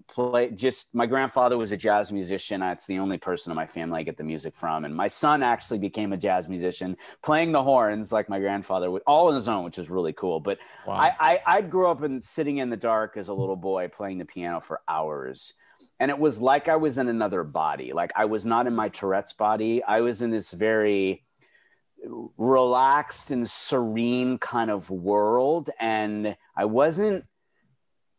play 0.08 0.51
just 0.51 0.93
my 0.93 1.08
grandfather 1.08 1.58
was 1.58 1.71
a 1.71 1.77
jazz 1.77 2.12
musician 2.12 2.60
that's 2.60 2.86
the 2.86 2.99
only 2.99 3.17
person 3.17 3.51
in 3.51 3.55
my 3.55 3.65
family 3.65 3.99
i 3.99 4.03
get 4.03 4.15
the 4.15 4.23
music 4.23 4.53
from 4.53 4.86
and 4.86 4.95
my 4.95 5.08
son 5.08 5.41
actually 5.41 5.79
became 5.79 6.13
a 6.13 6.17
jazz 6.17 6.47
musician 6.47 6.95
playing 7.23 7.51
the 7.51 7.63
horns 7.63 8.12
like 8.12 8.29
my 8.29 8.38
grandfather 8.38 8.91
would 8.91 9.01
all 9.08 9.29
on 9.29 9.34
his 9.34 9.47
own 9.47 9.63
which 9.63 9.79
is 9.79 9.89
really 9.89 10.13
cool 10.13 10.39
but 10.39 10.60
wow. 10.86 10.93
I, 10.93 11.12
I 11.19 11.41
i 11.47 11.62
grew 11.62 11.88
up 11.88 12.03
in 12.03 12.21
sitting 12.21 12.58
in 12.58 12.69
the 12.69 12.77
dark 12.77 13.17
as 13.17 13.27
a 13.27 13.34
little 13.34 13.55
boy 13.55 13.88
playing 13.88 14.19
the 14.19 14.25
piano 14.25 14.60
for 14.60 14.81
hours 14.88 15.53
and 15.99 16.12
it 16.12 16.17
was 16.19 16.39
like 16.39 16.67
i 16.67 16.75
was 16.75 16.97
in 16.97 17.08
another 17.08 17.43
body 17.43 17.93
like 17.93 18.12
i 18.15 18.25
was 18.25 18.45
not 18.45 18.67
in 18.67 18.75
my 18.75 18.89
tourette's 18.89 19.34
body. 19.34 19.84
I 19.84 20.01
was 20.01 20.21
in 20.21 20.31
this 20.31 20.51
very 20.51 21.23
relaxed 22.38 23.31
and 23.31 23.49
serene 23.49 24.38
kind 24.38 24.69
of 24.69 24.89
world. 24.89 25.69
And 25.79 26.36
i 26.55 26.65
wasn't 26.65 27.25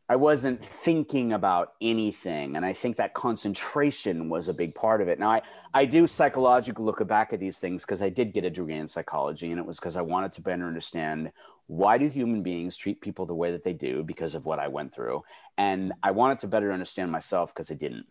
I 0.08 0.16
wasn't 0.16 0.64
thinking 0.64 1.32
about 1.32 1.74
anything. 1.80 2.56
And 2.56 2.64
I 2.64 2.72
think 2.72 2.96
that 2.96 3.14
concentration 3.14 4.28
was 4.28 4.48
a 4.48 4.54
big 4.54 4.74
part 4.74 5.00
of 5.00 5.08
it. 5.08 5.18
Now, 5.18 5.30
I, 5.30 5.42
I 5.74 5.84
do 5.84 6.06
psychologically 6.06 6.84
look 6.84 7.04
back 7.08 7.32
at 7.32 7.40
these 7.40 7.58
things 7.58 7.84
because 7.84 8.02
I 8.02 8.08
did 8.08 8.32
get 8.32 8.44
a 8.44 8.50
degree 8.50 8.76
in 8.76 8.86
psychology, 8.86 9.50
and 9.50 9.58
it 9.58 9.66
was 9.66 9.78
because 9.78 9.96
I 9.96 10.02
wanted 10.02 10.32
to 10.32 10.42
better 10.42 10.66
understand 10.66 11.32
why 11.66 11.98
do 11.98 12.06
human 12.06 12.42
beings 12.42 12.76
treat 12.76 13.00
people 13.00 13.26
the 13.26 13.34
way 13.34 13.50
that 13.50 13.64
they 13.64 13.72
do 13.72 14.04
because 14.04 14.36
of 14.36 14.46
what 14.46 14.60
I 14.60 14.68
went 14.68 14.94
through. 14.94 15.24
And 15.58 15.92
I 16.02 16.12
wanted 16.12 16.38
to 16.40 16.46
better 16.46 16.72
understand 16.72 17.10
myself 17.10 17.52
because 17.52 17.72
I 17.72 17.74
didn't. 17.74 18.06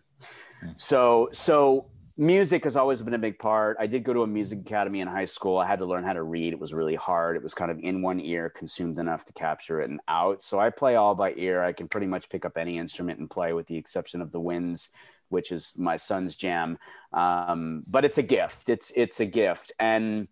Mm-hmm. 0.62 0.72
So, 0.78 1.30
so 1.32 1.88
music 2.18 2.64
has 2.64 2.78
always 2.78 3.02
been 3.02 3.14
a 3.14 3.20
big 3.20 3.38
part. 3.40 3.78
I 3.80 3.88
did 3.88 4.04
go 4.04 4.14
to 4.14 4.24
a 4.24 4.28
music 4.28 4.60
academy 4.62 5.02
in 5.02 5.08
high 5.08 5.26
school. 5.26 5.58
I 5.58 5.68
had 5.68 5.80
to 5.80 5.86
learn 5.86 6.04
how 6.04 6.14
to 6.14 6.24
read. 6.24 6.54
It 6.54 6.60
was 6.60 6.74
really 6.74 6.96
hard. 6.96 7.36
It 7.36 7.44
was 7.44 7.54
kind 7.54 7.70
of 7.70 7.80
in 7.80 8.02
one 8.02 8.20
ear, 8.20 8.50
consumed 8.50 9.00
enough 9.00 9.26
to 9.26 9.34
capture 9.34 9.82
it 9.82 9.90
and 9.90 10.00
out. 10.08 10.42
So 10.42 10.60
I 10.60 10.70
play 10.70 10.96
all 10.96 11.16
by 11.16 11.34
ear. 11.36 11.64
I 11.64 11.74
can 11.74 11.88
pretty 11.88 12.08
much 12.08 12.30
pick 12.30 12.46
up 12.46 12.58
any 12.58 12.78
instrument 12.78 13.20
and 13.20 13.30
play, 13.30 13.54
with 13.54 13.68
the 13.68 13.78
exception 13.78 14.22
of 14.22 14.32
the 14.32 14.40
winds, 14.40 14.90
which 15.30 15.52
is 15.52 15.74
my 15.78 15.98
son's 15.98 16.36
jam. 16.36 16.78
Um, 17.12 17.84
but 17.88 18.06
it's 18.06 18.18
a 18.18 18.24
gift. 18.24 18.70
It's 18.70 18.92
it's 18.96 19.20
a 19.20 19.26
gift, 19.26 19.74
and 19.80 20.28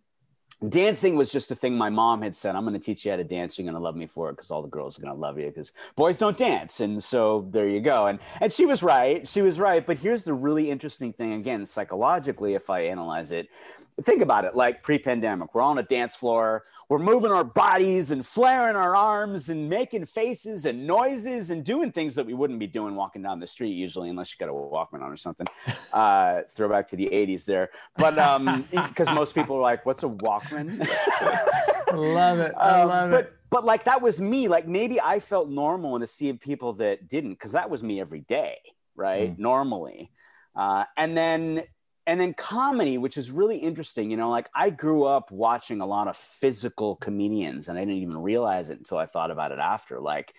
dancing 0.70 1.16
was 1.16 1.32
just 1.32 1.52
a 1.52 1.56
thing 1.56 1.78
my 1.78 1.90
mom 1.90 2.22
had 2.22 2.36
said 2.36 2.56
i'm 2.56 2.64
going 2.64 2.74
to 2.74 2.80
teach 2.80 3.06
you 3.06 3.12
how 3.12 3.18
to 3.18 3.24
dance 3.24 3.58
you're 3.58 3.66
going 3.66 3.74
to 3.74 3.80
love 3.80 3.96
me 3.96 4.08
for 4.08 4.30
it 4.30 4.34
because 4.34 4.50
all 4.50 4.62
the 4.62 4.68
girls 4.68 4.98
are 4.98 5.02
going 5.02 5.14
to 5.14 5.20
love 5.20 5.38
you 5.38 5.48
because 5.48 5.74
boys 5.96 6.18
don't 6.18 6.38
dance 6.38 6.80
and 6.80 7.04
so 7.04 7.48
there 7.52 7.68
you 7.68 7.82
go 7.82 8.08
and 8.08 8.20
and 8.40 8.52
she 8.52 8.66
was 8.66 8.82
right 8.82 9.28
she 9.28 9.42
was 9.42 9.60
right 9.60 9.86
but 9.86 9.98
here's 9.98 10.24
the 10.24 10.34
really 10.34 10.70
interesting 10.70 11.12
thing 11.12 11.34
again 11.34 11.66
psychologically 11.66 12.54
if 12.54 12.70
i 12.70 12.82
analyze 12.82 13.32
it 13.32 13.50
think 14.02 14.22
about 14.22 14.46
it 14.46 14.56
like 14.56 14.82
pre-pandemic 14.82 15.54
we're 15.54 15.62
on 15.62 15.78
a 15.78 15.84
dance 15.84 16.16
floor 16.16 16.64
we're 16.90 17.00
moving 17.00 17.32
our 17.32 17.44
bodies 17.44 18.12
and 18.12 18.26
flaring 18.26 18.76
our 18.76 18.96
arms 18.96 19.50
and 19.50 19.70
making 19.70 20.06
faces 20.06 20.66
and 20.66 20.86
noises 20.86 21.50
and 21.50 21.64
doing 21.64 21.92
things 21.92 22.16
that 22.16 22.26
we 22.26 22.34
wouldn't 22.34 22.60
be 22.60 22.68
doing 22.68 22.96
walking 22.96 23.22
down 23.22 23.40
the 23.40 23.48
street 23.48 23.72
usually 23.72 24.10
unless 24.10 24.32
you 24.34 24.46
got 24.46 24.52
a 24.52 24.54
walkman 24.54 25.02
on 25.04 25.12
or 25.12 25.18
something. 25.18 25.48
Uh 25.94 26.42
throwback 26.50 26.88
to 26.88 26.96
the 26.96 27.06
80s 27.06 27.46
there. 27.46 27.70
But 27.98 28.18
um 28.18 28.66
because 28.72 29.12
most 29.12 29.36
people 29.36 29.58
are 29.58 29.62
like 29.62 29.86
what's 29.86 30.02
a 30.02 30.08
walkman? 30.08 30.80
Love 31.94 32.40
it 32.40 32.52
i 32.58 32.82
um, 32.82 32.88
love 32.88 33.12
but, 33.12 33.26
it. 33.26 33.34
but 33.52 33.64
like 33.64 33.84
that 33.84 34.02
was 34.02 34.20
me 34.20 34.48
like 34.48 34.68
maybe 34.68 35.00
i 35.00 35.20
felt 35.20 35.48
normal 35.48 35.96
in 35.96 36.02
a 36.02 36.08
sea 36.08 36.30
of 36.30 36.40
people 36.40 36.74
that 36.74 37.08
didn't 37.08 37.34
because 37.34 37.52
that 37.52 37.70
was 37.70 37.84
me 37.84 38.02
every 38.02 38.22
day 38.22 38.58
right? 38.96 39.36
Mm. 39.36 39.40
normally. 39.40 40.12
Uh, 40.56 40.86
and 40.98 41.18
then 41.18 41.64
and 42.06 42.20
then 42.20 42.34
comedy 42.34 42.98
which 42.98 43.18
is 43.18 43.32
really 43.32 43.58
interesting 43.58 44.12
you 44.12 44.18
know 44.18 44.30
like 44.30 44.50
i 44.56 44.70
grew 44.70 45.06
up 45.06 45.32
watching 45.32 45.82
a 45.82 45.86
lot 45.86 46.08
of 46.08 46.16
physical 46.16 46.96
comedians 46.98 47.68
and 47.68 47.78
i 47.78 47.82
didn't 47.82 48.02
even 48.02 48.18
realize 48.18 48.70
it 48.70 48.78
until 48.78 48.98
i 48.98 49.06
thought 49.06 49.32
about 49.32 49.52
it 49.52 49.60
after 49.60 50.00
like 50.00 50.34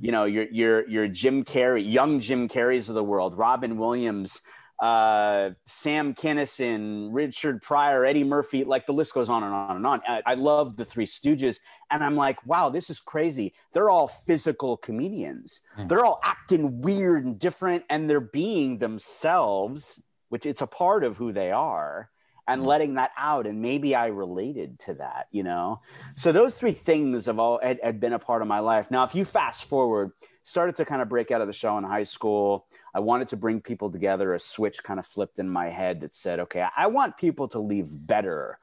you 0.00 0.12
know 0.12 0.24
your 0.24 0.44
your 0.50 0.88
your 0.88 1.08
jim 1.08 1.44
carrey 1.44 1.90
young 1.90 2.20
jim 2.20 2.48
carreys 2.48 2.88
of 2.88 2.94
the 2.94 3.04
world 3.04 3.36
robin 3.36 3.78
williams 3.78 4.42
uh, 4.78 5.52
sam 5.64 6.14
kinison 6.14 7.08
richard 7.10 7.62
pryor 7.62 8.04
eddie 8.04 8.24
murphy 8.24 8.62
like 8.62 8.84
the 8.84 8.92
list 8.92 9.14
goes 9.14 9.30
on 9.30 9.42
and 9.42 9.54
on 9.54 9.76
and 9.76 9.86
on. 9.86 10.02
I, 10.06 10.22
I 10.26 10.34
love 10.34 10.76
the 10.76 10.84
three 10.84 11.06
stooges 11.06 11.60
and 11.90 12.04
i'm 12.04 12.14
like 12.14 12.44
wow 12.44 12.68
this 12.68 12.90
is 12.90 13.00
crazy. 13.00 13.54
They're 13.72 13.88
all 13.88 14.06
physical 14.06 14.76
comedians. 14.76 15.62
Mm. 15.78 15.88
they're 15.88 16.04
all 16.04 16.20
acting 16.22 16.82
weird 16.82 17.24
and 17.24 17.38
different 17.38 17.84
and 17.88 18.10
they're 18.10 18.20
being 18.20 18.76
themselves 18.76 20.02
which 20.36 20.44
it's 20.44 20.60
a 20.60 20.66
part 20.66 21.02
of 21.02 21.16
who 21.16 21.32
they 21.32 21.50
are 21.50 22.10
and 22.46 22.60
mm-hmm. 22.60 22.68
letting 22.68 22.94
that 22.96 23.12
out. 23.16 23.46
And 23.46 23.62
maybe 23.62 23.94
i 23.94 24.08
related 24.08 24.78
to 24.80 24.94
that 24.94 25.28
you 25.32 25.42
know? 25.42 25.80
So 26.14 26.30
those 26.30 26.58
three 26.58 26.72
things 26.72 27.24
have 27.24 27.38
all 27.38 27.58
had, 27.62 27.80
had, 27.82 28.00
been 28.00 28.12
a 28.12 28.18
part 28.18 28.42
of 28.42 28.48
my 28.48 28.58
life. 28.58 28.90
Now 28.90 29.04
if 29.04 29.14
you 29.14 29.24
fast 29.24 29.64
forward 29.64 30.12
started 30.42 30.76
to 30.76 30.84
kind 30.84 31.00
of 31.00 31.08
break 31.08 31.30
out 31.30 31.40
of 31.40 31.46
the 31.46 31.54
show 31.54 31.78
in 31.78 31.84
high 31.84 32.02
school. 32.02 32.66
I 32.94 33.00
wanted 33.00 33.28
to 33.28 33.36
bring 33.38 33.62
people 33.62 33.90
together 33.90 34.34
a 34.34 34.38
switch 34.38 34.82
kind 34.84 35.00
of 35.00 35.06
flipped 35.06 35.38
in 35.38 35.48
my 35.48 35.70
head 35.70 36.02
that 36.02 36.14
said 36.14 36.38
okay 36.38 36.64
i 36.76 36.86
want 36.86 37.16
people 37.16 37.48
to 37.48 37.58
leave 37.58 37.88
better 37.90 38.58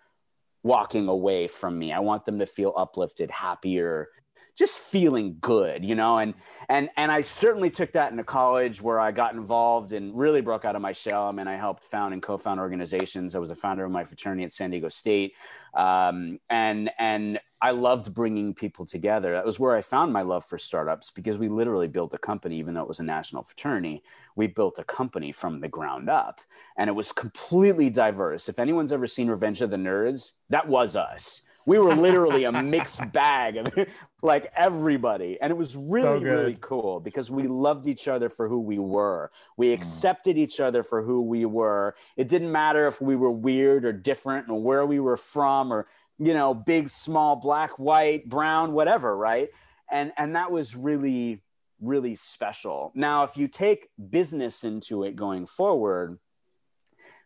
walking 0.63 1.09
away 1.09 1.47
from 1.47 1.78
me. 1.78 1.91
I 1.91 1.99
want 1.99 2.26
them 2.26 2.39
to 2.39 2.45
feel 2.45 2.74
uplifted 2.76 3.30
happier 3.30 4.07
just 4.55 4.77
feeling 4.77 5.37
good, 5.41 5.83
you 5.83 5.95
know, 5.95 6.19
and 6.19 6.33
and 6.69 6.89
and 6.95 7.11
I 7.11 7.21
certainly 7.21 7.69
took 7.69 7.91
that 7.93 8.11
into 8.11 8.23
college 8.23 8.81
where 8.81 8.99
I 8.99 9.11
got 9.11 9.33
involved 9.33 9.93
and 9.93 10.15
really 10.17 10.41
broke 10.41 10.63
out 10.63 10.75
of 10.75 10.81
my 10.81 10.91
shell. 10.91 11.27
I 11.27 11.31
mean, 11.31 11.47
I 11.47 11.55
helped 11.55 11.83
found 11.83 12.13
and 12.13 12.21
co-found 12.21 12.59
organizations. 12.59 13.35
I 13.35 13.39
was 13.39 13.49
a 13.49 13.55
founder 13.55 13.83
of 13.83 13.91
my 13.91 14.03
fraternity 14.03 14.43
at 14.43 14.51
San 14.51 14.69
Diego 14.69 14.89
State, 14.89 15.33
um, 15.73 16.39
and 16.49 16.91
and 16.99 17.39
I 17.61 17.71
loved 17.71 18.13
bringing 18.13 18.53
people 18.53 18.85
together. 18.85 19.33
That 19.33 19.45
was 19.45 19.59
where 19.59 19.75
I 19.75 19.81
found 19.81 20.13
my 20.13 20.21
love 20.21 20.45
for 20.45 20.57
startups 20.57 21.09
because 21.09 21.37
we 21.37 21.49
literally 21.49 21.87
built 21.87 22.13
a 22.13 22.19
company, 22.19 22.59
even 22.59 22.75
though 22.75 22.83
it 22.83 22.87
was 22.87 22.99
a 22.99 23.03
national 23.03 23.43
fraternity. 23.43 24.03
We 24.35 24.47
built 24.47 24.77
a 24.77 24.83
company 24.83 25.31
from 25.31 25.61
the 25.61 25.67
ground 25.67 26.09
up, 26.09 26.41
and 26.77 26.89
it 26.89 26.93
was 26.93 27.11
completely 27.11 27.89
diverse. 27.89 28.49
If 28.49 28.59
anyone's 28.59 28.91
ever 28.91 29.07
seen 29.07 29.29
Revenge 29.29 29.61
of 29.61 29.71
the 29.71 29.77
Nerds, 29.77 30.33
that 30.49 30.67
was 30.67 30.95
us 30.95 31.41
We 31.66 31.80
were 31.80 31.93
literally 32.07 32.43
a 32.43 32.51
mixed 32.51 33.11
bag 33.11 33.57
of 33.57 33.68
like 34.22 34.51
everybody. 34.55 35.38
And 35.41 35.51
it 35.51 35.55
was 35.55 35.76
really, 35.76 36.20
So 36.20 36.26
really 36.26 36.57
cool 36.59 36.99
because 36.99 37.30
we 37.32 37.47
loved 37.47 37.88
each 37.88 38.07
other 38.07 38.30
for 38.30 38.47
who 38.47 38.59
we 38.59 38.80
were. 38.80 39.32
We 39.57 39.68
Mm. 39.70 39.74
accepted 39.74 40.38
each 40.38 40.59
other 40.59 40.84
for 40.84 41.03
who 41.03 41.22
we 41.22 41.45
were. 41.45 41.95
It 42.18 42.28
didn't 42.28 42.51
matter 42.51 42.88
if 42.88 43.01
we 43.01 43.16
were 43.16 43.32
weird 43.32 43.86
or 43.86 43.93
different 43.93 44.49
or 44.49 44.61
where 44.61 44.86
we 44.86 44.99
were 44.99 45.18
from 45.18 45.72
or, 45.72 45.88
you 46.20 46.34
know, 46.34 46.53
big, 46.53 46.89
small, 46.89 47.36
black, 47.36 47.80
white, 47.80 48.28
brown, 48.30 48.74
whatever, 48.74 49.16
right? 49.16 49.49
And 49.91 50.11
and 50.18 50.36
that 50.36 50.51
was 50.51 50.76
really, 50.76 51.41
really 51.82 52.16
special. 52.16 52.91
Now, 52.95 53.24
if 53.24 53.36
you 53.38 53.47
take 53.47 53.89
business 54.09 54.64
into 54.64 55.03
it 55.03 55.16
going 55.16 55.45
forward, 55.45 56.20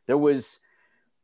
there 0.08 0.18
was 0.18 0.60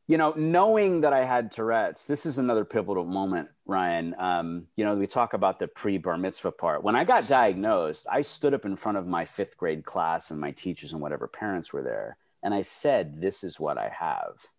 you 0.08 0.18
know, 0.18 0.34
knowing 0.36 1.02
that 1.02 1.14
I 1.14 1.24
had 1.24 1.52
Tourette's, 1.52 2.08
this 2.08 2.26
is 2.26 2.38
another 2.38 2.66
pivotal 2.66 3.06
moment, 3.06 3.50
Ryan. 3.66 4.16
Um, 4.20 4.68
you 4.76 4.84
know, 4.84 4.96
we 4.96 5.08
talk 5.08 5.34
about 5.34 5.60
the 5.60 5.68
pre 5.68 5.98
bar 5.98 6.18
mitzvah 6.18 6.52
part. 6.52 6.84
When 6.84 6.96
I 6.96 7.06
got 7.06 7.28
diagnosed, 7.28 8.06
I 8.12 8.22
stood 8.22 8.54
up 8.54 8.66
in 8.66 8.76
front 8.76 8.98
of 8.98 9.08
my 9.08 9.24
fifth 9.24 9.56
grade 9.56 9.86
class 9.86 10.30
and 10.30 10.40
my 10.40 10.52
teachers 10.52 10.92
and 10.92 11.02
whatever 11.02 11.28
parents 11.28 11.72
were 11.72 11.84
there. 11.84 12.18
And 12.42 12.54
I 12.54 12.64
said, 12.64 13.22
This 13.22 13.44
is 13.44 13.60
what 13.60 13.78
I 13.78 13.92
have. 13.98 14.50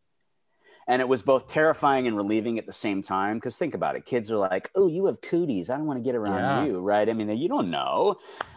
And 0.87 1.01
it 1.01 1.09
was 1.09 1.23
both 1.23 1.49
terrifying 1.49 2.07
and 2.07 2.17
relieving 2.17 2.59
at 2.59 2.67
the 2.67 2.73
same 2.73 3.03
time. 3.03 3.39
Because 3.39 3.57
think 3.57 3.75
about 3.75 3.97
it 3.97 4.05
kids 4.07 4.31
are 4.31 4.37
like, 4.37 4.71
Oh, 4.75 4.87
you 4.87 5.07
have 5.07 5.21
cooties. 5.21 5.71
I 5.71 5.77
don't 5.77 5.87
want 5.87 5.99
to 5.99 6.05
get 6.05 6.15
around 6.15 6.39
Yeah. 6.39 6.65
you. 6.65 6.79
Right. 6.81 7.09
I 7.09 7.13
mean, 7.13 7.29
you 7.31 7.49
don't 7.49 7.71
know. 7.71 8.17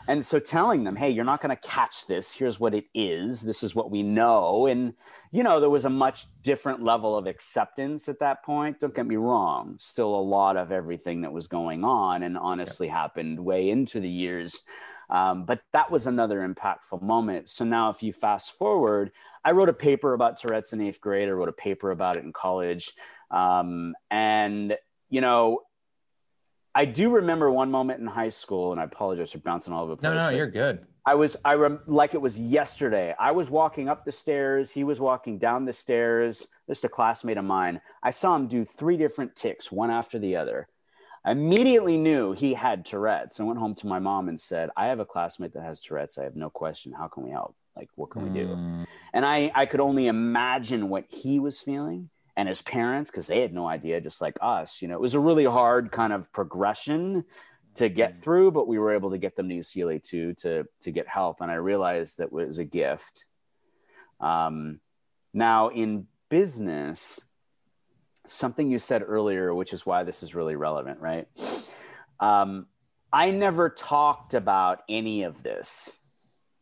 And 0.10 0.26
so 0.26 0.40
telling 0.40 0.84
them, 0.84 0.96
Hey, 0.96 1.10
you're 1.10 1.26
not 1.26 1.42
going 1.42 1.56
to 1.56 1.68
catch 1.68 2.08
this. 2.08 2.32
Here's 2.34 2.60
what 2.60 2.74
it 2.74 2.86
is. 2.94 3.42
This 3.42 3.64
is 3.64 3.76
what 3.76 3.92
we 3.92 4.04
know. 4.04 4.66
And, 4.68 4.94
you 5.32 5.44
know, 5.44 5.60
there 5.60 5.70
was 5.70 5.86
a 5.86 5.90
much 5.90 6.26
different 6.44 6.82
level 6.84 7.18
of 7.18 7.28
acceptance 7.28 8.08
at 8.10 8.20
that 8.20 8.44
point. 8.44 8.80
Don't 8.80 8.96
get 8.96 9.06
me 9.06 9.16
wrong. 9.18 9.76
Still 9.80 10.14
a 10.16 10.22
lot 10.22 10.58
of 10.58 10.72
everything 10.72 11.22
that 11.22 11.34
was 11.34 11.48
going 11.48 11.84
on 11.84 12.24
and 12.24 12.38
honestly 12.38 12.88
happened 12.88 13.40
way 13.40 13.70
into 13.70 14.00
the 14.00 14.10
years. 14.10 14.62
Um, 15.10 15.46
but 15.46 15.62
that 15.74 15.90
was 15.90 16.08
another 16.08 16.48
impactful 16.48 17.02
moment. 17.02 17.50
So 17.50 17.64
now, 17.66 17.90
if 17.90 18.04
you 18.04 18.12
fast 18.12 18.52
forward, 18.52 19.12
I 19.44 19.52
wrote 19.52 19.70
a 19.70 19.74
paper 19.74 20.14
about 20.14 20.38
Tourette's 20.38 20.74
in 20.74 20.82
eighth 20.82 21.00
grade. 21.00 21.30
I 21.30 21.32
wrote 21.32 21.50
a 21.50 21.54
paper 21.54 21.92
about 21.92 22.18
it 22.18 22.24
in 22.24 22.34
college. 22.34 22.92
Um, 23.32 23.96
and, 24.12 24.78
you 25.10 25.22
know, 25.22 25.62
I 26.76 26.86
do 26.86 27.10
remember 27.10 27.50
one 27.50 27.72
moment 27.72 28.02
in 28.02 28.08
high 28.08 28.30
school, 28.30 28.72
and 28.72 28.80
I 28.80 28.84
apologize 28.84 29.32
for 29.32 29.40
bouncing 29.40 29.74
all 29.74 29.84
over 29.84 29.96
the 29.96 30.02
place. 30.02 30.14
No, 30.14 30.30
no, 30.30 30.36
you're 30.36 30.52
good. 30.52 30.86
I 31.06 31.16
was 31.16 31.38
I 31.46 31.54
rem- 31.56 31.80
like 31.88 32.14
it 32.14 32.22
was 32.22 32.40
yesterday. 32.40 33.16
I 33.18 33.32
was 33.32 33.50
walking 33.50 33.88
up 33.88 34.04
the 34.04 34.12
stairs. 34.12 34.72
He 34.72 34.84
was 34.84 35.00
walking 35.00 35.40
down 35.40 35.64
the 35.64 35.72
stairs. 35.72 36.46
Just 36.68 36.84
a 36.84 36.90
classmate 36.90 37.38
of 37.38 37.46
mine. 37.46 37.80
I 38.04 38.12
saw 38.12 38.36
him 38.36 38.48
do 38.48 38.66
three 38.66 38.98
different 38.98 39.36
tics, 39.36 39.72
one 39.72 39.90
after 39.90 40.20
the 40.20 40.36
other. 40.36 40.68
I 41.28 41.32
immediately 41.32 41.98
knew 41.98 42.32
he 42.32 42.54
had 42.54 42.86
Tourette's. 42.86 43.38
I 43.38 43.44
went 43.44 43.60
home 43.60 43.76
to 43.76 43.88
my 43.88 44.00
mom 44.00 44.30
and 44.30 44.40
said, 44.40 44.70
"I 44.78 44.88
have 44.88 45.02
a 45.02 45.06
classmate 45.06 45.52
that 45.56 45.62
has 45.62 45.82
Tourette's. 45.82 46.18
I 46.18 46.24
have 46.24 46.38
no 46.38 46.50
question. 46.50 46.94
How 46.94 47.10
can 47.10 47.24
we 47.24 47.32
help? 47.32 47.54
Like, 47.76 47.90
what 47.96 48.12
can 48.12 48.24
we 48.24 48.30
do?" 48.30 48.48
Mm, 48.48 48.88
And 49.12 49.26
I 49.26 49.52
I 49.54 49.66
could 49.66 49.82
only 49.82 50.08
imagine 50.08 50.88
what 50.88 51.04
he 51.10 51.42
was 51.42 51.60
feeling 51.60 52.10
and 52.38 52.48
his 52.48 52.62
parents 52.62 53.12
because 53.12 53.28
they 53.28 53.42
had 53.42 53.54
no 53.54 53.68
idea, 53.68 54.00
just 54.00 54.22
like 54.22 54.38
us. 54.40 54.82
You 54.82 54.88
know, 54.88 54.94
it 54.94 55.02
was 55.02 55.16
a 55.16 55.20
really 55.20 55.44
hard 55.44 55.92
kind 55.92 56.14
of 56.14 56.32
progression 56.32 57.26
to 57.76 57.90
get 57.90 58.16
through, 58.16 58.52
but 58.52 58.66
we 58.66 58.80
were 58.80 58.94
able 58.94 59.12
to 59.12 59.18
get 59.18 59.36
them 59.36 59.50
to 59.50 59.56
UCLA 59.56 60.02
too 60.02 60.34
to 60.36 60.66
to 60.80 60.92
get 60.92 61.10
help, 61.10 61.42
and 61.42 61.52
I 61.52 61.56
realized 61.56 62.20
that 62.20 62.32
was 62.32 62.58
a 62.58 62.64
gift. 62.64 63.26
Um, 64.22 64.80
now 65.34 65.68
in 65.68 66.08
business, 66.30 67.20
something 68.28 68.70
you 68.70 68.80
said 68.80 69.04
earlier, 69.06 69.54
which 69.54 69.74
is 69.74 69.86
why 69.86 70.04
this 70.04 70.24
is 70.24 70.36
really 70.36 70.56
relevant, 70.56 71.00
right? 71.00 71.28
Um, 72.20 72.68
I 73.12 73.32
never 73.32 73.70
talked 73.70 74.34
about 74.34 74.82
any 74.90 75.24
of 75.24 75.44
this. 75.44 76.00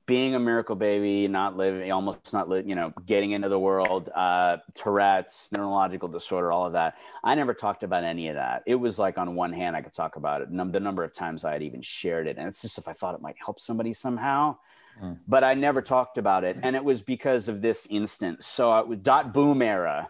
Being 0.08 0.36
a 0.36 0.40
miracle 0.40 0.76
baby, 0.76 1.28
not 1.28 1.58
living, 1.58 1.92
almost 1.92 2.32
not, 2.32 2.48
li- 2.48 2.64
you 2.64 2.76
know, 2.76 2.94
getting 3.08 3.32
into 3.32 3.50
the 3.50 3.58
world, 3.58 4.10
uh, 4.14 4.58
Tourette's, 4.76 5.50
neurological 5.52 6.08
disorder, 6.08 6.52
all 6.52 6.68
of 6.68 6.74
that. 6.74 6.94
I 7.24 7.34
never 7.34 7.56
talked 7.56 7.82
about 7.82 8.04
any 8.04 8.28
of 8.28 8.36
that. 8.36 8.62
It 8.68 8.76
was 8.76 9.00
like 9.00 9.18
on 9.18 9.34
one 9.34 9.52
hand, 9.52 9.76
I 9.76 9.82
could 9.82 9.94
talk 9.94 10.16
about 10.16 10.42
it, 10.42 10.52
num- 10.52 10.72
the 10.72 10.80
number 10.80 11.04
of 11.04 11.12
times 11.12 11.44
I 11.44 11.54
had 11.54 11.64
even 11.64 11.82
shared 11.82 12.28
it. 12.28 12.38
And 12.38 12.48
it's 12.48 12.62
just 12.62 12.78
if 12.78 12.88
I 12.88 12.94
thought 12.94 13.16
it 13.16 13.22
might 13.22 13.38
help 13.44 13.60
somebody 13.60 13.94
somehow, 13.94 14.58
Mm. 15.04 15.18
but 15.28 15.44
I 15.44 15.56
never 15.56 15.82
talked 15.82 16.18
about 16.18 16.46
it. 16.46 16.56
And 16.64 16.74
it 16.74 16.84
was 16.86 17.02
because 17.02 17.50
of 17.50 17.62
this 17.62 17.86
instance. 17.90 18.46
So 18.46 18.82
was 18.86 19.00
dot 19.00 19.34
boom 19.34 19.62
era, 19.62 20.10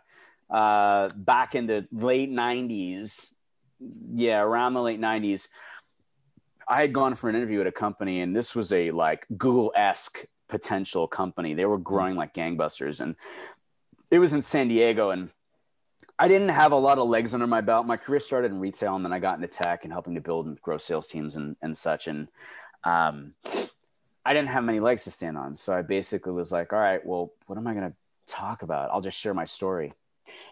uh, 0.50 1.10
back 1.16 1.56
in 1.56 1.68
the 1.68 1.88
late 1.92 2.32
90s. 2.32 3.32
Yeah, 4.14 4.42
around 4.42 4.74
the 4.74 4.82
late 4.82 5.00
90s. 5.00 5.48
I 6.68 6.82
had 6.82 6.94
gone 6.94 7.16
for 7.16 7.30
an 7.30 7.36
interview 7.36 7.62
at 7.62 7.68
a 7.68 7.72
company, 7.72 8.22
and 8.22 8.36
this 8.36 8.56
was 8.56 8.72
a 8.72 8.92
like 8.92 9.26
Google 9.38 9.72
esque 9.76 10.26
potential 10.48 11.08
company. 11.08 11.54
They 11.54 11.66
were 11.66 11.78
growing 11.78 12.16
like 12.16 12.34
gangbusters, 12.34 13.02
and 13.02 13.16
it 14.10 14.20
was 14.20 14.34
in 14.34 14.42
San 14.42 14.68
Diego. 14.68 15.12
And 15.12 15.30
I 16.18 16.28
didn't 16.28 16.50
have 16.50 16.72
a 16.72 16.78
lot 16.78 16.98
of 16.98 17.08
legs 17.08 17.34
under 17.34 17.48
my 17.48 17.62
belt. 17.62 17.86
My 17.86 17.98
career 17.98 18.20
started 18.20 18.52
in 18.52 18.60
retail, 18.60 18.96
and 18.96 19.06
then 19.06 19.14
I 19.14 19.20
got 19.20 19.36
into 19.36 19.48
tech 19.48 19.84
and 19.84 19.94
helping 19.94 20.16
to 20.16 20.22
build 20.22 20.48
and 20.48 20.60
grow 20.62 20.78
sales 20.78 21.08
teams 21.08 21.36
and, 21.36 21.56
and 21.62 21.78
such. 21.78 22.08
And 22.08 22.30
um, 22.84 23.34
I 24.26 24.34
didn't 24.34 24.50
have 24.50 24.64
many 24.64 24.80
legs 24.80 25.04
to 25.04 25.12
stand 25.12 25.38
on. 25.38 25.56
So 25.56 25.76
I 25.76 25.82
basically 25.82 26.32
was 26.32 26.52
like, 26.52 26.74
all 26.74 26.80
right, 26.80 27.06
well, 27.06 27.32
what 27.48 27.58
am 27.58 27.68
I 27.68 27.74
going 27.74 27.92
to 27.92 27.96
talk 28.28 28.64
about? 28.64 28.90
I'll 28.92 29.02
just 29.02 29.20
share 29.20 29.34
my 29.34 29.46
story. 29.46 29.94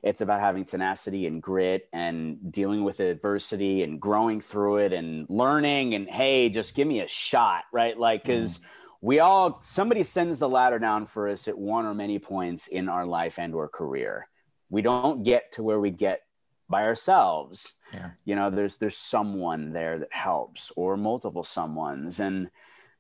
It's 0.02 0.22
about 0.22 0.40
having 0.40 0.66
tenacity 0.66 1.26
and 1.28 1.42
grit 1.42 1.88
and 1.94 2.52
dealing 2.52 2.84
with 2.84 3.00
adversity 3.00 3.84
and 3.84 4.00
growing 4.00 4.42
through 4.42 4.78
it 4.78 4.94
and 4.94 5.26
learning. 5.30 5.96
And 5.96 6.10
hey, 6.10 6.50
just 6.50 6.76
give 6.76 6.88
me 6.88 7.02
a 7.02 7.08
shot, 7.08 7.64
right? 7.72 7.98
Like, 7.98 8.24
mm-hmm. 8.24 8.34
because 8.34 8.60
we 9.02 9.20
all, 9.20 9.60
somebody 9.64 10.04
sends 10.04 10.40
the 10.40 10.50
ladder 10.50 10.80
down 10.80 11.06
for 11.06 11.28
us 11.28 11.48
at 11.48 11.58
one 11.58 11.86
or 11.86 11.94
many 11.94 12.20
points 12.20 12.68
in 12.68 12.90
our 12.90 13.06
life 13.06 13.38
and 13.38 13.54
or 13.54 13.68
career. 13.68 14.28
We 14.70 14.82
don't 14.82 15.24
get 15.24 15.52
to 15.54 15.64
where 15.64 15.80
we 15.80 15.92
get 15.92 16.22
by 16.70 16.84
ourselves. 16.84 17.74
Yeah. 17.94 18.12
You 18.26 18.36
know, 18.36 18.50
there's 18.50 18.78
there's 18.78 18.98
someone 18.98 19.74
there 19.74 20.00
that 20.00 20.12
helps 20.12 20.72
or 20.76 20.98
multiple 20.98 21.44
someones. 21.44 22.20
And 22.20 22.50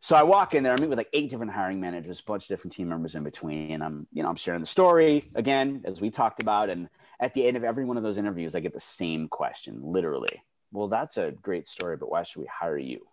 so 0.03 0.17
I 0.17 0.23
walk 0.23 0.53
in 0.53 0.63
there, 0.65 0.73
I 0.73 0.75
meet 0.77 0.89
with 0.89 0.97
like 0.97 1.07
eight 1.13 1.29
different 1.29 1.53
hiring 1.53 1.79
managers, 1.79 2.19
a 2.19 2.23
bunch 2.23 2.43
of 2.43 2.47
different 2.49 2.73
team 2.73 2.89
members 2.89 3.15
in 3.15 3.23
between. 3.23 3.71
And 3.71 3.81
I'm, 3.81 4.05
you 4.11 4.21
know, 4.21 4.27
I'm 4.27 4.35
sharing 4.35 4.59
the 4.59 4.67
story 4.67 5.31
again, 5.33 5.83
as 5.85 6.01
we 6.01 6.09
talked 6.09 6.41
about. 6.41 6.69
And 6.69 6.89
at 7.21 7.33
the 7.33 7.47
end 7.47 7.55
of 7.55 7.63
every 7.63 7.85
one 7.85 7.95
of 7.95 8.03
those 8.03 8.17
interviews, 8.17 8.53
I 8.53 8.59
get 8.59 8.73
the 8.73 8.81
same 8.81 9.29
question, 9.29 9.79
literally. 9.81 10.43
Well, 10.73 10.89
that's 10.89 11.15
a 11.15 11.31
great 11.31 11.69
story, 11.69 11.95
but 11.95 12.11
why 12.11 12.23
should 12.23 12.41
we 12.41 12.47
hire 12.47 12.77
you? 12.77 13.07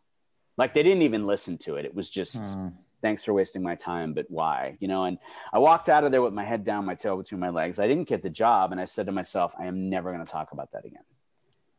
Like 0.59 0.75
they 0.75 0.83
didn't 0.83 1.03
even 1.03 1.29
listen 1.29 1.59
to 1.59 1.77
it. 1.77 1.85
It 1.85 1.95
was 1.95 2.11
just 2.11 2.43
Mm. 2.43 2.73
thanks 3.03 3.25
for 3.25 3.35
wasting 3.35 3.63
my 3.63 3.77
time, 3.77 4.13
but 4.13 4.27
why? 4.29 4.77
You 4.81 4.89
know, 4.89 5.05
and 5.05 5.19
I 5.53 5.61
walked 5.61 5.89
out 5.89 6.03
of 6.03 6.11
there 6.11 6.23
with 6.23 6.33
my 6.35 6.45
head 6.45 6.65
down, 6.65 6.87
my 6.87 6.97
tail 6.97 7.17
between 7.17 7.39
my 7.39 7.51
legs. 7.51 7.79
I 7.79 7.87
didn't 7.87 8.09
get 8.09 8.25
the 8.25 8.31
job, 8.31 8.73
and 8.73 8.81
I 8.81 8.85
said 8.85 9.07
to 9.07 9.13
myself, 9.13 9.55
I 9.57 9.67
am 9.67 9.91
never 9.91 10.13
going 10.13 10.27
to 10.27 10.33
talk 10.33 10.51
about 10.51 10.73
that 10.73 10.85
again 10.85 11.05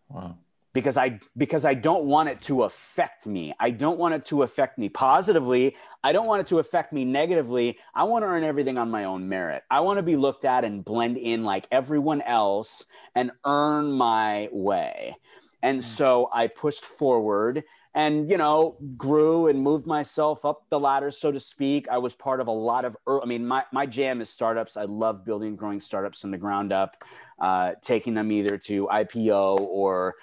Wow. 0.07 0.38
Because 0.74 0.97
I 0.97 1.19
because 1.36 1.65
I 1.65 1.74
don't 1.74 2.05
want 2.05 2.30
it 2.30 2.41
to 2.41 2.63
affect 2.63 3.28
me. 3.28 3.53
I 3.59 3.72
don't 3.72 3.99
want 3.99 4.13
it 4.13 4.26
to 4.26 4.43
affect 4.43 4.78
me 4.78 4.89
positively. 4.89 5.76
I 6.03 6.13
don't 6.13 6.28
want 6.28 6.41
it 6.41 6.47
to 6.47 6.59
affect 6.59 6.93
me 6.93 7.05
negatively. 7.05 7.78
I 7.93 8.03
want 8.03 8.24
to 8.24 8.28
earn 8.28 8.43
everything 8.43 8.78
on 8.78 8.89
my 8.89 9.03
own 9.03 9.28
merit. 9.28 9.63
I 9.69 9.82
want 9.82 9.97
to 9.97 10.03
be 10.03 10.15
looked 10.15 10.45
at 10.45 10.63
and 10.63 10.84
blend 10.84 11.17
in 11.17 11.43
like 11.43 11.67
everyone 11.72 12.22
else 12.22 12.86
and 13.15 13.32
earn 13.45 13.91
my 13.91 14.49
way. 14.51 15.17
And 15.63 15.84
so 15.84 16.28
I 16.34 16.47
pushed 16.47 16.86
forward 16.86 17.63
and 17.93 18.30
you 18.30 18.38
know 18.38 18.78
grew 18.95 19.47
and 19.47 19.61
moved 19.61 19.86
myself 19.86 20.45
up 20.45 20.63
the 20.69 20.80
ladder 20.80 21.11
so 21.11 21.32
to 21.32 21.39
speak 21.39 21.88
i 21.89 21.97
was 21.97 22.13
part 22.13 22.39
of 22.39 22.47
a 22.47 22.51
lot 22.51 22.86
of 22.86 22.95
i 23.05 23.26
mean 23.26 23.45
my, 23.45 23.63
my 23.72 23.86
jam 23.86 24.22
is 24.22 24.30
startups 24.30 24.78
i 24.78 24.84
love 24.84 25.26
building 25.26 25.49
and 25.49 25.57
growing 25.57 25.82
startups 25.82 26.22
from 26.22 26.32
the 26.32 26.38
ground 26.38 26.72
up 26.72 27.03
uh, 27.39 27.74
taking 27.82 28.13
them 28.13 28.32
either 28.32 28.57
to 28.57 28.88
ipo 28.88 29.59
or 29.59 30.15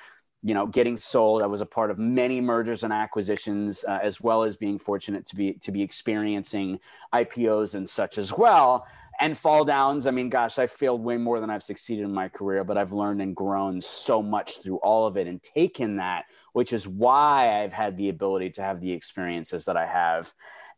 you 0.42 0.54
know 0.54 0.66
getting 0.66 0.96
sold. 0.96 1.42
I 1.42 1.46
was 1.46 1.60
a 1.60 1.66
part 1.66 1.90
of 1.90 1.98
many 1.98 2.40
mergers 2.40 2.82
and 2.82 2.92
acquisitions 2.92 3.84
uh, 3.86 3.98
as 4.02 4.20
well 4.20 4.44
as 4.44 4.56
being 4.56 4.78
fortunate 4.78 5.26
to 5.26 5.36
be 5.36 5.54
to 5.54 5.72
be 5.72 5.82
experiencing 5.82 6.78
ipos 7.12 7.74
and 7.74 7.88
such 7.88 8.18
as 8.18 8.32
well 8.32 8.86
and 9.20 9.36
fall 9.36 9.64
downs. 9.64 10.06
I 10.06 10.10
mean 10.12 10.28
gosh 10.28 10.58
i 10.58 10.66
failed 10.66 11.02
way 11.02 11.16
more 11.16 11.40
than 11.40 11.50
i've 11.50 11.62
succeeded 11.62 12.04
in 12.04 12.14
my 12.14 12.28
career 12.28 12.62
but 12.62 12.78
i've 12.78 12.92
learned 12.92 13.20
and 13.20 13.34
grown 13.34 13.80
so 13.80 14.22
much 14.22 14.62
through 14.62 14.76
all 14.76 15.06
of 15.06 15.16
it 15.16 15.26
and 15.26 15.42
taken 15.42 15.96
that 15.96 16.26
which 16.52 16.72
is 16.72 16.86
why 16.86 17.62
i've 17.62 17.72
had 17.72 17.96
the 17.96 18.08
ability 18.08 18.50
to 18.50 18.62
have 18.62 18.80
the 18.80 18.92
experiences 18.92 19.64
that 19.64 19.76
i 19.76 19.86
have. 19.86 20.32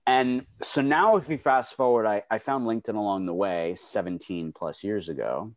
And 0.06 0.46
so 0.62 0.80
now 0.80 1.16
if 1.16 1.28
we 1.28 1.36
fast 1.36 1.74
forward 1.74 2.06
i, 2.06 2.22
I 2.30 2.38
found 2.38 2.66
linkedin 2.66 2.96
along 2.96 3.26
the 3.26 3.34
way 3.34 3.74
17 3.76 4.52
plus 4.52 4.82
years 4.82 5.08
ago 5.10 5.52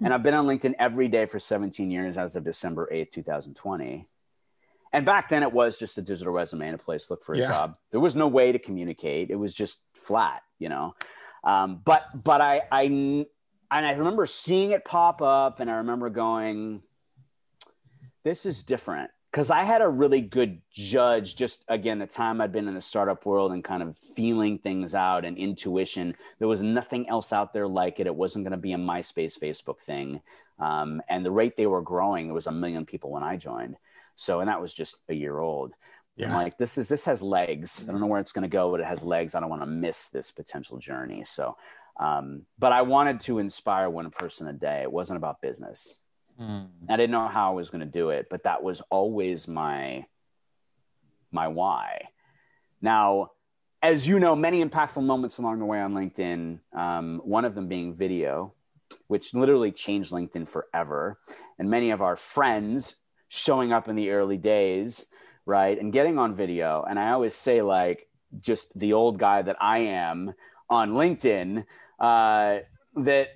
and 0.00 0.14
I've 0.14 0.22
been 0.22 0.34
on 0.34 0.46
LinkedIn 0.46 0.74
every 0.78 1.08
day 1.08 1.26
for 1.26 1.38
17 1.38 1.90
years 1.90 2.16
as 2.16 2.36
of 2.36 2.44
December 2.44 2.88
8th, 2.92 3.12
2020. 3.12 4.08
And 4.92 5.04
back 5.04 5.28
then 5.28 5.42
it 5.42 5.52
was 5.52 5.78
just 5.78 5.98
a 5.98 6.02
digital 6.02 6.32
resume 6.32 6.66
and 6.66 6.74
a 6.74 6.78
place 6.82 7.06
to 7.06 7.12
look 7.12 7.24
for 7.24 7.34
a 7.34 7.38
Yeah. 7.38 7.48
job. 7.48 7.76
There 7.90 8.00
was 8.00 8.16
no 8.16 8.26
way 8.26 8.52
to 8.52 8.58
communicate. 8.58 9.30
It 9.30 9.36
was 9.36 9.52
just 9.52 9.80
flat, 9.94 10.42
you 10.58 10.68
know. 10.70 10.94
Um, 11.44 11.82
but 11.84 12.04
but 12.24 12.40
I 12.40 12.62
I 12.72 12.82
and 12.82 13.26
I 13.70 13.92
remember 13.92 14.24
seeing 14.26 14.70
it 14.70 14.84
pop 14.84 15.20
up 15.20 15.60
and 15.60 15.70
I 15.70 15.74
remember 15.74 16.08
going, 16.08 16.82
this 18.24 18.46
is 18.46 18.62
different 18.64 19.10
because 19.30 19.50
I 19.50 19.64
had 19.64 19.82
a 19.82 19.88
really 19.88 20.20
good 20.20 20.60
judge 20.72 21.36
just 21.36 21.64
again 21.68 21.98
the 21.98 22.06
time 22.06 22.40
I'd 22.40 22.52
been 22.52 22.68
in 22.68 22.74
the 22.74 22.80
startup 22.80 23.26
world 23.26 23.52
and 23.52 23.62
kind 23.62 23.82
of 23.82 23.96
feeling 24.16 24.58
things 24.58 24.94
out 24.94 25.24
and 25.24 25.36
intuition. 25.36 26.14
There 26.38 26.48
was 26.48 26.62
nothing 26.62 27.08
else 27.08 27.32
out 27.32 27.52
there 27.52 27.68
like 27.68 28.00
it. 28.00 28.06
It 28.06 28.14
wasn't 28.14 28.44
going 28.44 28.52
to 28.52 28.58
be 28.58 28.72
a 28.72 28.78
MySpace, 28.78 29.38
Facebook 29.38 29.80
thing, 29.80 30.20
um, 30.58 31.02
and 31.08 31.24
the 31.24 31.30
rate 31.30 31.56
they 31.56 31.66
were 31.66 31.82
growing, 31.82 32.26
there 32.26 32.34
was 32.34 32.46
a 32.46 32.52
million 32.52 32.86
people 32.86 33.10
when 33.10 33.22
I 33.22 33.36
joined. 33.36 33.76
So, 34.16 34.40
and 34.40 34.48
that 34.48 34.60
was 34.60 34.74
just 34.74 34.96
a 35.08 35.14
year 35.14 35.38
old. 35.38 35.72
Yeah. 36.16 36.26
I'm 36.26 36.32
like, 36.32 36.58
this 36.58 36.76
is 36.78 36.88
this 36.88 37.04
has 37.04 37.22
legs. 37.22 37.84
I 37.88 37.92
don't 37.92 38.00
know 38.00 38.08
where 38.08 38.20
it's 38.20 38.32
going 38.32 38.42
to 38.42 38.48
go, 38.48 38.70
but 38.72 38.80
it 38.80 38.86
has 38.86 39.04
legs. 39.04 39.34
I 39.34 39.40
don't 39.40 39.50
want 39.50 39.62
to 39.62 39.66
miss 39.66 40.08
this 40.08 40.32
potential 40.32 40.78
journey. 40.78 41.22
So, 41.24 41.56
um, 42.00 42.42
but 42.58 42.72
I 42.72 42.82
wanted 42.82 43.20
to 43.20 43.38
inspire 43.38 43.88
one 43.88 44.10
person 44.10 44.48
a 44.48 44.52
day. 44.52 44.82
It 44.82 44.90
wasn't 44.90 45.18
about 45.18 45.40
business. 45.40 45.98
Mm. 46.40 46.68
I 46.88 46.96
didn't 46.96 47.10
know 47.10 47.28
how 47.28 47.50
I 47.50 47.54
was 47.54 47.70
going 47.70 47.80
to 47.80 47.86
do 47.86 48.10
it, 48.10 48.26
but 48.30 48.44
that 48.44 48.62
was 48.62 48.80
always 48.90 49.48
my 49.48 50.06
my 51.30 51.48
why. 51.48 52.08
Now, 52.80 53.32
as 53.82 54.06
you 54.06 54.18
know, 54.18 54.34
many 54.34 54.64
impactful 54.64 55.02
moments 55.02 55.38
along 55.38 55.58
the 55.58 55.64
way 55.64 55.80
on 55.80 55.94
LinkedIn. 55.94 56.60
Um, 56.72 57.20
one 57.24 57.44
of 57.44 57.54
them 57.54 57.68
being 57.68 57.94
video, 57.94 58.54
which 59.08 59.34
literally 59.34 59.72
changed 59.72 60.12
LinkedIn 60.12 60.48
forever, 60.48 61.18
and 61.58 61.68
many 61.70 61.90
of 61.90 62.00
our 62.00 62.16
friends 62.16 62.96
showing 63.28 63.72
up 63.72 63.88
in 63.88 63.96
the 63.96 64.10
early 64.10 64.36
days, 64.38 65.06
right, 65.44 65.78
and 65.78 65.92
getting 65.92 66.18
on 66.18 66.34
video. 66.34 66.84
And 66.88 66.98
I 66.98 67.10
always 67.10 67.34
say, 67.34 67.62
like, 67.62 68.08
just 68.40 68.76
the 68.78 68.94
old 68.94 69.18
guy 69.18 69.42
that 69.42 69.56
I 69.60 69.78
am 69.78 70.32
on 70.70 70.92
LinkedIn, 70.92 71.64
uh, 72.00 72.58
that 72.96 73.28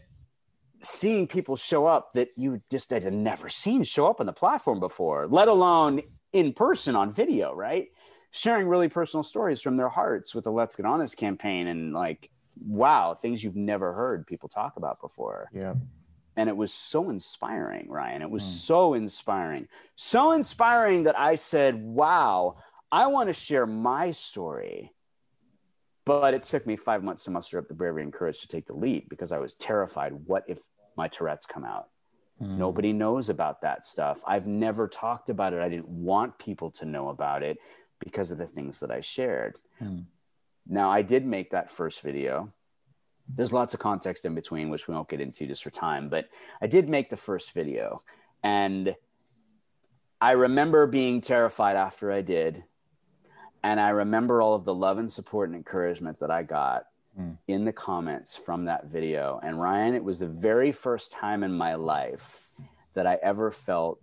seeing 0.83 1.27
people 1.27 1.57
show 1.57 1.87
up 1.87 2.13
that 2.15 2.29
you 2.37 2.61
just 2.71 2.91
had 2.91 3.11
never 3.13 3.49
seen 3.49 3.83
show 3.85 4.09
up 4.09 4.21
on 4.21 4.27
the 4.27 4.33
platform 4.33 4.81
before, 4.81 5.27
let 5.29 5.49
alone 5.49 6.03
in 6.33 6.53
person 6.53 6.97
on 6.97 7.13
video, 7.13 7.55
right? 7.55 7.89
Sharing 8.31 8.67
really 8.67 8.89
personal 8.89 9.23
stories 9.23 9.61
from 9.61 9.77
their 9.77 9.89
hearts 9.89 10.35
with 10.35 10.45
the 10.45 10.53
Let's 10.53 10.77
Get 10.77 10.87
Honest 10.87 11.17
campaign 11.17 11.67
and 11.69 11.93
like, 11.93 12.31
wow, 12.67 13.15
things 13.15 13.45
you've 13.45 13.57
never 13.57 13.93
heard 13.93 14.27
people 14.27 14.49
talk 14.49 14.77
about 14.77 15.01
before. 15.01 15.49
Yeah. 15.55 15.75
And 16.37 16.49
it 16.49 16.57
was 16.57 16.73
so 16.73 17.11
inspiring, 17.11 17.89
Ryan. 17.91 18.23
It 18.23 18.31
was 18.31 18.43
mm. 18.43 18.49
so 18.49 18.95
inspiring. 18.95 19.69
So 19.97 20.33
inspiring 20.33 21.05
that 21.05 21.19
I 21.19 21.35
said, 21.35 21.83
wow, 21.83 22.57
I 22.91 23.07
want 23.07 23.29
to 23.29 23.35
share 23.35 23.67
my 23.67 24.13
story 24.13 24.93
but 26.05 26.35
it 26.35 26.43
took 26.43 26.67
me 26.67 26.77
five 26.77 27.05
months 27.05 27.25
to 27.25 27.31
muster 27.31 27.59
up 27.59 27.69
the 27.69 27.75
bravery 27.75 28.03
and 28.03 28.13
courage 28.13 28.41
to 28.41 28.49
take 28.49 28.67
the 28.67 28.73
leap 28.73 29.09
because 29.09 29.31
I 29.31 29.39
was 29.39 29.55
terrified. 29.55 30.13
What 30.27 30.45
if 30.49 30.59
my 30.97 31.09
Tourette's 31.09 31.47
come 31.47 31.65
out? 31.65 31.89
Mm. 32.41 32.59
Nobody 32.59 32.93
knows 32.93 33.29
about 33.29 33.63
that 33.63 33.87
stuff. 33.87 34.21
I've 34.27 34.47
never 34.47 34.89
talked 34.89 35.29
about 35.29 35.53
it. 35.53 35.61
I 35.61 35.69
didn't 35.69 35.89
want 35.89 36.39
people 36.39 36.71
to 36.73 36.85
know 36.85 37.09
about 37.09 37.43
it 37.43 37.59
because 37.99 38.31
of 38.31 38.39
the 38.39 38.47
things 38.47 38.81
that 38.81 38.91
I 38.91 39.01
shared. 39.01 39.57
Mm. 39.81 40.05
Now, 40.67 40.91
I 40.91 41.03
did 41.03 41.27
make 41.27 41.51
that 41.51 41.71
first 41.71 42.01
video. 42.01 42.53
There's 43.29 43.53
lots 43.53 43.75
of 43.75 43.81
context 43.81 44.25
in 44.25 44.35
between, 44.35 44.71
which 44.71 44.89
we 44.89 44.95
won't 44.95 45.09
get 45.09 45.21
into 45.21 45.47
just 45.47 45.63
for 45.63 45.71
time, 45.71 46.09
but 46.09 46.29
I 46.61 46.67
did 46.67 46.89
make 46.89 47.11
the 47.11 47.17
first 47.17 47.53
video. 47.53 48.03
And 48.43 48.95
I 50.21 50.33
remember 50.33 50.87
being 50.87 51.21
terrified 51.21 51.77
after 51.77 52.13
I 52.13 52.23
did 52.23 52.65
and 53.63 53.81
I 53.81 53.91
remember 53.91 54.43
all 54.43 54.55
of 54.55 54.65
the 54.65 54.75
love 54.75 54.99
and 54.99 55.11
support 55.11 55.49
and 55.49 55.57
encouragement 55.57 56.19
that 56.21 56.31
I 56.31 56.43
got 56.43 56.85
mm. 57.19 57.37
in 57.49 57.65
the 57.65 57.73
comments 57.73 58.37
from 58.37 58.67
that 58.67 58.87
video. 58.87 59.41
And 59.43 59.61
Ryan, 59.61 59.95
it 59.95 60.05
was 60.05 60.19
the 60.19 60.27
very 60.27 60.73
first 60.73 61.13
time 61.13 61.43
in 61.43 61.53
my 61.53 61.75
life 61.75 62.49
that 62.95 63.07
I 63.07 63.19
ever 63.23 63.51
felt 63.51 64.01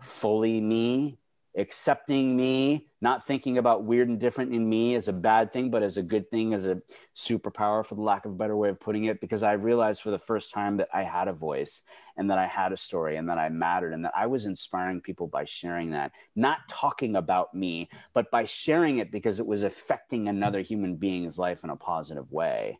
fully 0.00 0.60
me 0.60 1.18
accepting 1.56 2.36
me, 2.36 2.86
not 3.00 3.26
thinking 3.26 3.56
about 3.58 3.84
weird 3.84 4.08
and 4.08 4.20
different 4.20 4.52
in 4.52 4.68
me 4.68 4.94
as 4.94 5.08
a 5.08 5.12
bad 5.12 5.52
thing, 5.52 5.70
but 5.70 5.82
as 5.82 5.96
a 5.96 6.02
good 6.02 6.30
thing, 6.30 6.52
as 6.52 6.66
a 6.66 6.82
superpower, 7.14 7.84
for 7.84 7.94
the 7.94 8.02
lack 8.02 8.24
of 8.26 8.32
a 8.32 8.36
better 8.36 8.56
way 8.56 8.68
of 8.68 8.78
putting 8.78 9.04
it, 9.04 9.20
because 9.20 9.42
I 9.42 9.52
realized 9.52 10.02
for 10.02 10.10
the 10.10 10.18
first 10.18 10.52
time 10.52 10.76
that 10.76 10.88
I 10.92 11.02
had 11.02 11.28
a 11.28 11.32
voice 11.32 11.82
and 12.16 12.30
that 12.30 12.38
I 12.38 12.46
had 12.46 12.72
a 12.72 12.76
story 12.76 13.16
and 13.16 13.28
that 13.28 13.38
I 13.38 13.48
mattered 13.48 13.94
and 13.94 14.04
that 14.04 14.12
I 14.14 14.26
was 14.26 14.46
inspiring 14.46 15.00
people 15.00 15.26
by 15.26 15.44
sharing 15.44 15.92
that, 15.92 16.12
not 16.34 16.68
talking 16.68 17.16
about 17.16 17.54
me, 17.54 17.88
but 18.12 18.30
by 18.30 18.44
sharing 18.44 18.98
it 18.98 19.10
because 19.10 19.40
it 19.40 19.46
was 19.46 19.62
affecting 19.62 20.28
another 20.28 20.60
human 20.60 20.96
being's 20.96 21.38
life 21.38 21.64
in 21.64 21.70
a 21.70 21.76
positive 21.76 22.30
way. 22.30 22.78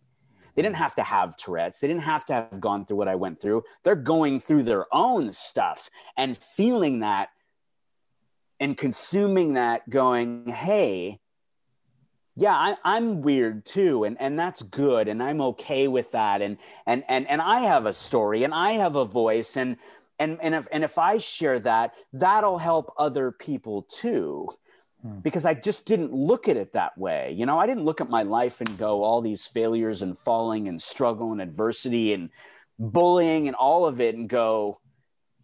They 0.54 0.62
didn't 0.62 0.76
have 0.76 0.94
to 0.96 1.02
have 1.02 1.36
Tourette's. 1.36 1.80
They 1.80 1.86
didn't 1.86 2.02
have 2.02 2.24
to 2.26 2.32
have 2.32 2.60
gone 2.60 2.86
through 2.86 2.96
what 2.96 3.08
I 3.08 3.14
went 3.14 3.40
through. 3.40 3.62
They're 3.84 3.94
going 3.94 4.40
through 4.40 4.62
their 4.62 4.86
own 4.90 5.34
stuff 5.34 5.90
and 6.16 6.36
feeling 6.36 7.00
that 7.00 7.28
and 8.60 8.76
consuming 8.76 9.54
that 9.54 9.88
going 9.88 10.46
hey 10.48 11.18
yeah 12.36 12.74
I, 12.84 12.96
am 12.96 13.22
weird 13.22 13.64
too 13.64 14.04
and 14.04 14.16
and 14.20 14.38
that's 14.38 14.62
good 14.62 15.08
and 15.08 15.22
i'm 15.22 15.40
okay 15.40 15.88
with 15.88 16.12
that 16.12 16.42
and 16.42 16.58
and 16.86 17.04
and 17.08 17.26
and 17.28 17.40
i 17.40 17.60
have 17.60 17.86
a 17.86 17.92
story 17.92 18.44
and 18.44 18.54
i 18.54 18.72
have 18.72 18.96
a 18.96 19.04
voice 19.04 19.56
and 19.56 19.76
and 20.18 20.38
and 20.40 20.54
if 20.54 20.68
and 20.70 20.84
if 20.84 20.98
i 20.98 21.18
share 21.18 21.58
that 21.60 21.94
that'll 22.12 22.58
help 22.58 22.92
other 22.98 23.30
people 23.30 23.82
too 23.82 24.48
hmm. 25.02 25.18
because 25.20 25.44
i 25.46 25.54
just 25.54 25.86
didn't 25.86 26.12
look 26.12 26.48
at 26.48 26.56
it 26.56 26.72
that 26.74 26.96
way 26.98 27.34
you 27.36 27.46
know 27.46 27.58
i 27.58 27.66
didn't 27.66 27.84
look 27.84 28.00
at 28.00 28.10
my 28.10 28.22
life 28.22 28.60
and 28.60 28.78
go 28.78 29.02
all 29.02 29.20
these 29.20 29.46
failures 29.46 30.02
and 30.02 30.18
falling 30.18 30.68
and 30.68 30.80
struggle 30.80 31.32
and 31.32 31.40
adversity 31.40 32.12
and 32.12 32.30
bullying 32.78 33.48
and 33.48 33.56
all 33.56 33.86
of 33.86 34.00
it 34.00 34.14
and 34.14 34.28
go 34.28 34.78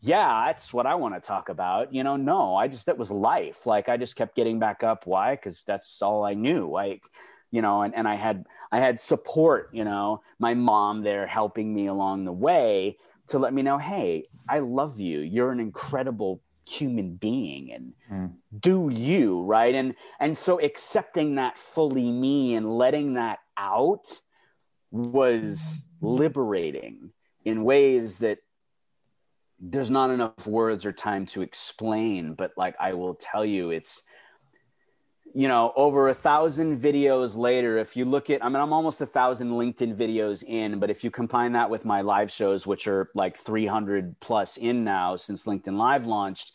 yeah, 0.03 0.47
that's 0.47 0.75
what 0.75 0.85
I 0.85 0.97
want 0.97 1.15
to 1.15 1.21
talk 1.21 1.49
about. 1.49 1.95
You 1.95 2.03
know, 2.03 2.17
no, 2.17 2.57
I 2.57 2.67
just, 2.67 2.87
that 2.87 2.99
was 2.99 3.11
life. 3.11 3.67
Like 3.67 3.89
I 3.89 3.97
just 3.97 4.17
kept 4.17 4.35
getting 4.35 4.59
back 4.59 4.83
up. 4.83 5.07
Why? 5.07 5.37
Cause 5.37 5.63
that's 5.65 6.03
all 6.03 6.25
I 6.25 6.35
knew. 6.35 6.69
Like, 6.69 7.05
you 7.53 7.63
know, 7.63 7.83
and, 7.83 7.95
and 7.95 8.09
I 8.09 8.17
had, 8.17 8.45
I 8.73 8.81
had 8.81 8.99
support, 8.99 9.71
you 9.73 9.85
know, 9.85 10.23
my 10.41 10.55
mom 10.55 11.03
there 11.03 11.29
helping 11.29 11.73
me 11.73 11.87
along 11.87 12.25
the 12.25 12.33
way 12.33 12.97
to 13.29 13.39
let 13.39 13.55
me 13.55 13.63
know, 13.63 13.79
Hey, 13.79 14.25
I 14.49 14.59
love 14.59 14.99
you. 14.99 15.21
You're 15.21 15.53
an 15.53 15.61
incredible 15.61 16.43
human 16.69 17.15
being 17.15 17.73
and 17.73 17.93
mm. 18.11 18.33
do 18.59 18.91
you. 18.93 19.43
Right. 19.45 19.75
And, 19.75 19.95
and 20.19 20.37
so 20.37 20.61
accepting 20.61 21.37
that 21.37 21.59
fully 21.59 22.11
me 22.11 22.57
and 22.57 22.77
letting 22.77 23.15
that 23.15 23.39
out 23.57 24.21
was 24.91 25.85
liberating 26.01 27.13
in 27.45 27.63
ways 27.63 28.19
that 28.19 28.39
there's 29.63 29.91
not 29.93 30.11
enough 30.11 30.47
words 30.47 30.85
or 30.85 30.93
time 30.93 31.25
to 31.27 31.43
explain, 31.43 32.35
but 32.35 32.51
like 32.57 32.75
I 32.81 32.95
will 32.95 33.15
tell 33.15 33.45
you, 33.45 33.71
it's 33.71 34.03
you 35.35 35.49
know 35.49 35.73
over 35.77 36.09
a 36.09 36.15
thousand 36.15 36.79
videos 36.79 37.37
later 37.37 37.79
if 37.79 37.97
you 37.97 38.05
look 38.05 38.29
at 38.29 38.45
i 38.45 38.49
mean 38.49 38.57
i'm 38.57 38.73
almost 38.73 39.01
a 39.01 39.07
thousand 39.07 39.51
linkedin 39.51 39.97
videos 39.97 40.45
in 40.45 40.79
but 40.79 40.91
if 40.91 41.03
you 41.03 41.11
combine 41.11 41.53
that 41.53 41.71
with 41.71 41.87
my 41.87 42.03
live 42.03 42.31
shows 42.31 42.67
which 42.67 42.87
are 42.87 43.09
like 43.15 43.39
300 43.39 44.19
plus 44.21 44.59
in 44.59 44.85
now 44.85 45.17
since 45.17 45.47
linkedin 45.47 45.79
live 45.79 46.07
launched 46.07 46.53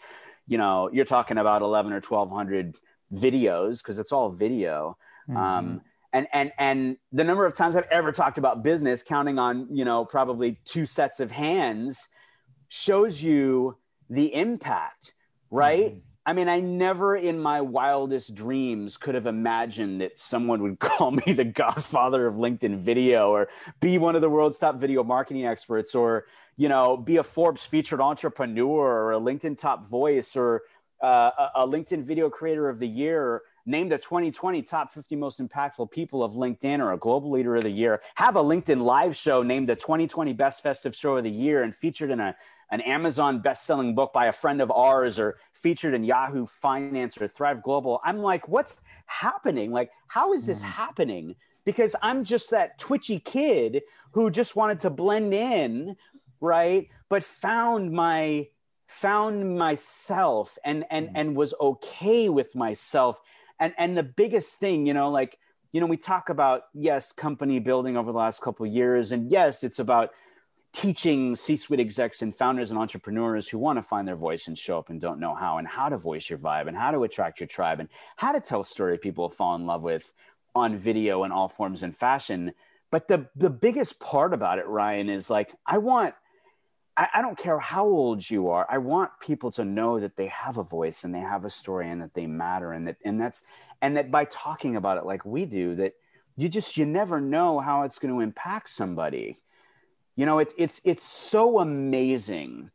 you 0.47 0.59
know 0.59 0.91
you're 0.93 1.05
talking 1.05 1.39
about 1.39 1.63
11 1.63 1.91
or 1.91 2.01
1200 2.01 2.75
videos 3.13 3.79
because 3.79 3.97
it's 3.97 4.11
all 4.11 4.29
video 4.29 4.95
mm-hmm. 5.27 5.37
um, 5.37 5.81
and 6.13 6.27
and 6.31 6.51
and 6.59 6.97
the 7.11 7.23
number 7.23 7.47
of 7.47 7.55
times 7.55 7.75
i've 7.75 7.89
ever 7.89 8.11
talked 8.11 8.37
about 8.37 8.63
business 8.63 9.01
counting 9.01 9.39
on 9.39 9.67
you 9.75 9.85
know 9.85 10.05
probably 10.05 10.59
two 10.65 10.85
sets 10.85 11.19
of 11.19 11.31
hands 11.31 12.09
shows 12.67 13.23
you 13.23 13.77
the 14.09 14.33
impact, 14.33 15.13
right? 15.49 15.91
Mm-hmm. 15.91 15.99
I 16.27 16.33
mean, 16.33 16.49
I 16.49 16.59
never 16.59 17.15
in 17.15 17.39
my 17.39 17.61
wildest 17.61 18.35
dreams 18.35 18.97
could 18.97 19.15
have 19.15 19.27
imagined 19.27 20.01
that 20.01 20.19
someone 20.19 20.61
would 20.61 20.77
call 20.79 21.11
me 21.11 21.31
the 21.31 21.45
godfather 21.45 22.27
of 22.27 22.35
LinkedIn 22.35 22.79
video 22.79 23.31
or 23.31 23.47
be 23.79 23.97
one 23.97 24.15
of 24.15 24.21
the 24.21 24.29
world's 24.29 24.59
top 24.59 24.75
video 24.75 25.03
marketing 25.03 25.45
experts 25.45 25.95
or, 25.95 26.25
you 26.57 26.67
know, 26.67 26.97
be 26.97 27.15
a 27.15 27.23
Forbes 27.23 27.65
featured 27.65 28.01
entrepreneur 28.01 28.85
or 28.85 29.13
a 29.13 29.19
LinkedIn 29.19 29.57
top 29.57 29.87
voice 29.87 30.35
or 30.35 30.63
uh, 31.01 31.31
a, 31.37 31.61
a 31.61 31.67
LinkedIn 31.67 32.03
video 32.03 32.29
creator 32.29 32.67
of 32.67 32.79
the 32.79 32.87
year 32.87 33.43
named 33.65 33.93
a 33.93 33.97
2020 33.97 34.61
top 34.63 34.93
50 34.93 35.15
most 35.15 35.39
impactful 35.39 35.91
people 35.91 36.23
of 36.23 36.33
LinkedIn 36.33 36.79
or 36.79 36.93
a 36.93 36.97
global 36.97 37.31
leader 37.31 37.55
of 37.55 37.63
the 37.63 37.69
year, 37.69 38.01
have 38.15 38.35
a 38.35 38.43
LinkedIn 38.43 38.81
live 38.81 39.15
show 39.15 39.43
named 39.43 39.69
the 39.69 39.75
2020 39.75 40.33
best 40.33 40.63
festive 40.63 40.95
show 40.95 41.17
of 41.17 41.23
the 41.23 41.31
year 41.31 41.63
and 41.63 41.75
featured 41.75 42.09
in 42.09 42.19
a 42.19 42.35
an 42.69 42.81
Amazon 42.81 43.39
best-selling 43.39 43.95
book 43.95 44.11
by 44.13 44.25
a 44.25 44.33
friend 44.33 44.61
of 44.61 44.71
ours 44.71 45.19
or 45.19 45.37
featured 45.53 45.93
in 45.93 46.03
Yahoo 46.03 46.45
Finance 46.45 47.19
or 47.19 47.27
Thrive 47.27 47.63
Global. 47.63 48.01
I'm 48.03 48.19
like, 48.19 48.47
what's 48.47 48.75
happening? 49.05 49.71
Like, 49.71 49.91
how 50.07 50.33
is 50.33 50.45
this 50.45 50.61
mm. 50.61 50.65
happening? 50.65 51.35
Because 51.65 51.95
I'm 52.01 52.23
just 52.23 52.51
that 52.51 52.77
twitchy 52.77 53.19
kid 53.19 53.83
who 54.11 54.29
just 54.29 54.55
wanted 54.55 54.79
to 54.81 54.89
blend 54.89 55.33
in, 55.33 55.95
right? 56.39 56.87
But 57.09 57.23
found 57.23 57.91
my 57.91 58.47
found 58.87 59.57
myself 59.57 60.57
and 60.63 60.85
and 60.89 61.09
mm. 61.09 61.11
and 61.15 61.35
was 61.35 61.53
okay 61.59 62.29
with 62.29 62.55
myself. 62.55 63.19
And 63.59 63.73
and 63.77 63.97
the 63.97 64.03
biggest 64.03 64.59
thing, 64.59 64.85
you 64.85 64.93
know, 64.93 65.09
like 65.09 65.37
you 65.73 65.81
know, 65.81 65.87
we 65.87 65.97
talk 65.97 66.29
about 66.29 66.63
yes, 66.73 67.11
company 67.11 67.59
building 67.59 67.97
over 67.97 68.11
the 68.11 68.17
last 68.17 68.41
couple 68.41 68.65
years, 68.65 69.11
and 69.11 69.29
yes, 69.31 69.63
it's 69.63 69.79
about 69.79 70.11
teaching 70.77 71.35
C-suite 71.35 71.79
execs 71.79 72.21
and 72.21 72.35
founders 72.35 72.69
and 72.69 72.79
entrepreneurs 72.79 73.47
who 73.47 73.57
want 73.57 73.79
to 73.79 73.81
find 73.81 74.07
their 74.07 74.15
voice 74.15 74.47
and 74.47 74.55
show 74.55 74.77
up 74.77 74.91
and 74.91 75.01
don't 75.01 75.19
know 75.19 75.33
how, 75.33 75.57
and 75.57 75.67
how 75.67 75.89
to 75.89 75.97
voice 75.97 76.29
your 76.29 76.37
vibe, 76.37 76.67
and 76.67 76.77
how 76.77 76.91
to 76.91 77.03
attract 77.03 77.39
your 77.39 77.47
tribe, 77.47 77.79
and 77.79 77.89
how 78.15 78.31
to 78.31 78.39
tell 78.39 78.61
a 78.61 78.65
story 78.65 78.95
people 78.99 79.27
fall 79.27 79.55
in 79.55 79.65
love 79.65 79.81
with 79.81 80.13
on 80.53 80.77
video 80.77 81.23
in 81.23 81.31
all 81.31 81.49
forms 81.49 81.81
and 81.81 81.97
fashion. 81.97 82.53
But 82.91 83.07
the 83.07 83.27
the 83.35 83.49
biggest 83.49 83.99
part 83.99 84.35
about 84.35 84.59
it, 84.59 84.67
Ryan, 84.67 85.09
is 85.09 85.31
like 85.31 85.51
I 85.65 85.79
want. 85.79 86.13
I, 86.95 87.07
I 87.15 87.21
don't 87.23 87.37
care 87.37 87.57
how 87.57 87.85
old 87.85 88.29
you 88.29 88.49
are. 88.49 88.67
I 88.69 88.77
want 88.77 89.09
people 89.19 89.49
to 89.53 89.65
know 89.65 89.99
that 89.99 90.15
they 90.15 90.27
have 90.27 90.59
a 90.59 90.63
voice 90.63 91.03
and 91.03 91.13
they 91.13 91.21
have 91.21 91.43
a 91.43 91.49
story 91.49 91.89
and 91.89 92.03
that 92.03 92.13
they 92.13 92.27
matter 92.27 92.71
and 92.71 92.87
that 92.87 92.97
and 93.03 93.19
that's 93.19 93.43
and 93.81 93.97
that 93.97 94.11
by 94.11 94.25
talking 94.25 94.75
about 94.75 94.99
it 94.99 95.05
like 95.05 95.25
we 95.25 95.45
do, 95.45 95.73
that 95.75 95.93
you 96.35 96.49
just 96.49 96.77
you 96.77 96.85
never 96.85 97.19
know 97.19 97.59
how 97.59 97.81
it's 97.81 97.97
going 97.97 98.13
to 98.13 98.19
impact 98.19 98.69
somebody 98.69 99.37
you 100.17 100.25
know, 100.25 100.39
it's 100.39 100.53
it's 100.57 100.81
it's 100.83 101.03
so 101.03 101.59
amazing. 101.59 102.71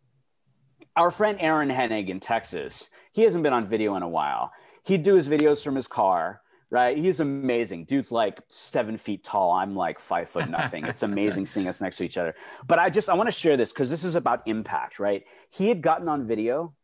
Our 0.96 1.10
friend 1.10 1.36
Aaron 1.40 1.70
Hennig 1.70 2.08
in 2.08 2.20
Texas, 2.20 2.88
he 3.12 3.22
hasn't 3.22 3.42
been 3.42 3.52
on 3.52 3.66
video 3.66 3.96
in 3.96 4.02
a 4.02 4.08
while. 4.08 4.52
He'd 4.84 5.02
do 5.02 5.14
his 5.14 5.28
videos 5.28 5.62
from 5.62 5.74
his 5.74 5.88
car, 5.88 6.40
right? 6.70 6.96
He's 6.96 7.18
amazing. 7.18 7.86
Dude's 7.86 8.12
like 8.12 8.40
seven 8.46 8.96
feet 8.96 9.24
tall. 9.24 9.52
I'm 9.52 9.74
like 9.74 9.98
five 9.98 10.30
foot 10.30 10.48
nothing. 10.48 10.84
it's 10.84 11.02
amazing 11.02 11.46
seeing 11.46 11.66
us 11.66 11.80
next 11.80 11.96
to 11.96 12.04
each 12.04 12.16
other. 12.16 12.34
But 12.66 12.78
I 12.78 12.90
just 12.90 13.10
I 13.10 13.14
want 13.14 13.26
to 13.26 13.32
share 13.32 13.56
this 13.56 13.72
because 13.72 13.90
this 13.90 14.04
is 14.04 14.14
about 14.14 14.46
impact, 14.46 15.00
right? 15.00 15.24
He 15.50 15.68
had 15.68 15.82
gotten 15.82 16.08
on 16.08 16.28
video. 16.28 16.74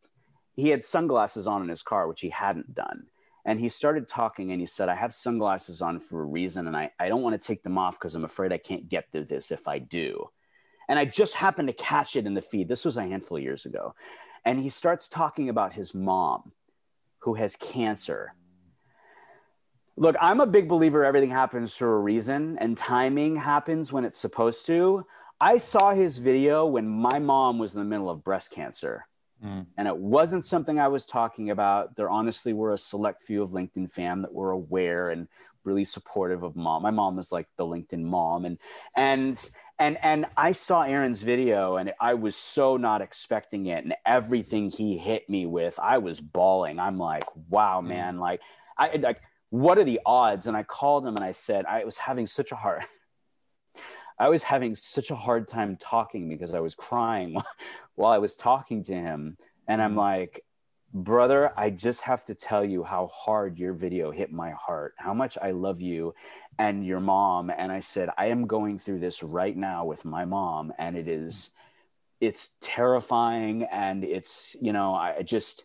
He 0.57 0.71
had 0.71 0.83
sunglasses 0.83 1.47
on 1.47 1.63
in 1.63 1.69
his 1.69 1.83
car, 1.83 2.09
which 2.09 2.21
he 2.21 2.31
hadn't 2.31 2.75
done. 2.75 3.07
And 3.45 3.61
he 3.61 3.69
started 3.69 4.09
talking 4.09 4.51
and 4.51 4.61
he 4.61 4.67
said, 4.67 4.89
I 4.89 4.97
have 4.97 5.15
sunglasses 5.15 5.81
on 5.81 6.01
for 6.01 6.21
a 6.21 6.27
reason 6.27 6.67
and 6.67 6.77
I, 6.77 6.91
I 6.99 7.09
don't 7.09 7.23
want 7.23 7.41
to 7.41 7.47
take 7.47 7.63
them 7.63 7.79
off 7.79 7.97
because 7.97 8.17
I'm 8.17 8.25
afraid 8.25 8.53
I 8.53 8.59
can't 8.59 8.89
get 8.89 9.13
through 9.13 9.27
this 9.27 9.53
if 9.53 9.69
I 9.69 9.79
do. 9.79 10.29
And 10.89 10.99
I 10.99 11.05
just 11.05 11.35
happened 11.35 11.69
to 11.69 11.75
catch 11.75 12.17
it 12.17 12.27
in 12.27 12.35
the 12.35 12.43
feed. 12.43 12.69
This 12.69 12.85
was 12.85 12.97
a 12.97 13.03
handful 13.03 13.37
of 13.37 13.43
years 13.43 13.67
ago. 13.67 13.95
And 14.45 14.59
he 14.59 14.69
starts 14.69 15.09
talking 15.09 15.49
about 15.49 15.75
his 15.75 15.95
mom 15.95 16.53
who 17.21 17.35
has 17.35 17.57
cancer. 17.57 18.35
Look, 19.97 20.17
I'm 20.21 20.41
a 20.41 20.47
big 20.47 20.69
believer 20.69 21.05
everything 21.05 21.31
happens 21.31 21.77
for 21.77 21.97
a 21.97 22.01
reason 22.01 22.57
and 22.59 22.77
timing 22.77 23.37
happens 23.37 23.93
when 23.93 24.05
it's 24.05 24.19
supposed 24.19 24.65
to. 24.67 25.05
I 25.41 25.59
saw 25.59 25.93
his 25.93 26.19
video 26.19 26.67
when 26.67 26.89
my 26.89 27.19
mom 27.19 27.59
was 27.59 27.75
in 27.75 27.81
the 27.81 27.85
middle 27.85 28.09
of 28.09 28.25
breast 28.25 28.51
cancer. 28.51 29.07
Mm. 29.45 29.67
And 29.77 29.87
it 29.87 29.97
wasn't 29.97 30.45
something 30.45 30.81
I 30.81 30.89
was 30.89 31.07
talking 31.07 31.51
about. 31.51 31.97
There 31.97 32.11
honestly 32.11 32.53
were 32.53 32.73
a 32.73 32.79
select 32.79 33.23
few 33.23 33.43
of 33.43 33.51
LinkedIn 33.51 33.91
fam 33.91 34.23
that 34.23 34.33
were 34.33 34.51
aware 34.51 35.11
and 35.11 35.29
really 35.65 35.85
supportive 35.85 36.43
of 36.43 36.57
mom. 36.57 36.83
My 36.83 36.91
mom 36.91 37.17
was 37.17 37.31
like 37.31 37.47
the 37.57 37.65
LinkedIn 37.65 38.03
mom 38.03 38.45
and 38.45 38.59
and 38.97 39.51
and 39.79 39.97
and 40.03 40.27
I 40.37 40.53
saw 40.53 40.83
Aaron's 40.83 41.23
video 41.23 41.77
and 41.77 41.93
I 42.01 42.15
was 42.15 42.37
so 42.37 42.77
not 42.77 43.01
expecting 43.01 43.67
it. 43.67 43.85
And 43.85 43.95
everything 44.05 44.71
he 44.71 44.99
hit 44.99 45.29
me 45.29 45.47
with 45.47 45.79
I 45.79 45.99
was 45.99 46.21
bawling. 46.21 46.79
I'm 46.79 46.99
like 46.99 47.25
wow 47.49 47.81
mm. 47.81 47.89
man. 47.89 48.19
Like 48.19 48.41
I 48.77 48.97
like 48.97 49.21
what 49.51 49.79
are 49.79 49.85
the 49.85 50.01
odds? 50.05 50.47
And 50.47 50.57
I 50.57 50.63
called 50.63 51.07
him 51.07 51.17
and 51.17 51.25
I 51.25 51.33
said 51.33 51.65
I 51.67 51.85
was 51.85 51.99
having 51.99 52.27
such 52.27 52.53
a 52.53 52.57
hard 52.57 52.83
I 54.19 54.29
was 54.29 54.43
having 54.43 54.75
such 54.75 55.11
a 55.11 55.17
hard 55.17 55.47
time 55.47 55.77
talking 55.77 56.29
because 56.29 56.53
I 56.53 56.61
was 56.61 56.75
crying 56.75 57.41
while 57.95 58.13
I 58.13 58.19
was 58.19 58.35
talking 58.35 58.83
to 58.85 58.95
him. 58.95 59.39
And 59.69 59.81
I'm 59.81 59.95
mm. 59.95 59.99
like 59.99 60.45
brother 60.93 61.53
I 61.57 61.71
just 61.71 62.03
have 62.03 62.25
to 62.27 62.35
tell 62.35 62.65
you 62.65 62.83
how 62.83 63.09
hard 63.09 63.59
your 63.59 63.75
video 63.75 64.11
hit 64.11 64.33
my 64.33 64.53
heart 64.53 64.95
how 64.97 65.13
much 65.13 65.37
I 65.41 65.51
love 65.51 65.81
you 65.81 66.15
and 66.59 66.85
your 66.85 67.01
mom. 67.01 67.51
And 67.51 67.71
i 67.71 67.81
said 67.81 68.11
i 68.17 68.27
am 68.27 68.47
going 68.47 68.79
through 68.79 69.01
this 69.01 69.23
right 69.23 69.57
now 69.57 69.85
with 69.85 70.05
my 70.05 70.25
mom. 70.25 70.73
And 70.79 70.97
it 70.97 71.09
is 71.09 71.51
it's 72.21 72.51
terrifying 72.61 73.65
and 73.71 74.03
it's 74.03 74.57
you 74.61 74.73
know 74.73 74.95
i 74.95 75.23
just 75.23 75.65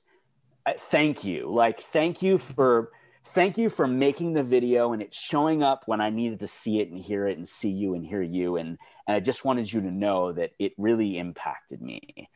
I, 0.65 0.73
thank 0.73 1.25
you. 1.25 1.53
Like 1.53 1.79
thank 1.79 2.21
you 2.21 2.37
for 2.37 2.91
thank 3.25 3.57
you 3.57 3.69
for 3.69 3.87
making 3.87 4.33
the 4.33 4.43
video 4.43 4.93
and 4.93 5.01
it's 5.01 5.17
showing 5.17 5.63
up 5.63 5.83
when 5.85 6.01
i 6.01 6.09
needed 6.09 6.41
to 6.41 6.47
see 6.47 6.81
it 6.81 6.89
and 6.89 6.99
hear 6.99 7.25
it 7.27 7.37
and 7.37 7.47
see 7.47 7.69
you 7.69 7.95
and 7.95 8.05
hear 8.05 8.21
you. 8.21 8.57
And 8.57 8.77
and 9.07 9.15
i 9.15 9.19
just 9.19 9.45
wanted 9.45 9.71
you 9.71 9.81
to 9.81 9.91
know 9.91 10.33
that 10.33 10.51
it 10.59 10.73
really 10.77 11.17
impacted 11.17 11.81
me 11.81 12.29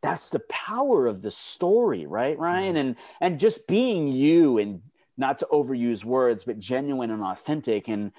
that's 0.00 0.30
the 0.30 0.40
power 0.48 1.06
of 1.06 1.22
the 1.22 1.30
story 1.30 2.06
right 2.06 2.38
ryan 2.38 2.70
mm-hmm. 2.70 2.88
and 2.88 2.96
and 3.20 3.40
just 3.40 3.66
being 3.66 4.08
you 4.08 4.58
and 4.58 4.80
not 5.18 5.38
to 5.38 5.48
overuse 5.52 6.04
words, 6.04 6.44
but 6.44 6.58
genuine 6.58 7.10
and 7.10 7.22
authentic 7.22 7.88
and 7.88 8.12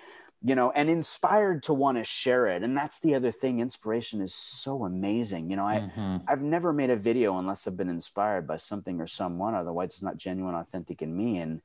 you 0.44 0.56
know 0.56 0.72
and 0.72 0.90
inspired 0.90 1.64
to 1.64 1.74
want 1.74 1.98
to 1.98 2.04
share 2.06 2.48
it 2.48 2.64
and 2.64 2.78
that's 2.78 3.02
the 3.02 3.14
other 3.14 3.30
thing 3.30 3.60
inspiration 3.60 4.22
is 4.22 4.34
so 4.34 4.86
amazing 4.86 5.50
you 5.50 5.58
know 5.58 5.68
i 5.68 5.80
mm-hmm. 5.80 6.16
i've 6.30 6.42
never 6.42 6.72
made 6.72 6.90
a 6.90 6.96
video 6.96 7.38
unless 7.38 7.68
i've 7.68 7.76
been 7.76 7.90
inspired 7.90 8.48
by 8.48 8.56
something 8.56 9.02
or 9.02 9.06
someone 9.06 9.54
otherwise 9.54 9.90
it's 9.90 10.02
not 10.02 10.16
genuine 10.16 10.56
authentic 10.56 11.02
in 11.02 11.14
me 11.14 11.40
and 11.40 11.62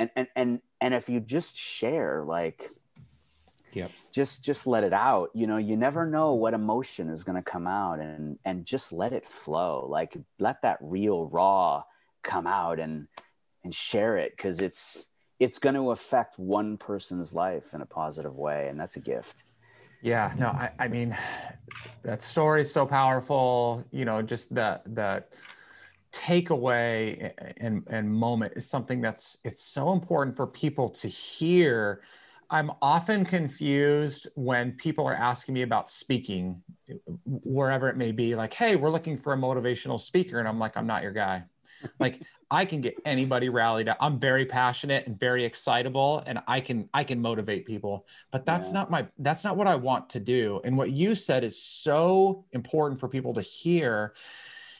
and 0.00 0.10
and 0.16 0.26
and, 0.34 0.60
and 0.80 0.94
if 0.94 1.08
you 1.08 1.20
just 1.20 1.56
share 1.56 2.24
like 2.26 2.68
yep. 3.78 3.90
just 4.12 4.44
just 4.44 4.66
let 4.66 4.84
it 4.84 4.92
out. 4.92 5.30
You 5.34 5.46
know 5.46 5.56
you 5.56 5.76
never 5.76 6.06
know 6.06 6.34
what 6.34 6.54
emotion 6.54 7.08
is 7.08 7.24
going 7.24 7.36
to 7.36 7.50
come 7.50 7.66
out 7.66 7.98
and 8.00 8.38
and 8.44 8.64
just 8.64 8.92
let 8.92 9.12
it 9.12 9.26
flow. 9.26 9.86
Like 9.88 10.16
let 10.38 10.62
that 10.62 10.78
real 10.80 11.26
raw 11.26 11.84
come 12.22 12.46
out 12.46 12.78
and 12.78 13.08
and 13.64 13.74
share 13.74 14.18
it 14.18 14.32
because 14.36 14.60
it's 14.60 15.06
it's 15.40 15.58
going 15.58 15.74
to 15.74 15.92
affect 15.92 16.38
one 16.38 16.76
person's 16.76 17.32
life 17.32 17.74
in 17.74 17.80
a 17.80 17.86
positive 17.86 18.34
way 18.34 18.68
and 18.68 18.78
that's 18.78 18.96
a 18.96 19.00
gift. 19.00 19.44
Yeah 20.00 20.32
no 20.38 20.48
i, 20.48 20.70
I 20.78 20.86
mean 20.86 21.16
that 22.04 22.22
story 22.22 22.60
is 22.60 22.72
so 22.72 22.86
powerful 22.86 23.84
you 23.90 24.04
know 24.04 24.22
just 24.22 24.54
the 24.54 24.80
the 24.86 25.24
takeaway 26.12 27.32
and 27.56 27.82
and 27.88 28.08
moment 28.08 28.52
is 28.56 28.64
something 28.64 29.00
that's 29.00 29.38
it's 29.44 29.62
so 29.62 29.92
important 29.92 30.36
for 30.36 30.46
people 30.46 30.88
to 30.88 31.08
hear 31.08 32.02
i'm 32.50 32.70
often 32.82 33.24
confused 33.24 34.28
when 34.34 34.72
people 34.72 35.06
are 35.06 35.14
asking 35.14 35.54
me 35.54 35.62
about 35.62 35.90
speaking 35.90 36.62
wherever 37.24 37.88
it 37.88 37.96
may 37.96 38.12
be 38.12 38.34
like 38.34 38.54
hey 38.54 38.76
we're 38.76 38.90
looking 38.90 39.16
for 39.16 39.32
a 39.32 39.36
motivational 39.36 40.00
speaker 40.00 40.38
and 40.38 40.48
i'm 40.48 40.58
like 40.58 40.76
i'm 40.76 40.86
not 40.86 41.02
your 41.02 41.12
guy 41.12 41.42
like 41.98 42.22
I 42.50 42.64
can 42.64 42.80
get 42.80 42.94
anybody 43.04 43.48
rallied 43.48 43.88
up. 43.88 43.98
I'm 44.00 44.18
very 44.18 44.46
passionate 44.46 45.06
and 45.06 45.18
very 45.18 45.44
excitable 45.44 46.22
and 46.26 46.38
I 46.46 46.60
can 46.60 46.88
I 46.94 47.04
can 47.04 47.20
motivate 47.20 47.66
people. 47.66 48.06
But 48.30 48.46
that's 48.46 48.68
yeah. 48.68 48.74
not 48.74 48.90
my 48.90 49.06
that's 49.18 49.44
not 49.44 49.56
what 49.56 49.66
I 49.66 49.74
want 49.74 50.08
to 50.10 50.20
do. 50.20 50.60
And 50.64 50.76
what 50.76 50.90
you 50.90 51.14
said 51.14 51.44
is 51.44 51.62
so 51.62 52.44
important 52.52 53.00
for 53.00 53.08
people 53.08 53.34
to 53.34 53.42
hear. 53.42 54.14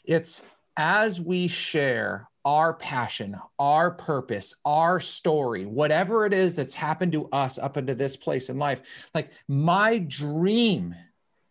It's 0.03 0.41
as 0.79 1.19
we 1.19 1.49
share 1.49 2.29
our 2.45 2.73
passion, 2.73 3.35
our 3.59 3.91
purpose, 3.91 4.55
our 4.63 5.01
story, 5.01 5.65
whatever 5.65 6.25
it 6.25 6.33
is 6.33 6.55
that's 6.55 6.73
happened 6.73 7.11
to 7.11 7.27
us 7.33 7.59
up 7.59 7.75
into 7.75 7.93
this 7.93 8.15
place 8.15 8.49
in 8.49 8.57
life. 8.57 8.81
Like 9.13 9.31
my 9.49 9.97
dream 9.97 10.95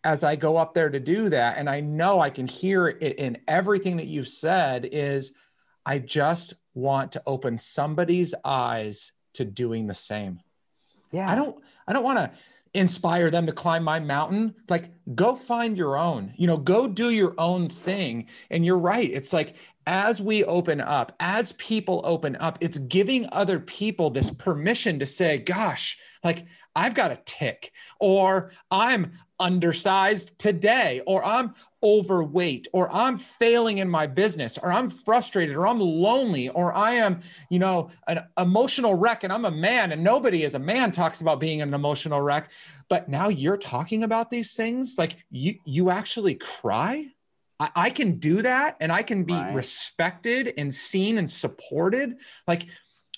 as 0.03 0.23
I 0.23 0.35
go 0.35 0.57
up 0.57 0.73
there 0.73 0.89
to 0.89 0.99
do 0.99 1.29
that, 1.29 1.57
and 1.59 1.69
I 1.69 1.79
know 1.79 2.19
I 2.19 2.31
can 2.31 2.47
hear 2.47 2.87
it 2.87 3.19
in 3.19 3.37
everything 3.47 3.97
that 3.97 4.07
you've 4.07 4.27
said, 4.27 4.89
is 4.91 5.33
I 5.85 5.99
just 5.99 6.55
want 6.73 7.11
to 7.11 7.23
open 7.27 7.59
somebody's 7.59 8.33
eyes 8.43 9.11
to 9.33 9.45
doing 9.45 9.85
the 9.85 9.93
same. 9.93 10.39
Yeah. 11.11 11.29
I 11.29 11.35
don't 11.35 11.61
I 11.87 11.93
don't 11.93 12.03
want 12.03 12.17
to 12.17 12.31
inspire 12.73 13.29
them 13.29 13.45
to 13.45 13.51
climb 13.51 13.83
my 13.83 13.99
mountain. 13.99 14.53
Like 14.69 14.91
go 15.15 15.35
find 15.35 15.77
your 15.77 15.97
own. 15.97 16.33
You 16.37 16.47
know, 16.47 16.57
go 16.57 16.87
do 16.87 17.09
your 17.09 17.33
own 17.37 17.69
thing. 17.69 18.27
And 18.49 18.65
you're 18.65 18.77
right. 18.77 19.09
It's 19.09 19.33
like 19.33 19.55
as 19.87 20.21
we 20.21 20.43
open 20.43 20.81
up, 20.81 21.15
as 21.19 21.53
people 21.53 22.01
open 22.03 22.35
up, 22.35 22.59
it's 22.61 22.77
giving 22.77 23.27
other 23.31 23.59
people 23.59 24.11
this 24.11 24.29
permission 24.29 24.99
to 24.99 25.05
say, 25.05 25.39
gosh, 25.39 25.97
like 26.23 26.45
I've 26.75 26.93
got 26.93 27.11
a 27.11 27.19
tic, 27.25 27.71
or 27.99 28.51
I'm 28.69 29.13
undersized 29.39 30.37
today, 30.37 31.01
or 31.07 31.25
I'm 31.25 31.55
overweight, 31.83 32.67
or 32.73 32.93
I'm 32.93 33.17
failing 33.17 33.77
in 33.77 33.89
my 33.89 34.07
business, 34.07 34.57
or 34.57 34.71
I'm 34.71 34.89
frustrated, 34.89 35.55
or 35.55 35.67
I'm 35.67 35.79
lonely, 35.79 36.49
or 36.49 36.73
I 36.73 36.93
am, 36.93 37.21
you 37.49 37.59
know, 37.59 37.89
an 38.07 38.23
emotional 38.37 38.95
wreck 38.95 39.23
and 39.23 39.31
I'm 39.31 39.45
a 39.45 39.51
man 39.51 39.91
and 39.91 40.03
nobody 40.03 40.43
as 40.43 40.55
a 40.55 40.59
man 40.59 40.91
talks 40.91 41.21
about 41.21 41.39
being 41.39 41.61
an 41.61 41.73
emotional 41.73 42.21
wreck. 42.21 42.51
But 42.89 43.09
now 43.09 43.29
you're 43.29 43.57
talking 43.57 44.03
about 44.03 44.31
these 44.31 44.55
things 44.55 44.95
like 44.97 45.17
you 45.29 45.55
you 45.65 45.89
actually 45.89 46.35
cry. 46.35 47.07
I, 47.59 47.69
I 47.75 47.89
can 47.89 48.19
do 48.19 48.41
that 48.41 48.77
and 48.79 48.91
I 48.91 49.03
can 49.03 49.23
be 49.23 49.33
right. 49.33 49.53
respected 49.53 50.53
and 50.57 50.73
seen 50.73 51.17
and 51.17 51.29
supported. 51.29 52.17
Like 52.47 52.67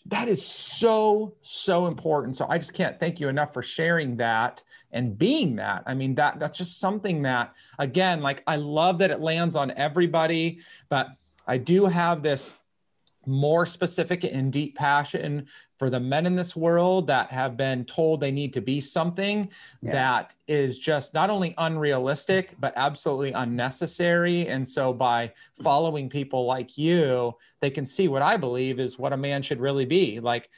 that 0.08 0.28
is 0.28 0.46
so 0.46 1.34
so 1.42 1.88
important. 1.88 2.36
So 2.36 2.46
i 2.50 2.58
just 2.58 2.74
can't 2.74 3.00
thank 3.00 3.20
you 3.20 3.30
enough 3.30 3.54
for 3.54 3.62
sharing 3.62 4.18
that 4.18 4.64
and 4.92 5.18
being 5.18 5.56
that. 5.58 5.84
I 5.86 5.94
mean 5.94 6.16
that 6.16 6.40
that's 6.40 6.58
just 6.58 6.80
something 6.80 7.22
that 7.24 7.54
again 7.80 8.22
like 8.22 8.44
i 8.48 8.56
love 8.56 8.98
that 9.00 9.12
it 9.12 9.20
lands 9.22 9.56
on 9.56 9.72
everybody 9.72 10.60
but 10.90 11.10
i 11.48 11.58
do 11.58 11.86
have 11.86 12.22
this 12.24 12.54
more 13.26 13.66
specific 13.66 14.24
and 14.24 14.52
deep 14.52 14.76
passion 14.76 15.46
for 15.78 15.90
the 15.90 16.00
men 16.00 16.26
in 16.26 16.36
this 16.36 16.56
world 16.56 17.08
that 17.08 17.32
have 17.32 17.56
been 17.56 17.86
told 17.86 18.20
they 18.20 18.32
need 18.32 18.54
to 18.54 18.62
be 18.62 18.82
something 18.82 19.50
yeah. 19.82 19.92
that 19.92 20.36
is 20.48 20.78
just 20.78 21.14
not 21.14 21.30
only 21.30 21.54
unrealistic 21.60 22.56
but 22.60 22.74
absolutely 22.76 23.32
unnecessary 23.34 24.48
and 24.48 24.68
so 24.68 24.92
by 24.92 25.32
following 25.62 26.10
people 26.10 26.46
like 26.46 26.78
you 26.78 27.36
they 27.60 27.70
can 27.70 27.86
see 27.86 28.08
what 28.08 28.22
i 28.22 28.36
believe 28.36 28.80
is 28.80 28.98
what 28.98 29.14
a 29.14 29.18
man 29.18 29.42
should 29.42 29.60
really 29.60 29.86
be 29.86 30.20
like 30.20 30.50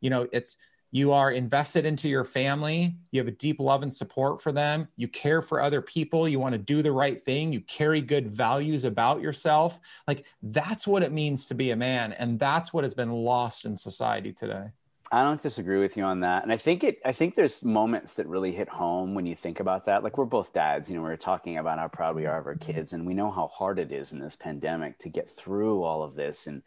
you 0.00 0.10
know 0.10 0.28
it's 0.32 0.56
you 0.92 1.10
are 1.10 1.32
invested 1.32 1.86
into 1.86 2.08
your 2.08 2.24
family. 2.24 2.94
You 3.10 3.20
have 3.20 3.26
a 3.26 3.32
deep 3.32 3.58
love 3.58 3.82
and 3.82 3.92
support 3.92 4.42
for 4.42 4.52
them. 4.52 4.86
You 4.96 5.08
care 5.08 5.40
for 5.40 5.62
other 5.62 5.80
people. 5.80 6.28
You 6.28 6.38
want 6.38 6.52
to 6.52 6.58
do 6.58 6.82
the 6.82 6.92
right 6.92 7.20
thing. 7.20 7.50
You 7.50 7.62
carry 7.62 8.02
good 8.02 8.28
values 8.28 8.84
about 8.84 9.22
yourself. 9.22 9.80
Like 10.06 10.26
that's 10.42 10.86
what 10.86 11.02
it 11.02 11.10
means 11.10 11.46
to 11.46 11.54
be 11.54 11.70
a 11.70 11.76
man 11.76 12.12
and 12.12 12.38
that's 12.38 12.74
what 12.74 12.84
has 12.84 12.92
been 12.92 13.10
lost 13.10 13.64
in 13.64 13.74
society 13.74 14.34
today. 14.34 14.66
I 15.10 15.22
don't 15.22 15.40
disagree 15.40 15.78
with 15.78 15.98
you 15.98 16.04
on 16.04 16.20
that. 16.20 16.42
And 16.42 16.50
I 16.50 16.56
think 16.56 16.84
it 16.84 16.98
I 17.04 17.12
think 17.12 17.34
there's 17.34 17.62
moments 17.62 18.14
that 18.14 18.26
really 18.26 18.52
hit 18.52 18.68
home 18.68 19.14
when 19.14 19.26
you 19.26 19.34
think 19.34 19.60
about 19.60 19.84
that. 19.86 20.02
Like 20.02 20.16
we're 20.16 20.24
both 20.24 20.54
dads, 20.54 20.88
you 20.88 20.96
know, 20.96 21.02
we're 21.02 21.16
talking 21.16 21.58
about 21.58 21.78
how 21.78 21.88
proud 21.88 22.16
we 22.16 22.24
are 22.24 22.38
of 22.38 22.46
our 22.46 22.54
kids 22.54 22.92
and 22.94 23.06
we 23.06 23.12
know 23.12 23.30
how 23.30 23.48
hard 23.48 23.78
it 23.78 23.92
is 23.92 24.12
in 24.12 24.20
this 24.20 24.36
pandemic 24.36 24.98
to 25.00 25.10
get 25.10 25.30
through 25.30 25.82
all 25.82 26.02
of 26.02 26.14
this 26.14 26.46
and 26.46 26.62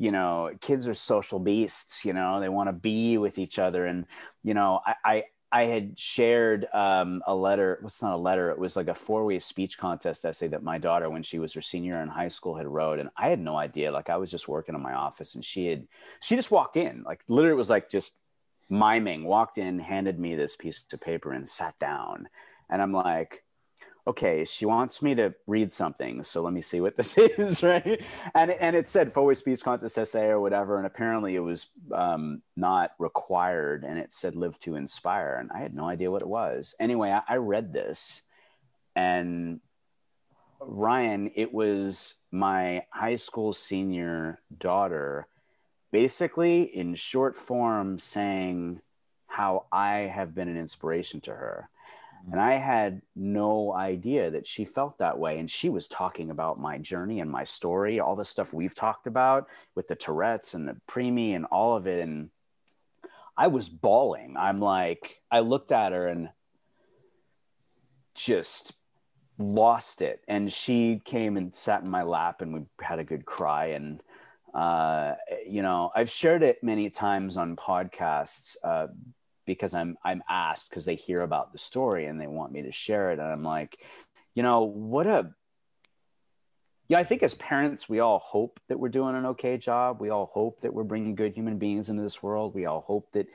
you 0.00 0.10
know, 0.10 0.50
kids 0.62 0.88
are 0.88 0.94
social 0.94 1.38
beasts, 1.38 2.06
you 2.06 2.14
know, 2.14 2.40
they 2.40 2.48
want 2.48 2.68
to 2.68 2.72
be 2.72 3.18
with 3.18 3.38
each 3.38 3.58
other. 3.58 3.84
And, 3.84 4.06
you 4.42 4.54
know, 4.54 4.80
I, 4.86 4.94
I, 5.04 5.24
I 5.52 5.62
had 5.64 5.98
shared 5.98 6.66
um, 6.72 7.22
a 7.26 7.34
letter. 7.34 7.78
What's 7.82 8.00
not 8.00 8.14
a 8.14 8.16
letter? 8.16 8.50
It 8.50 8.58
was 8.58 8.76
like 8.76 8.88
a 8.88 8.94
four-way 8.94 9.40
speech 9.40 9.76
contest 9.76 10.24
essay 10.24 10.48
that 10.48 10.62
my 10.62 10.78
daughter, 10.78 11.10
when 11.10 11.22
she 11.22 11.38
was 11.38 11.52
her 11.52 11.60
senior 11.60 12.00
in 12.00 12.08
high 12.08 12.28
school, 12.28 12.56
had 12.56 12.66
wrote, 12.66 12.98
and 12.98 13.10
I 13.14 13.28
had 13.28 13.40
no 13.40 13.56
idea. 13.58 13.92
Like 13.92 14.08
I 14.08 14.16
was 14.16 14.30
just 14.30 14.48
working 14.48 14.74
in 14.74 14.80
my 14.80 14.94
office, 14.94 15.34
and 15.34 15.44
she 15.44 15.66
had, 15.66 15.86
she 16.22 16.34
just 16.34 16.50
walked 16.50 16.76
in, 16.76 17.02
like 17.04 17.20
literally, 17.28 17.52
it 17.52 17.58
was 17.58 17.68
like 17.68 17.90
just 17.90 18.14
miming. 18.70 19.24
Walked 19.24 19.58
in, 19.58 19.80
handed 19.80 20.18
me 20.18 20.34
this 20.34 20.56
piece 20.56 20.82
of 20.90 21.00
paper, 21.00 21.32
and 21.32 21.46
sat 21.46 21.78
down. 21.78 22.28
And 22.70 22.80
I'm 22.80 22.92
like, 22.92 23.44
okay, 24.06 24.44
she 24.44 24.66
wants 24.66 25.02
me 25.02 25.14
to 25.14 25.34
read 25.46 25.72
something, 25.72 26.22
so 26.22 26.42
let 26.42 26.52
me 26.52 26.62
see 26.62 26.80
what 26.80 26.96
this 26.96 27.16
is, 27.18 27.62
right? 27.62 28.02
And 28.34 28.50
and 28.50 28.76
it 28.76 28.88
said 28.88 29.12
forward 29.12 29.38
speech 29.38 29.62
contest 29.62 29.98
essay 29.98 30.26
or 30.26 30.40
whatever, 30.40 30.78
and 30.78 30.86
apparently 30.86 31.34
it 31.34 31.40
was 31.40 31.68
um, 31.92 32.42
not 32.56 32.92
required, 32.98 33.84
and 33.84 33.98
it 33.98 34.12
said 34.12 34.36
live 34.36 34.58
to 34.60 34.74
inspire, 34.74 35.36
and 35.36 35.50
I 35.52 35.58
had 35.58 35.74
no 35.74 35.86
idea 35.86 36.10
what 36.10 36.22
it 36.22 36.28
was. 36.28 36.74
Anyway, 36.80 37.10
I, 37.10 37.22
I 37.28 37.36
read 37.36 37.72
this, 37.72 38.22
and 38.94 39.60
Ryan, 40.60 41.30
it 41.34 41.52
was 41.52 42.14
my 42.30 42.84
high 42.90 43.16
school 43.16 43.52
senior 43.52 44.40
daughter, 44.58 45.26
basically 45.90 46.62
in 46.62 46.94
short 46.94 47.36
form 47.36 47.98
saying 47.98 48.80
how 49.26 49.66
I 49.72 50.10
have 50.12 50.34
been 50.34 50.48
an 50.48 50.58
inspiration 50.58 51.20
to 51.22 51.30
her 51.30 51.69
and 52.30 52.40
I 52.40 52.54
had 52.54 53.02
no 53.16 53.74
idea 53.74 54.30
that 54.30 54.46
she 54.46 54.64
felt 54.64 54.98
that 54.98 55.18
way. 55.18 55.38
And 55.38 55.50
she 55.50 55.68
was 55.68 55.88
talking 55.88 56.30
about 56.30 56.60
my 56.60 56.78
journey 56.78 57.20
and 57.20 57.30
my 57.30 57.44
story, 57.44 58.00
all 58.00 58.16
the 58.16 58.24
stuff 58.24 58.52
we've 58.52 58.74
talked 58.74 59.06
about 59.06 59.48
with 59.74 59.88
the 59.88 59.94
Tourette's 59.94 60.54
and 60.54 60.68
the 60.68 60.76
preemie 60.88 61.34
and 61.34 61.46
all 61.46 61.76
of 61.76 61.86
it. 61.86 62.00
And 62.00 62.30
I 63.36 63.46
was 63.46 63.68
bawling. 63.68 64.36
I'm 64.36 64.60
like, 64.60 65.22
I 65.30 65.40
looked 65.40 65.72
at 65.72 65.92
her 65.92 66.06
and 66.06 66.28
just 68.14 68.74
lost 69.38 70.02
it. 70.02 70.22
And 70.28 70.52
she 70.52 71.00
came 71.04 71.36
and 71.36 71.54
sat 71.54 71.82
in 71.82 71.90
my 71.90 72.02
lap 72.02 72.42
and 72.42 72.52
we 72.52 72.60
had 72.80 72.98
a 72.98 73.04
good 73.04 73.24
cry. 73.24 73.66
And, 73.68 74.02
uh, 74.52 75.14
you 75.48 75.62
know, 75.62 75.90
I've 75.94 76.10
shared 76.10 76.42
it 76.42 76.62
many 76.62 76.90
times 76.90 77.36
on 77.38 77.56
podcasts. 77.56 78.56
Uh, 78.62 78.88
because 79.52 79.74
I'm 79.74 79.96
I'm 80.04 80.22
asked 80.28 80.70
because 80.70 80.84
they 80.84 80.96
hear 80.96 81.22
about 81.22 81.52
the 81.52 81.58
story 81.58 82.06
and 82.06 82.20
they 82.20 82.26
want 82.26 82.52
me 82.52 82.62
to 82.62 82.72
share 82.72 83.10
it 83.10 83.18
and 83.18 83.28
I'm 83.28 83.42
like, 83.42 83.78
you 84.34 84.42
know, 84.42 84.62
what 84.62 85.06
a 85.06 85.30
yeah, 86.90 86.98
I 86.98 87.04
think 87.04 87.22
as 87.22 87.34
parents, 87.34 87.88
we 87.88 88.00
all 88.00 88.18
hope 88.18 88.58
that 88.66 88.80
we're 88.80 88.88
doing 88.88 89.14
an 89.14 89.24
okay 89.26 89.56
job. 89.58 90.00
We 90.00 90.10
all 90.10 90.28
hope 90.34 90.62
that 90.62 90.74
we're 90.74 90.82
bringing 90.82 91.14
good 91.14 91.34
human 91.34 91.56
beings 91.56 91.88
into 91.88 92.02
this 92.02 92.20
world. 92.20 92.52
We 92.52 92.66
all 92.66 92.80
hope 92.80 93.12
that, 93.12 93.28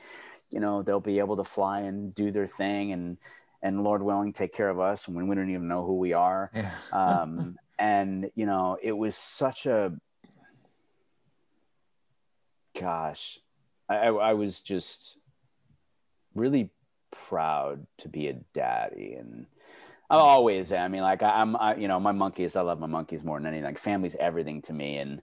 you 0.50 0.60
know, 0.60 0.82
they'll 0.82 1.00
be 1.00 1.20
able 1.20 1.38
to 1.38 1.44
fly 1.44 1.80
and 1.80 2.14
do 2.14 2.30
their 2.30 2.46
thing 2.46 2.92
and, 2.92 3.16
and 3.62 3.82
Lord 3.82 4.02
willing, 4.02 4.34
take 4.34 4.52
care 4.52 4.68
of 4.68 4.78
us 4.78 5.08
when 5.08 5.26
we 5.26 5.34
don't 5.34 5.48
even 5.48 5.68
know 5.68 5.86
who 5.86 5.94
we 5.94 6.12
are. 6.12 6.50
Yeah. 6.54 6.70
um, 6.92 7.56
and, 7.78 8.30
you 8.34 8.44
know, 8.44 8.76
it 8.82 8.92
was 8.92 9.16
such 9.16 9.64
a, 9.64 9.94
gosh, 12.78 13.38
I, 13.88 14.08
I 14.08 14.34
was 14.34 14.60
just, 14.60 15.16
really 16.36 16.70
proud 17.10 17.86
to 17.98 18.08
be 18.08 18.28
a 18.28 18.34
daddy 18.54 19.14
and 19.18 19.46
I 20.08 20.16
always 20.16 20.72
I 20.72 20.86
mean, 20.88 21.02
like 21.02 21.22
I, 21.22 21.40
am 21.40 21.56
I, 21.56 21.74
you 21.74 21.88
know, 21.88 21.98
my 21.98 22.12
monkeys. 22.12 22.54
I 22.54 22.60
love 22.60 22.78
my 22.78 22.86
monkeys 22.86 23.24
more 23.24 23.38
than 23.38 23.46
anything. 23.46 23.64
Like 23.64 23.78
family's 23.78 24.16
everything 24.16 24.62
to 24.62 24.72
me, 24.72 24.98
and 24.98 25.20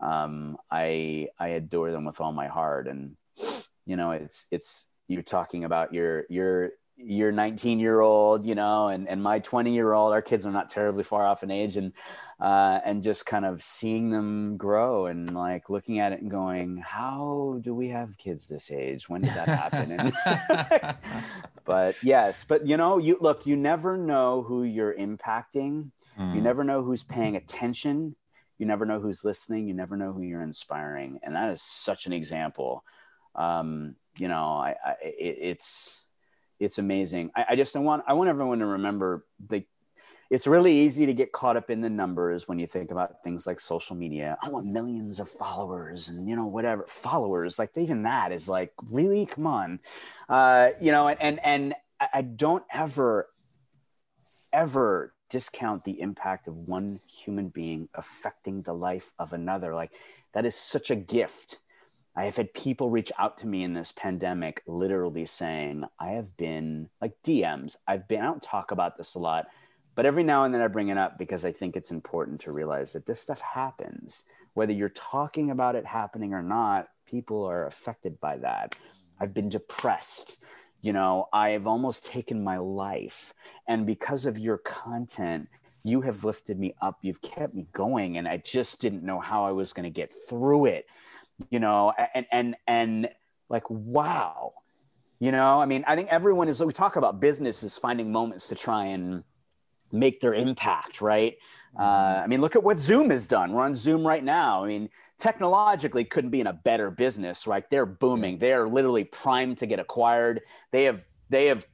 um, 0.00 0.56
I 0.70 1.28
I 1.38 1.48
adore 1.48 1.92
them 1.92 2.04
with 2.04 2.20
all 2.20 2.32
my 2.32 2.48
heart. 2.48 2.88
And 2.88 3.16
you 3.86 3.96
know, 3.96 4.10
it's 4.10 4.46
it's 4.50 4.86
you're 5.06 5.22
talking 5.22 5.62
about 5.64 5.94
your 5.94 6.24
your 6.28 6.70
your 6.96 7.32
19 7.32 7.80
year 7.80 8.00
old, 8.00 8.44
you 8.44 8.54
know, 8.54 8.88
and, 8.88 9.08
and 9.08 9.22
my 9.22 9.38
20 9.40 9.74
year 9.74 9.92
old, 9.92 10.12
our 10.12 10.22
kids 10.22 10.46
are 10.46 10.52
not 10.52 10.70
terribly 10.70 11.02
far 11.02 11.26
off 11.26 11.42
in 11.42 11.50
age 11.50 11.76
and, 11.76 11.92
uh, 12.40 12.80
and 12.84 13.02
just 13.02 13.26
kind 13.26 13.44
of 13.44 13.62
seeing 13.62 14.10
them 14.10 14.56
grow 14.56 15.06
and 15.06 15.34
like 15.34 15.68
looking 15.68 15.98
at 15.98 16.12
it 16.12 16.20
and 16.22 16.30
going, 16.30 16.78
how 16.78 17.58
do 17.62 17.74
we 17.74 17.88
have 17.88 18.16
kids 18.16 18.46
this 18.46 18.70
age? 18.70 19.08
When 19.08 19.22
did 19.22 19.34
that 19.34 19.48
happen? 19.48 19.90
And, 19.92 20.96
but 21.64 22.02
yes, 22.02 22.44
but 22.44 22.66
you 22.66 22.76
know, 22.76 22.98
you 22.98 23.18
look, 23.20 23.44
you 23.44 23.56
never 23.56 23.96
know 23.96 24.42
who 24.42 24.62
you're 24.62 24.94
impacting. 24.94 25.90
Mm. 26.18 26.36
You 26.36 26.40
never 26.40 26.62
know 26.62 26.82
who's 26.82 27.02
paying 27.02 27.34
attention. 27.34 28.14
You 28.56 28.66
never 28.66 28.86
know 28.86 29.00
who's 29.00 29.24
listening. 29.24 29.66
You 29.66 29.74
never 29.74 29.96
know 29.96 30.12
who 30.12 30.22
you're 30.22 30.42
inspiring. 30.42 31.18
And 31.24 31.34
that 31.34 31.50
is 31.50 31.60
such 31.60 32.06
an 32.06 32.12
example. 32.12 32.84
Um, 33.34 33.96
you 34.16 34.28
know, 34.28 34.58
I, 34.58 34.76
I 34.84 34.94
it, 35.02 35.38
it's, 35.40 36.03
it's 36.64 36.78
amazing. 36.78 37.30
I, 37.36 37.44
I 37.50 37.56
just 37.56 37.76
want 37.76 38.04
I 38.06 38.14
want 38.14 38.30
everyone 38.30 38.58
to 38.60 38.66
remember 38.66 39.24
the 39.48 39.64
it's 40.30 40.46
really 40.46 40.72
easy 40.78 41.06
to 41.06 41.14
get 41.14 41.32
caught 41.32 41.56
up 41.56 41.70
in 41.70 41.80
the 41.80 41.90
numbers 41.90 42.48
when 42.48 42.58
you 42.58 42.66
think 42.66 42.90
about 42.90 43.22
things 43.22 43.46
like 43.46 43.60
social 43.60 43.94
media. 43.94 44.36
I 44.42 44.48
want 44.48 44.66
millions 44.66 45.20
of 45.20 45.28
followers 45.28 46.08
and 46.08 46.28
you 46.28 46.34
know 46.34 46.46
whatever 46.46 46.84
followers 46.88 47.58
like 47.58 47.70
even 47.76 48.04
that 48.04 48.32
is 48.32 48.48
like 48.48 48.72
really 48.90 49.26
come 49.26 49.46
on, 49.46 49.80
uh, 50.28 50.70
you 50.80 50.92
know 50.92 51.08
and 51.08 51.20
and 51.20 51.40
and 51.44 51.74
I 52.12 52.22
don't 52.22 52.64
ever 52.72 53.28
ever 54.52 55.12
discount 55.30 55.84
the 55.84 56.00
impact 56.00 56.46
of 56.46 56.56
one 56.56 57.00
human 57.06 57.48
being 57.48 57.88
affecting 57.94 58.62
the 58.62 58.72
life 58.72 59.12
of 59.18 59.32
another. 59.32 59.74
Like 59.74 59.90
that 60.32 60.46
is 60.46 60.54
such 60.54 60.90
a 60.90 60.96
gift 60.96 61.58
I 62.16 62.26
have 62.26 62.36
had 62.36 62.54
people 62.54 62.90
reach 62.90 63.10
out 63.18 63.38
to 63.38 63.46
me 63.46 63.64
in 63.64 63.74
this 63.74 63.92
pandemic, 63.92 64.62
literally 64.66 65.26
saying, 65.26 65.84
I 65.98 66.10
have 66.10 66.36
been 66.36 66.88
like 67.00 67.14
DMs. 67.24 67.76
I've 67.88 68.06
been, 68.06 68.20
I 68.20 68.26
don't 68.26 68.42
talk 68.42 68.70
about 68.70 68.96
this 68.96 69.14
a 69.14 69.18
lot, 69.18 69.46
but 69.96 70.06
every 70.06 70.22
now 70.22 70.44
and 70.44 70.54
then 70.54 70.60
I 70.60 70.68
bring 70.68 70.88
it 70.88 70.98
up 70.98 71.18
because 71.18 71.44
I 71.44 71.50
think 71.50 71.76
it's 71.76 71.90
important 71.90 72.40
to 72.42 72.52
realize 72.52 72.92
that 72.92 73.06
this 73.06 73.20
stuff 73.20 73.40
happens. 73.40 74.24
Whether 74.54 74.72
you're 74.72 74.90
talking 74.90 75.50
about 75.50 75.74
it 75.74 75.86
happening 75.86 76.32
or 76.32 76.42
not, 76.42 76.88
people 77.04 77.44
are 77.44 77.66
affected 77.66 78.20
by 78.20 78.36
that. 78.38 78.76
I've 79.18 79.34
been 79.34 79.48
depressed. 79.48 80.38
You 80.82 80.92
know, 80.92 81.28
I've 81.32 81.66
almost 81.66 82.04
taken 82.04 82.44
my 82.44 82.58
life. 82.58 83.34
And 83.66 83.86
because 83.86 84.24
of 84.24 84.38
your 84.38 84.58
content, 84.58 85.48
you 85.82 86.02
have 86.02 86.24
lifted 86.24 86.60
me 86.60 86.74
up. 86.80 86.98
You've 87.02 87.22
kept 87.22 87.54
me 87.54 87.66
going. 87.72 88.18
And 88.18 88.28
I 88.28 88.36
just 88.36 88.80
didn't 88.80 89.02
know 89.02 89.18
how 89.18 89.44
I 89.46 89.50
was 89.50 89.72
going 89.72 89.84
to 89.84 89.90
get 89.90 90.12
through 90.28 90.66
it 90.66 90.86
you 91.50 91.60
know, 91.60 91.92
and 92.14 92.26
and 92.30 92.56
and 92.66 93.08
like 93.48 93.68
wow, 93.68 94.52
you 95.18 95.32
know, 95.32 95.60
I 95.60 95.66
mean, 95.66 95.84
I 95.86 95.96
think 95.96 96.08
everyone 96.08 96.48
is. 96.48 96.62
We 96.62 96.72
talk 96.72 96.96
about 96.96 97.20
businesses 97.20 97.76
finding 97.78 98.12
moments 98.12 98.48
to 98.48 98.54
try 98.54 98.86
and 98.86 99.24
make 99.92 100.20
their 100.20 100.34
impact, 100.34 101.00
right? 101.00 101.36
Uh, 101.78 101.82
I 102.22 102.26
mean, 102.26 102.40
look 102.40 102.56
at 102.56 102.62
what 102.62 102.78
Zoom 102.78 103.10
has 103.10 103.26
done. 103.26 103.52
We're 103.52 103.62
on 103.62 103.74
Zoom 103.74 104.06
right 104.06 104.22
now. 104.22 104.64
I 104.64 104.68
mean, 104.68 104.90
technologically, 105.18 106.04
couldn't 106.04 106.30
be 106.30 106.40
in 106.40 106.46
a 106.46 106.52
better 106.52 106.90
business, 106.90 107.46
right? 107.46 107.68
They're 107.68 107.86
booming. 107.86 108.38
They 108.38 108.52
are 108.52 108.68
literally 108.68 109.04
primed 109.04 109.58
to 109.58 109.66
get 109.66 109.80
acquired. 109.80 110.42
They 110.70 110.84
have 110.84 111.04
they 111.30 111.46
have 111.46 111.66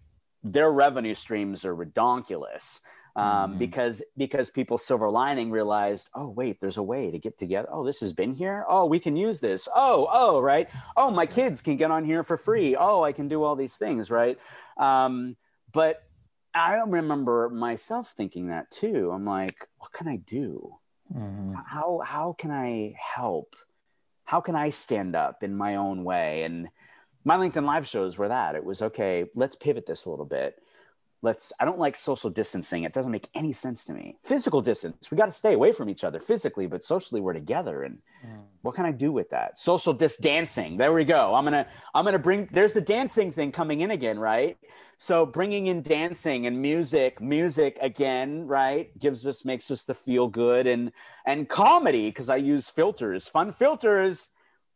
their 0.43 0.73
revenue 0.73 1.15
streams 1.15 1.65
are 1.65 1.77
redonkulous 1.77 2.81
um, 3.17 3.25
mm-hmm. 3.25 3.59
because 3.59 4.03
because 4.17 4.51
people 4.51 4.79
silver 4.79 5.11
lining 5.11 5.51
realized 5.51 6.09
oh 6.15 6.29
wait 6.29 6.61
there's 6.61 6.77
a 6.77 6.83
way 6.83 7.11
to 7.11 7.19
get 7.19 7.39
together 7.39 7.69
oh 7.71 7.85
this 7.85 8.01
has 8.01 8.13
been 8.13 8.35
here 8.35 8.65
oh 8.69 8.87
we 8.87 8.99
can 8.99 9.17
use 9.17 9.41
this 9.41 9.69
oh 9.75 10.09
oh 10.11 10.41
right 10.41 10.69
oh 10.97 11.11
my 11.11 11.27
kids 11.27 11.61
can 11.61 11.77
get 11.77 11.91
on 11.91 12.05
here 12.05 12.23
for 12.23 12.37
free 12.37 12.77
oh 12.77 13.03
i 13.03 13.13
can 13.13 13.29
do 13.29 13.43
all 13.43 13.57
these 13.57 13.77
things 13.77 14.11
right 14.11 14.39
um, 14.77 15.37
but 15.73 16.03
i 16.55 16.75
remember 16.87 17.49
myself 17.49 18.13
thinking 18.17 18.49
that 18.49 18.71
too 18.71 19.11
i'm 19.13 19.25
like 19.25 19.69
what 19.79 19.93
can 19.93 20.09
i 20.09 20.17
do 20.17 20.77
mm-hmm. 21.15 21.55
how 21.67 22.01
how 22.05 22.35
can 22.39 22.51
i 22.51 22.95
help 22.99 23.55
how 24.31 24.41
can 24.41 24.55
I 24.55 24.71
stand 24.71 25.17
up 25.17 25.43
in 25.43 25.57
my 25.57 25.75
own 25.75 26.05
way? 26.05 26.45
And 26.45 26.69
my 27.25 27.37
LinkedIn 27.37 27.65
live 27.65 27.89
shows 27.89 28.17
were 28.17 28.29
that. 28.29 28.55
It 28.55 28.65
was 28.65 28.81
okay, 28.81 29.25
let's 29.35 29.57
pivot 29.57 29.87
this 29.87 30.05
a 30.05 30.11
little 30.11 30.25
bit. 30.25 30.55
Let's, 31.23 31.53
I 31.61 31.67
don't 31.67 31.79
like 31.79 31.97
social 31.97 32.31
distancing. 32.31 32.85
It 32.85 32.95
doesn't 32.95 33.13
make 33.13 33.29
any 33.35 33.53
sense 33.53 33.85
to 33.85 33.93
me. 33.93 34.17
Physical 34.25 34.63
distance, 34.63 35.11
we 35.11 35.19
got 35.19 35.27
to 35.27 35.33
stay 35.33 35.53
away 35.53 35.73
from 35.73 35.91
each 35.91 36.03
other 36.03 36.19
physically, 36.19 36.67
but 36.67 36.83
socially 36.83 37.21
we're 37.21 37.35
together. 37.35 37.83
And 37.83 37.99
mm. 38.27 38.41
what 38.63 38.75
can 38.75 38.87
I 38.87 38.93
do 38.93 39.13
with 39.13 39.29
that? 39.31 39.59
Social 39.59 39.93
dis 39.93 40.17
dancing. 40.17 40.79
There 40.79 40.93
we 40.95 41.05
go. 41.05 41.35
I'm 41.35 41.45
going 41.45 41.65
to, 41.65 41.67
I'm 41.95 42.07
to 42.07 42.19
bring, 42.19 42.49
there's 42.53 42.73
the 42.73 42.81
dancing 42.81 43.33
thing 43.33 43.53
coming 43.53 43.83
in 43.83 43.91
again, 43.91 44.19
right? 44.19 44.57
So 44.97 45.27
bringing 45.27 45.67
in 45.67 45.83
dancing 45.83 46.47
and 46.47 46.61
music, 46.61 47.21
music 47.21 47.79
again, 47.81 48.47
right, 48.47 48.99
gives 48.99 49.27
us, 49.27 49.45
makes 49.45 49.71
us 49.71 49.85
to 49.85 49.95
feel 49.95 50.29
good 50.29 50.67
and, 50.67 50.93
and 51.27 51.49
comedy 51.49 52.09
because 52.09 52.31
I 52.31 52.37
use 52.37 52.71
filters, 52.71 53.29
fun 53.29 53.53
filters 53.53 54.31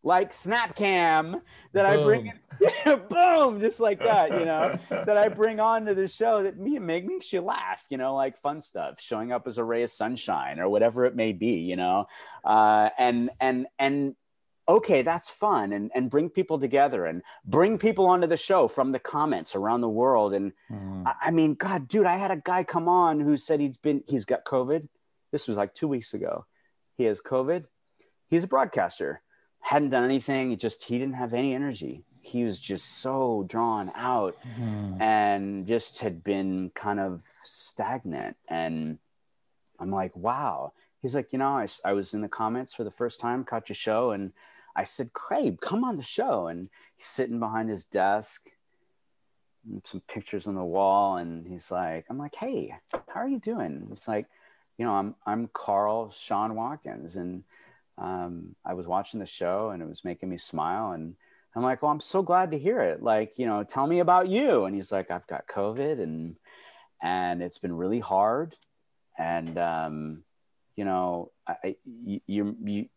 like 0.04 0.32
Snapcam 0.32 1.40
that 1.72 1.90
boom. 1.90 2.00
I 2.00 2.04
bring 2.04 2.26
in, 2.26 3.00
boom, 3.08 3.60
just 3.60 3.80
like 3.80 4.00
that, 4.00 4.38
you 4.38 4.44
know, 4.44 4.78
that 4.90 5.16
I 5.16 5.28
bring 5.28 5.58
on 5.58 5.86
to 5.86 5.94
the 5.94 6.06
show 6.06 6.42
that 6.42 6.58
me 6.58 6.78
make 6.78 7.06
makes 7.06 7.32
you 7.32 7.40
laugh, 7.40 7.84
you 7.88 7.96
know, 7.96 8.14
like 8.14 8.36
fun 8.36 8.60
stuff, 8.60 9.00
showing 9.00 9.32
up 9.32 9.46
as 9.46 9.58
a 9.58 9.64
ray 9.64 9.82
of 9.82 9.90
sunshine 9.90 10.60
or 10.60 10.68
whatever 10.68 11.06
it 11.06 11.16
may 11.16 11.32
be, 11.32 11.56
you 11.56 11.76
know, 11.76 12.06
uh, 12.44 12.90
and 12.98 13.30
and 13.40 13.66
and 13.78 14.14
okay, 14.68 15.02
that's 15.02 15.30
fun, 15.30 15.72
and 15.72 15.90
and 15.94 16.10
bring 16.10 16.28
people 16.28 16.58
together 16.58 17.06
and 17.06 17.22
bring 17.46 17.78
people 17.78 18.06
onto 18.06 18.26
the 18.26 18.36
show 18.36 18.68
from 18.68 18.92
the 18.92 18.98
comments 18.98 19.54
around 19.56 19.80
the 19.80 19.88
world, 19.88 20.34
and 20.34 20.52
mm. 20.70 21.06
I, 21.06 21.28
I 21.28 21.30
mean, 21.30 21.54
God, 21.54 21.88
dude, 21.88 22.06
I 22.06 22.16
had 22.16 22.30
a 22.30 22.36
guy 22.36 22.62
come 22.62 22.88
on 22.88 23.20
who 23.20 23.38
said 23.38 23.58
he's 23.58 23.78
been 23.78 24.04
he's 24.06 24.26
got 24.26 24.44
COVID. 24.44 24.86
This 25.32 25.48
was 25.48 25.56
like 25.56 25.74
two 25.74 25.88
weeks 25.88 26.12
ago. 26.12 26.44
He 26.96 27.04
has 27.04 27.20
COVID. 27.20 27.64
He's 28.28 28.44
a 28.44 28.48
broadcaster 28.48 29.22
hadn't 29.64 29.88
done 29.88 30.04
anything. 30.04 30.50
He 30.50 30.56
just 30.56 30.84
he 30.84 30.98
didn't 30.98 31.14
have 31.14 31.32
any 31.32 31.54
energy. 31.54 32.02
He 32.20 32.44
was 32.44 32.60
just 32.60 32.98
so 32.98 33.46
drawn 33.48 33.90
out 33.94 34.36
mm-hmm. 34.42 35.00
and 35.00 35.66
just 35.66 36.00
had 36.00 36.22
been 36.22 36.70
kind 36.74 37.00
of 37.00 37.22
stagnant. 37.42 38.36
And 38.46 38.98
I'm 39.80 39.90
like, 39.90 40.14
wow. 40.14 40.72
He's 41.00 41.14
like, 41.14 41.32
you 41.32 41.38
know, 41.38 41.48
I, 41.48 41.66
I 41.84 41.92
was 41.92 42.12
in 42.12 42.20
the 42.20 42.28
comments 42.28 42.74
for 42.74 42.84
the 42.84 42.90
first 42.90 43.20
time, 43.20 43.44
caught 43.44 43.68
your 43.68 43.76
show, 43.76 44.10
and 44.10 44.32
I 44.76 44.84
said, 44.84 45.12
Craig, 45.14 45.60
come 45.60 45.82
on 45.82 45.96
the 45.96 46.02
show. 46.02 46.46
And 46.46 46.68
he's 46.96 47.08
sitting 47.08 47.38
behind 47.38 47.68
his 47.70 47.86
desk, 47.86 48.50
some 49.86 50.02
pictures 50.08 50.46
on 50.46 50.56
the 50.56 50.64
wall, 50.64 51.16
and 51.16 51.46
he's 51.46 51.70
like, 51.70 52.04
I'm 52.10 52.18
like, 52.18 52.34
hey, 52.34 52.74
how 52.92 53.20
are 53.20 53.28
you 53.28 53.38
doing? 53.38 53.88
It's 53.90 54.08
like, 54.08 54.26
you 54.76 54.84
know, 54.84 54.92
I'm 54.92 55.14
I'm 55.24 55.48
Carl 55.52 56.12
Sean 56.16 56.54
Watkins, 56.54 57.16
and 57.16 57.44
um, 57.98 58.56
I 58.64 58.74
was 58.74 58.86
watching 58.86 59.20
the 59.20 59.26
show 59.26 59.70
and 59.70 59.82
it 59.82 59.88
was 59.88 60.04
making 60.04 60.28
me 60.28 60.38
smile. 60.38 60.92
And 60.92 61.14
I'm 61.54 61.62
like, 61.62 61.82
well, 61.82 61.92
I'm 61.92 62.00
so 62.00 62.22
glad 62.22 62.50
to 62.50 62.58
hear 62.58 62.80
it. 62.80 63.02
Like, 63.02 63.38
you 63.38 63.46
know, 63.46 63.62
tell 63.62 63.86
me 63.86 64.00
about 64.00 64.28
you. 64.28 64.64
And 64.64 64.74
he's 64.74 64.90
like, 64.90 65.10
I've 65.10 65.26
got 65.26 65.46
COVID 65.46 66.02
and, 66.02 66.36
and 67.02 67.42
it's 67.42 67.58
been 67.58 67.76
really 67.76 68.00
hard. 68.00 68.56
And, 69.16 69.56
um, 69.58 70.24
you 70.76 70.84
know, 70.84 71.30
I, 71.46 71.76
you, 71.84 72.20
you, 72.26 72.56
you, 72.64 72.88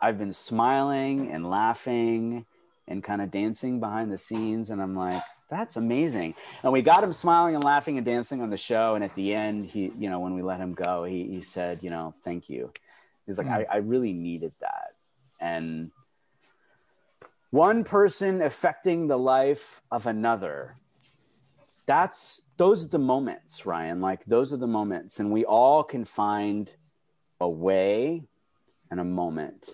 I've 0.00 0.18
been 0.18 0.32
smiling 0.32 1.32
and 1.32 1.50
laughing 1.50 2.46
and 2.86 3.02
kind 3.02 3.20
of 3.22 3.30
dancing 3.30 3.80
behind 3.80 4.12
the 4.12 4.18
scenes. 4.18 4.70
And 4.70 4.80
I'm 4.80 4.94
like, 4.94 5.22
that's 5.50 5.76
amazing. 5.76 6.34
And 6.62 6.72
we 6.72 6.82
got 6.82 7.02
him 7.02 7.12
smiling 7.12 7.56
and 7.56 7.64
laughing 7.64 7.96
and 7.96 8.06
dancing 8.06 8.40
on 8.40 8.50
the 8.50 8.56
show. 8.56 8.94
And 8.94 9.02
at 9.02 9.14
the 9.16 9.34
end, 9.34 9.64
he, 9.64 9.92
you 9.98 10.08
know, 10.08 10.20
when 10.20 10.34
we 10.34 10.42
let 10.42 10.60
him 10.60 10.74
go, 10.74 11.02
he, 11.02 11.24
he 11.24 11.40
said, 11.42 11.80
you 11.82 11.90
know, 11.90 12.14
thank 12.22 12.48
you. 12.48 12.72
He's 13.30 13.38
like, 13.38 13.46
mm. 13.46 13.66
I, 13.70 13.74
I 13.74 13.76
really 13.76 14.12
needed 14.12 14.52
that. 14.60 14.94
And 15.40 15.92
one 17.50 17.84
person 17.84 18.42
affecting 18.42 19.06
the 19.06 19.16
life 19.16 19.82
of 19.90 20.06
another. 20.06 20.76
That's 21.86 22.42
those 22.56 22.84
are 22.84 22.88
the 22.88 22.98
moments, 22.98 23.64
Ryan. 23.64 24.00
Like 24.00 24.24
those 24.24 24.52
are 24.52 24.56
the 24.56 24.66
moments. 24.66 25.20
And 25.20 25.30
we 25.30 25.44
all 25.44 25.84
can 25.84 26.04
find 26.04 26.74
a 27.40 27.48
way 27.48 28.22
and 28.90 28.98
a 28.98 29.04
moment. 29.04 29.70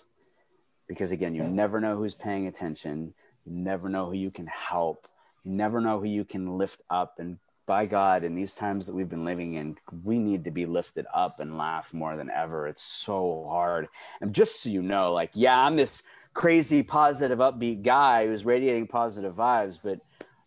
Because 0.86 1.10
again, 1.10 1.34
you 1.34 1.42
never 1.42 1.80
know 1.80 1.96
who's 1.96 2.14
paying 2.14 2.46
attention. 2.46 3.14
You 3.44 3.52
never 3.52 3.88
know 3.88 4.06
who 4.06 4.16
you 4.16 4.30
can 4.30 4.46
help. 4.46 5.08
You 5.44 5.52
never 5.52 5.80
know 5.80 5.98
who 5.98 6.06
you 6.06 6.24
can 6.24 6.58
lift 6.58 6.82
up 6.90 7.14
and 7.18 7.38
by 7.66 7.86
God, 7.86 8.24
in 8.24 8.34
these 8.34 8.54
times 8.54 8.86
that 8.86 8.94
we've 8.94 9.08
been 9.08 9.24
living 9.24 9.54
in, 9.54 9.76
we 10.04 10.18
need 10.18 10.44
to 10.44 10.50
be 10.50 10.66
lifted 10.66 11.04
up 11.12 11.40
and 11.40 11.58
laugh 11.58 11.92
more 11.92 12.16
than 12.16 12.30
ever. 12.30 12.68
It's 12.68 12.82
so 12.82 13.46
hard. 13.50 13.88
And 14.20 14.32
just 14.32 14.62
so 14.62 14.70
you 14.70 14.82
know, 14.82 15.12
like, 15.12 15.30
yeah, 15.34 15.58
I'm 15.58 15.76
this 15.76 16.02
crazy, 16.32 16.82
positive, 16.82 17.38
upbeat 17.38 17.82
guy 17.82 18.26
who's 18.26 18.44
radiating 18.44 18.86
positive 18.86 19.34
vibes, 19.34 19.78
but 19.82 20.00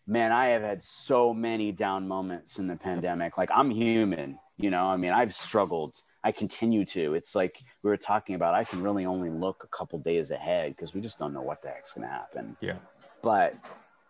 man, 0.08 0.32
I 0.32 0.48
have 0.48 0.62
had 0.62 0.82
so 0.82 1.34
many 1.34 1.72
down 1.72 2.08
moments 2.08 2.58
in 2.58 2.68
the 2.68 2.76
pandemic. 2.76 3.38
Like, 3.38 3.50
I'm 3.54 3.70
human, 3.70 4.40
you 4.58 4.70
know, 4.70 4.86
I 4.86 4.98
mean, 4.98 5.12
I've 5.12 5.34
struggled. 5.36 6.02
I 6.24 6.32
continue 6.32 6.84
to. 6.86 7.14
It's 7.14 7.36
like 7.36 7.64
we 7.84 7.90
were 7.90 7.98
talking 7.98 8.36
about, 8.36 8.54
I 8.54 8.64
can 8.64 8.82
really 8.82 9.06
only 9.06 9.30
look 9.30 9.64
a 9.64 9.68
couple 9.68 10.00
days 10.00 10.32
ahead 10.32 10.76
because 10.76 10.94
we 10.94 11.02
just 11.02 11.18
don't 11.18 11.34
know 11.34 11.42
what 11.42 11.62
the 11.62 11.70
heck's 11.70 11.94
going 11.94 12.08
to 12.08 12.14
happen. 12.14 12.58
Yeah. 12.60 12.78
But 13.22 13.56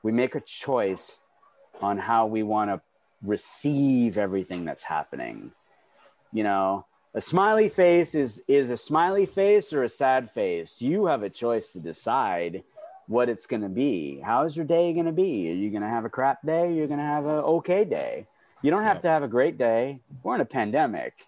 we 0.01 0.11
make 0.11 0.35
a 0.35 0.41
choice 0.41 1.21
on 1.81 1.97
how 1.97 2.25
we 2.25 2.43
want 2.43 2.71
to 2.71 2.81
receive 3.23 4.17
everything 4.17 4.65
that's 4.65 4.83
happening. 4.83 5.51
You 6.31 6.43
know, 6.43 6.85
a 7.13 7.21
smiley 7.21 7.69
face 7.69 8.13
is 8.15 8.43
is 8.47 8.69
a 8.69 8.77
smiley 8.77 9.25
face 9.25 9.73
or 9.73 9.83
a 9.83 9.89
sad 9.89 10.29
face. 10.29 10.81
You 10.81 11.07
have 11.07 11.23
a 11.23 11.29
choice 11.29 11.71
to 11.73 11.79
decide 11.79 12.63
what 13.07 13.27
it's 13.27 13.47
going 13.47 13.63
to 13.63 13.69
be. 13.69 14.21
How's 14.23 14.55
your 14.55 14.65
day 14.65 14.93
going 14.93 15.07
to 15.07 15.11
be? 15.11 15.49
Are 15.49 15.55
you 15.55 15.71
going 15.71 15.81
to 15.81 15.89
have 15.89 16.05
a 16.05 16.09
crap 16.09 16.45
day? 16.45 16.71
You're 16.73 16.87
going 16.87 16.99
to 16.99 17.05
have 17.05 17.25
a 17.25 17.41
okay 17.57 17.83
day. 17.83 18.27
You 18.61 18.69
don't 18.69 18.83
have 18.83 18.97
yeah. 18.97 19.01
to 19.01 19.07
have 19.09 19.23
a 19.23 19.27
great 19.27 19.57
day. 19.57 20.01
We're 20.21 20.35
in 20.35 20.41
a 20.41 20.45
pandemic. 20.45 21.25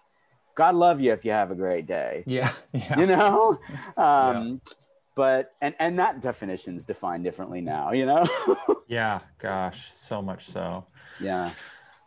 God 0.54 0.76
love 0.76 1.00
you 1.00 1.12
if 1.12 1.24
you 1.24 1.32
have 1.32 1.50
a 1.50 1.56
great 1.56 1.86
day. 1.86 2.22
Yeah. 2.26 2.52
yeah. 2.72 3.00
You 3.00 3.06
know? 3.06 3.58
Um, 3.96 4.60
yeah. 4.64 4.74
But, 5.16 5.54
and, 5.60 5.74
and 5.78 5.98
that 5.98 6.22
definition 6.22 6.76
is 6.76 6.84
defined 6.84 7.24
differently 7.24 7.60
now, 7.60 7.92
you 7.92 8.06
know? 8.06 8.26
yeah. 8.86 9.20
Gosh, 9.38 9.92
so 9.92 10.22
much 10.22 10.46
so. 10.46 10.86
Yeah. 11.20 11.50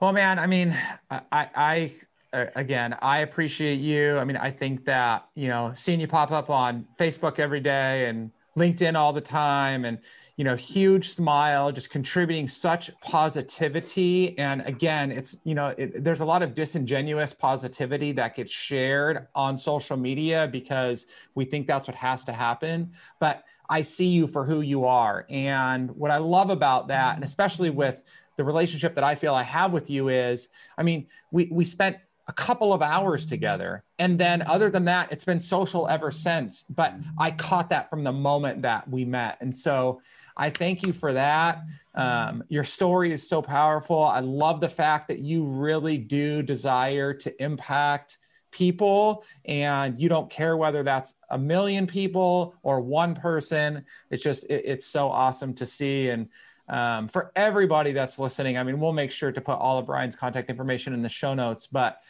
Well, 0.01 0.11
man, 0.11 0.39
I 0.39 0.47
mean, 0.47 0.77
I, 1.09 1.21
I, 1.31 1.93
uh, 2.33 2.45
again, 2.55 2.97
I 3.01 3.19
appreciate 3.19 3.79
you. 3.79 4.17
I 4.17 4.25
mean, 4.25 4.35
I 4.35 4.51
think 4.51 4.83
that, 4.85 5.25
you 5.35 5.47
know, 5.47 5.71
seeing 5.73 6.01
you 6.01 6.07
pop 6.07 6.31
up 6.31 6.49
on 6.49 6.85
Facebook 6.99 7.39
every 7.39 7.61
day 7.61 8.09
and 8.09 8.29
LinkedIn 8.57 8.95
all 8.95 9.13
the 9.13 9.21
time 9.21 9.85
and, 9.85 9.99
you 10.35 10.43
know, 10.43 10.55
huge 10.55 11.11
smile, 11.11 11.71
just 11.71 11.89
contributing 11.91 12.45
such 12.45 12.91
positivity. 12.99 14.37
And 14.37 14.61
again, 14.63 15.11
it's, 15.11 15.37
you 15.45 15.55
know, 15.55 15.67
it, 15.77 16.03
there's 16.03 16.19
a 16.19 16.25
lot 16.25 16.43
of 16.43 16.53
disingenuous 16.53 17.33
positivity 17.33 18.11
that 18.13 18.35
gets 18.35 18.51
shared 18.51 19.27
on 19.33 19.55
social 19.55 19.95
media 19.95 20.49
because 20.51 21.05
we 21.35 21.45
think 21.45 21.67
that's 21.67 21.87
what 21.87 21.95
has 21.95 22.25
to 22.25 22.33
happen. 22.33 22.91
But 23.19 23.45
I 23.69 23.81
see 23.81 24.07
you 24.07 24.27
for 24.27 24.43
who 24.43 24.61
you 24.61 24.85
are. 24.85 25.25
And 25.29 25.91
what 25.91 26.11
I 26.11 26.17
love 26.17 26.49
about 26.49 26.87
that, 26.89 27.15
and 27.15 27.23
especially 27.23 27.69
with, 27.69 28.03
the 28.37 28.43
relationship 28.43 28.95
that 28.95 29.03
I 29.03 29.15
feel 29.15 29.33
I 29.33 29.43
have 29.43 29.73
with 29.73 29.89
you 29.89 30.09
is, 30.09 30.49
I 30.77 30.83
mean, 30.83 31.07
we 31.31 31.47
we 31.51 31.65
spent 31.65 31.97
a 32.27 32.33
couple 32.33 32.73
of 32.73 32.81
hours 32.81 33.25
together. 33.25 33.83
And 33.99 34.17
then 34.19 34.41
other 34.41 34.71
than 34.71 34.83
that, 34.85 35.11
it's 35.11 35.25
been 35.25 35.39
social 35.39 35.87
ever 35.87 36.09
since. 36.09 36.63
But 36.63 36.95
I 37.19 37.29
caught 37.29 37.69
that 37.69 37.89
from 37.89 38.03
the 38.03 38.11
moment 38.11 38.63
that 38.63 38.89
we 38.89 39.05
met. 39.05 39.37
And 39.41 39.55
so 39.55 40.01
I 40.35 40.49
thank 40.49 40.81
you 40.81 40.91
for 40.91 41.13
that. 41.13 41.61
Um, 41.93 42.43
your 42.49 42.63
story 42.63 43.11
is 43.11 43.27
so 43.27 43.43
powerful. 43.43 44.03
I 44.03 44.21
love 44.21 44.59
the 44.59 44.67
fact 44.67 45.07
that 45.09 45.19
you 45.19 45.45
really 45.45 45.99
do 45.99 46.41
desire 46.41 47.13
to 47.13 47.43
impact 47.43 48.17
people 48.55 49.25
and 49.43 49.99
you 49.99 50.07
don't 50.07 50.29
care 50.29 50.55
whether 50.55 50.81
that's 50.81 51.13
a 51.29 51.37
million 51.37 51.85
people 51.85 52.55
or 52.63 52.79
one 52.79 53.13
person. 53.13 53.85
It's 54.09 54.23
just, 54.23 54.45
it, 54.45 54.63
it's 54.65 54.85
so 54.85 55.09
awesome 55.09 55.53
to 55.55 55.65
see. 55.65 56.09
And 56.09 56.29
um, 56.69 57.09
for 57.09 57.31
everybody 57.35 57.91
that's 57.91 58.17
listening, 58.17 58.57
I 58.57 58.63
mean, 58.63 58.79
we'll 58.79 58.93
make 58.93 59.11
sure 59.11 59.31
to 59.31 59.41
put 59.41 59.59
all 59.59 59.77
of 59.77 59.85
Brian's 59.85 60.15
contact 60.15 60.49
information 60.49 60.93
in 60.93 61.01
the 61.01 61.09
show 61.09 61.33
notes, 61.33 61.67
but 61.67 62.01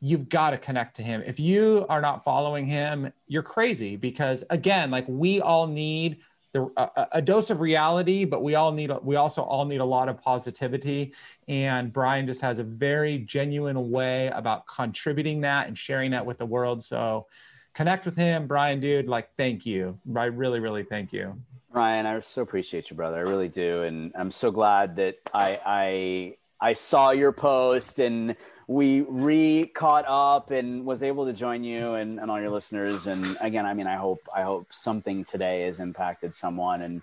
you've 0.00 0.28
got 0.28 0.50
to 0.50 0.58
connect 0.58 0.96
to 0.96 1.02
him. 1.02 1.22
If 1.26 1.40
you 1.40 1.86
are 1.88 2.02
not 2.02 2.22
following 2.22 2.66
him, 2.66 3.10
you're 3.26 3.42
crazy 3.42 3.96
because 3.96 4.44
again, 4.50 4.90
like 4.90 5.06
we 5.08 5.40
all 5.40 5.66
need 5.66 6.18
the, 6.54 6.70
a, 6.76 7.08
a, 7.12 7.22
dose 7.22 7.50
of 7.50 7.60
reality, 7.60 8.24
but 8.24 8.42
we 8.42 8.54
all 8.54 8.72
need, 8.72 8.90
we 9.02 9.16
also 9.16 9.42
all 9.42 9.66
need 9.66 9.80
a 9.80 9.84
lot 9.84 10.08
of 10.08 10.18
positivity. 10.18 11.12
And 11.48 11.92
Brian 11.92 12.26
just 12.26 12.40
has 12.40 12.60
a 12.60 12.64
very 12.64 13.18
genuine 13.18 13.90
way 13.90 14.28
about 14.28 14.66
contributing 14.66 15.42
that 15.42 15.66
and 15.66 15.76
sharing 15.76 16.12
that 16.12 16.24
with 16.24 16.38
the 16.38 16.46
world. 16.46 16.82
So 16.82 17.26
connect 17.74 18.06
with 18.06 18.16
him, 18.16 18.46
Brian, 18.46 18.78
dude. 18.80 19.08
Like, 19.08 19.28
thank 19.36 19.66
you. 19.66 19.98
I 20.16 20.26
really, 20.26 20.60
really 20.60 20.84
thank 20.84 21.12
you. 21.12 21.36
Ryan, 21.72 22.06
I 22.06 22.20
so 22.20 22.42
appreciate 22.42 22.88
you, 22.88 22.96
brother. 22.96 23.16
I 23.16 23.22
really 23.22 23.48
do, 23.48 23.82
and 23.82 24.12
I'm 24.14 24.30
so 24.30 24.52
glad 24.52 24.94
that 24.96 25.16
I 25.34 25.58
I 25.66 26.36
I 26.64 26.72
saw 26.72 27.10
your 27.10 27.30
post 27.30 27.98
and 27.98 28.36
we 28.66 29.02
re 29.02 29.66
caught 29.66 30.06
up 30.08 30.50
and 30.50 30.86
was 30.86 31.02
able 31.02 31.26
to 31.26 31.34
join 31.34 31.62
you 31.62 31.92
and, 31.92 32.18
and 32.18 32.30
all 32.30 32.40
your 32.40 32.48
listeners. 32.48 33.06
And 33.06 33.36
again, 33.42 33.66
I 33.66 33.74
mean, 33.74 33.86
I 33.86 33.96
hope 33.96 34.26
I 34.34 34.44
hope 34.44 34.72
something 34.72 35.24
today 35.24 35.66
has 35.66 35.78
impacted 35.78 36.32
someone 36.32 36.80
and 36.80 37.02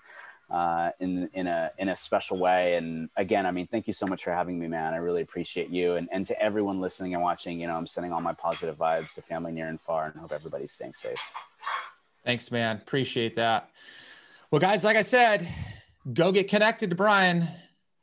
uh, 0.50 0.90
in 0.98 1.30
in 1.32 1.46
a 1.46 1.70
in 1.78 1.90
a 1.90 1.96
special 1.96 2.40
way. 2.40 2.74
And 2.74 3.08
again, 3.16 3.46
I 3.46 3.52
mean, 3.52 3.68
thank 3.68 3.86
you 3.86 3.92
so 3.92 4.04
much 4.04 4.24
for 4.24 4.32
having 4.32 4.58
me, 4.58 4.66
man. 4.66 4.94
I 4.94 4.96
really 4.96 5.22
appreciate 5.22 5.68
you 5.68 5.94
and 5.94 6.08
and 6.10 6.26
to 6.26 6.42
everyone 6.42 6.80
listening 6.80 7.14
and 7.14 7.22
watching. 7.22 7.60
You 7.60 7.68
know, 7.68 7.76
I'm 7.76 7.86
sending 7.86 8.12
all 8.12 8.20
my 8.20 8.32
positive 8.34 8.76
vibes 8.76 9.14
to 9.14 9.22
family 9.22 9.52
near 9.52 9.68
and 9.68 9.80
far, 9.80 10.06
and 10.06 10.16
hope 10.16 10.32
everybody's 10.32 10.72
staying 10.72 10.94
safe. 10.94 11.20
Thanks, 12.24 12.50
man. 12.50 12.78
Appreciate 12.78 13.36
that. 13.36 13.70
Well, 14.50 14.58
guys, 14.58 14.82
like 14.82 14.96
I 14.96 15.02
said, 15.02 15.46
go 16.12 16.32
get 16.32 16.48
connected 16.48 16.90
to 16.90 16.96
Brian. 16.96 17.48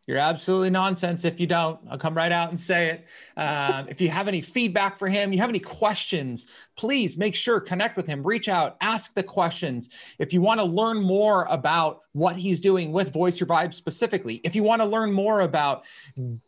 You're 0.10 0.18
absolutely 0.18 0.72
nonsense 0.72 1.24
if 1.24 1.40
you 1.40 1.46
don't. 1.46 1.80
I'll 1.88 2.00
come 2.00 2.18
right 2.18 2.32
out 2.32 2.50
and 2.50 2.60
say 2.60 2.90
it. 2.90 3.06
Um, 3.40 3.88
if 3.90 4.02
you 4.02 4.10
have 4.10 4.28
any 4.28 4.42
feedback 4.42 4.98
for 4.98 5.08
him, 5.08 5.32
you 5.32 5.38
have 5.38 5.50
any 5.50 5.60
questions, 5.60 6.48
please 6.76 7.16
make 7.16 7.36
sure 7.36 7.60
connect 7.60 7.96
with 7.96 8.08
him, 8.08 8.26
reach 8.26 8.50
out, 8.50 8.76
ask 8.82 9.14
the 9.14 9.22
questions. 9.22 10.16
If 10.18 10.34
you 10.34 10.42
want 10.42 10.62
to 10.62 10.64
learn 10.64 11.00
more 11.00 11.46
about 11.48 12.02
what 12.14 12.36
he's 12.36 12.60
doing 12.60 12.92
with 12.92 13.14
Voice 13.14 13.40
Your 13.40 13.46
Vibe 13.46 13.72
specifically, 13.72 14.42
if 14.44 14.56
you 14.56 14.64
want 14.64 14.82
to 14.82 14.88
learn 14.88 15.14
more 15.14 15.42
about 15.42 15.86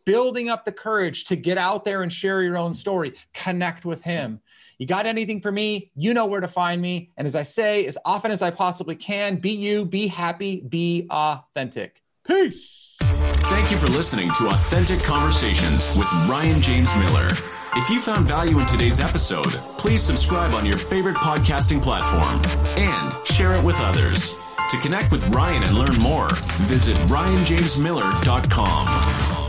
building 0.04 0.48
up 0.48 0.64
the 0.64 0.72
courage 0.72 1.26
to 1.26 1.36
get 1.36 1.56
out 1.56 1.84
there 1.84 2.02
and 2.02 2.12
share 2.12 2.42
your 2.42 2.58
own 2.58 2.74
story, 2.74 3.14
connect 3.32 3.84
with 3.84 4.02
him. 4.02 4.40
You 4.78 4.88
got 4.88 5.06
anything 5.06 5.40
for 5.40 5.52
me? 5.52 5.92
You 5.94 6.14
know 6.14 6.26
where 6.26 6.40
to 6.40 6.48
find 6.48 6.82
me. 6.82 7.12
And 7.16 7.28
as 7.28 7.36
I 7.36 7.44
say, 7.44 7.86
as 7.86 7.96
often 8.04 8.32
as 8.32 8.42
I 8.42 8.50
possibly 8.50 8.96
can, 8.96 9.36
be 9.36 9.52
you, 9.52 9.84
be 9.84 10.08
happy, 10.08 10.62
be 10.68 11.06
authentic. 11.10 12.02
Peace. 12.26 12.98
Thank 13.52 13.70
you 13.70 13.76
for 13.76 13.88
listening 13.88 14.30
to 14.38 14.48
Authentic 14.48 15.02
Conversations 15.02 15.86
with 15.94 16.10
Ryan 16.26 16.62
James 16.62 16.88
Miller. 16.96 17.28
If 17.76 17.90
you 17.90 18.00
found 18.00 18.26
value 18.26 18.58
in 18.58 18.64
today's 18.64 18.98
episode, 18.98 19.50
please 19.76 20.02
subscribe 20.02 20.54
on 20.54 20.64
your 20.64 20.78
favorite 20.78 21.16
podcasting 21.16 21.82
platform 21.82 22.40
and 22.78 23.14
share 23.26 23.54
it 23.54 23.62
with 23.62 23.78
others. 23.80 24.38
To 24.70 24.78
connect 24.78 25.12
with 25.12 25.28
Ryan 25.28 25.64
and 25.64 25.76
learn 25.76 25.96
more, 25.96 26.30
visit 26.62 26.96
ryanjamesmiller.com. 27.08 29.41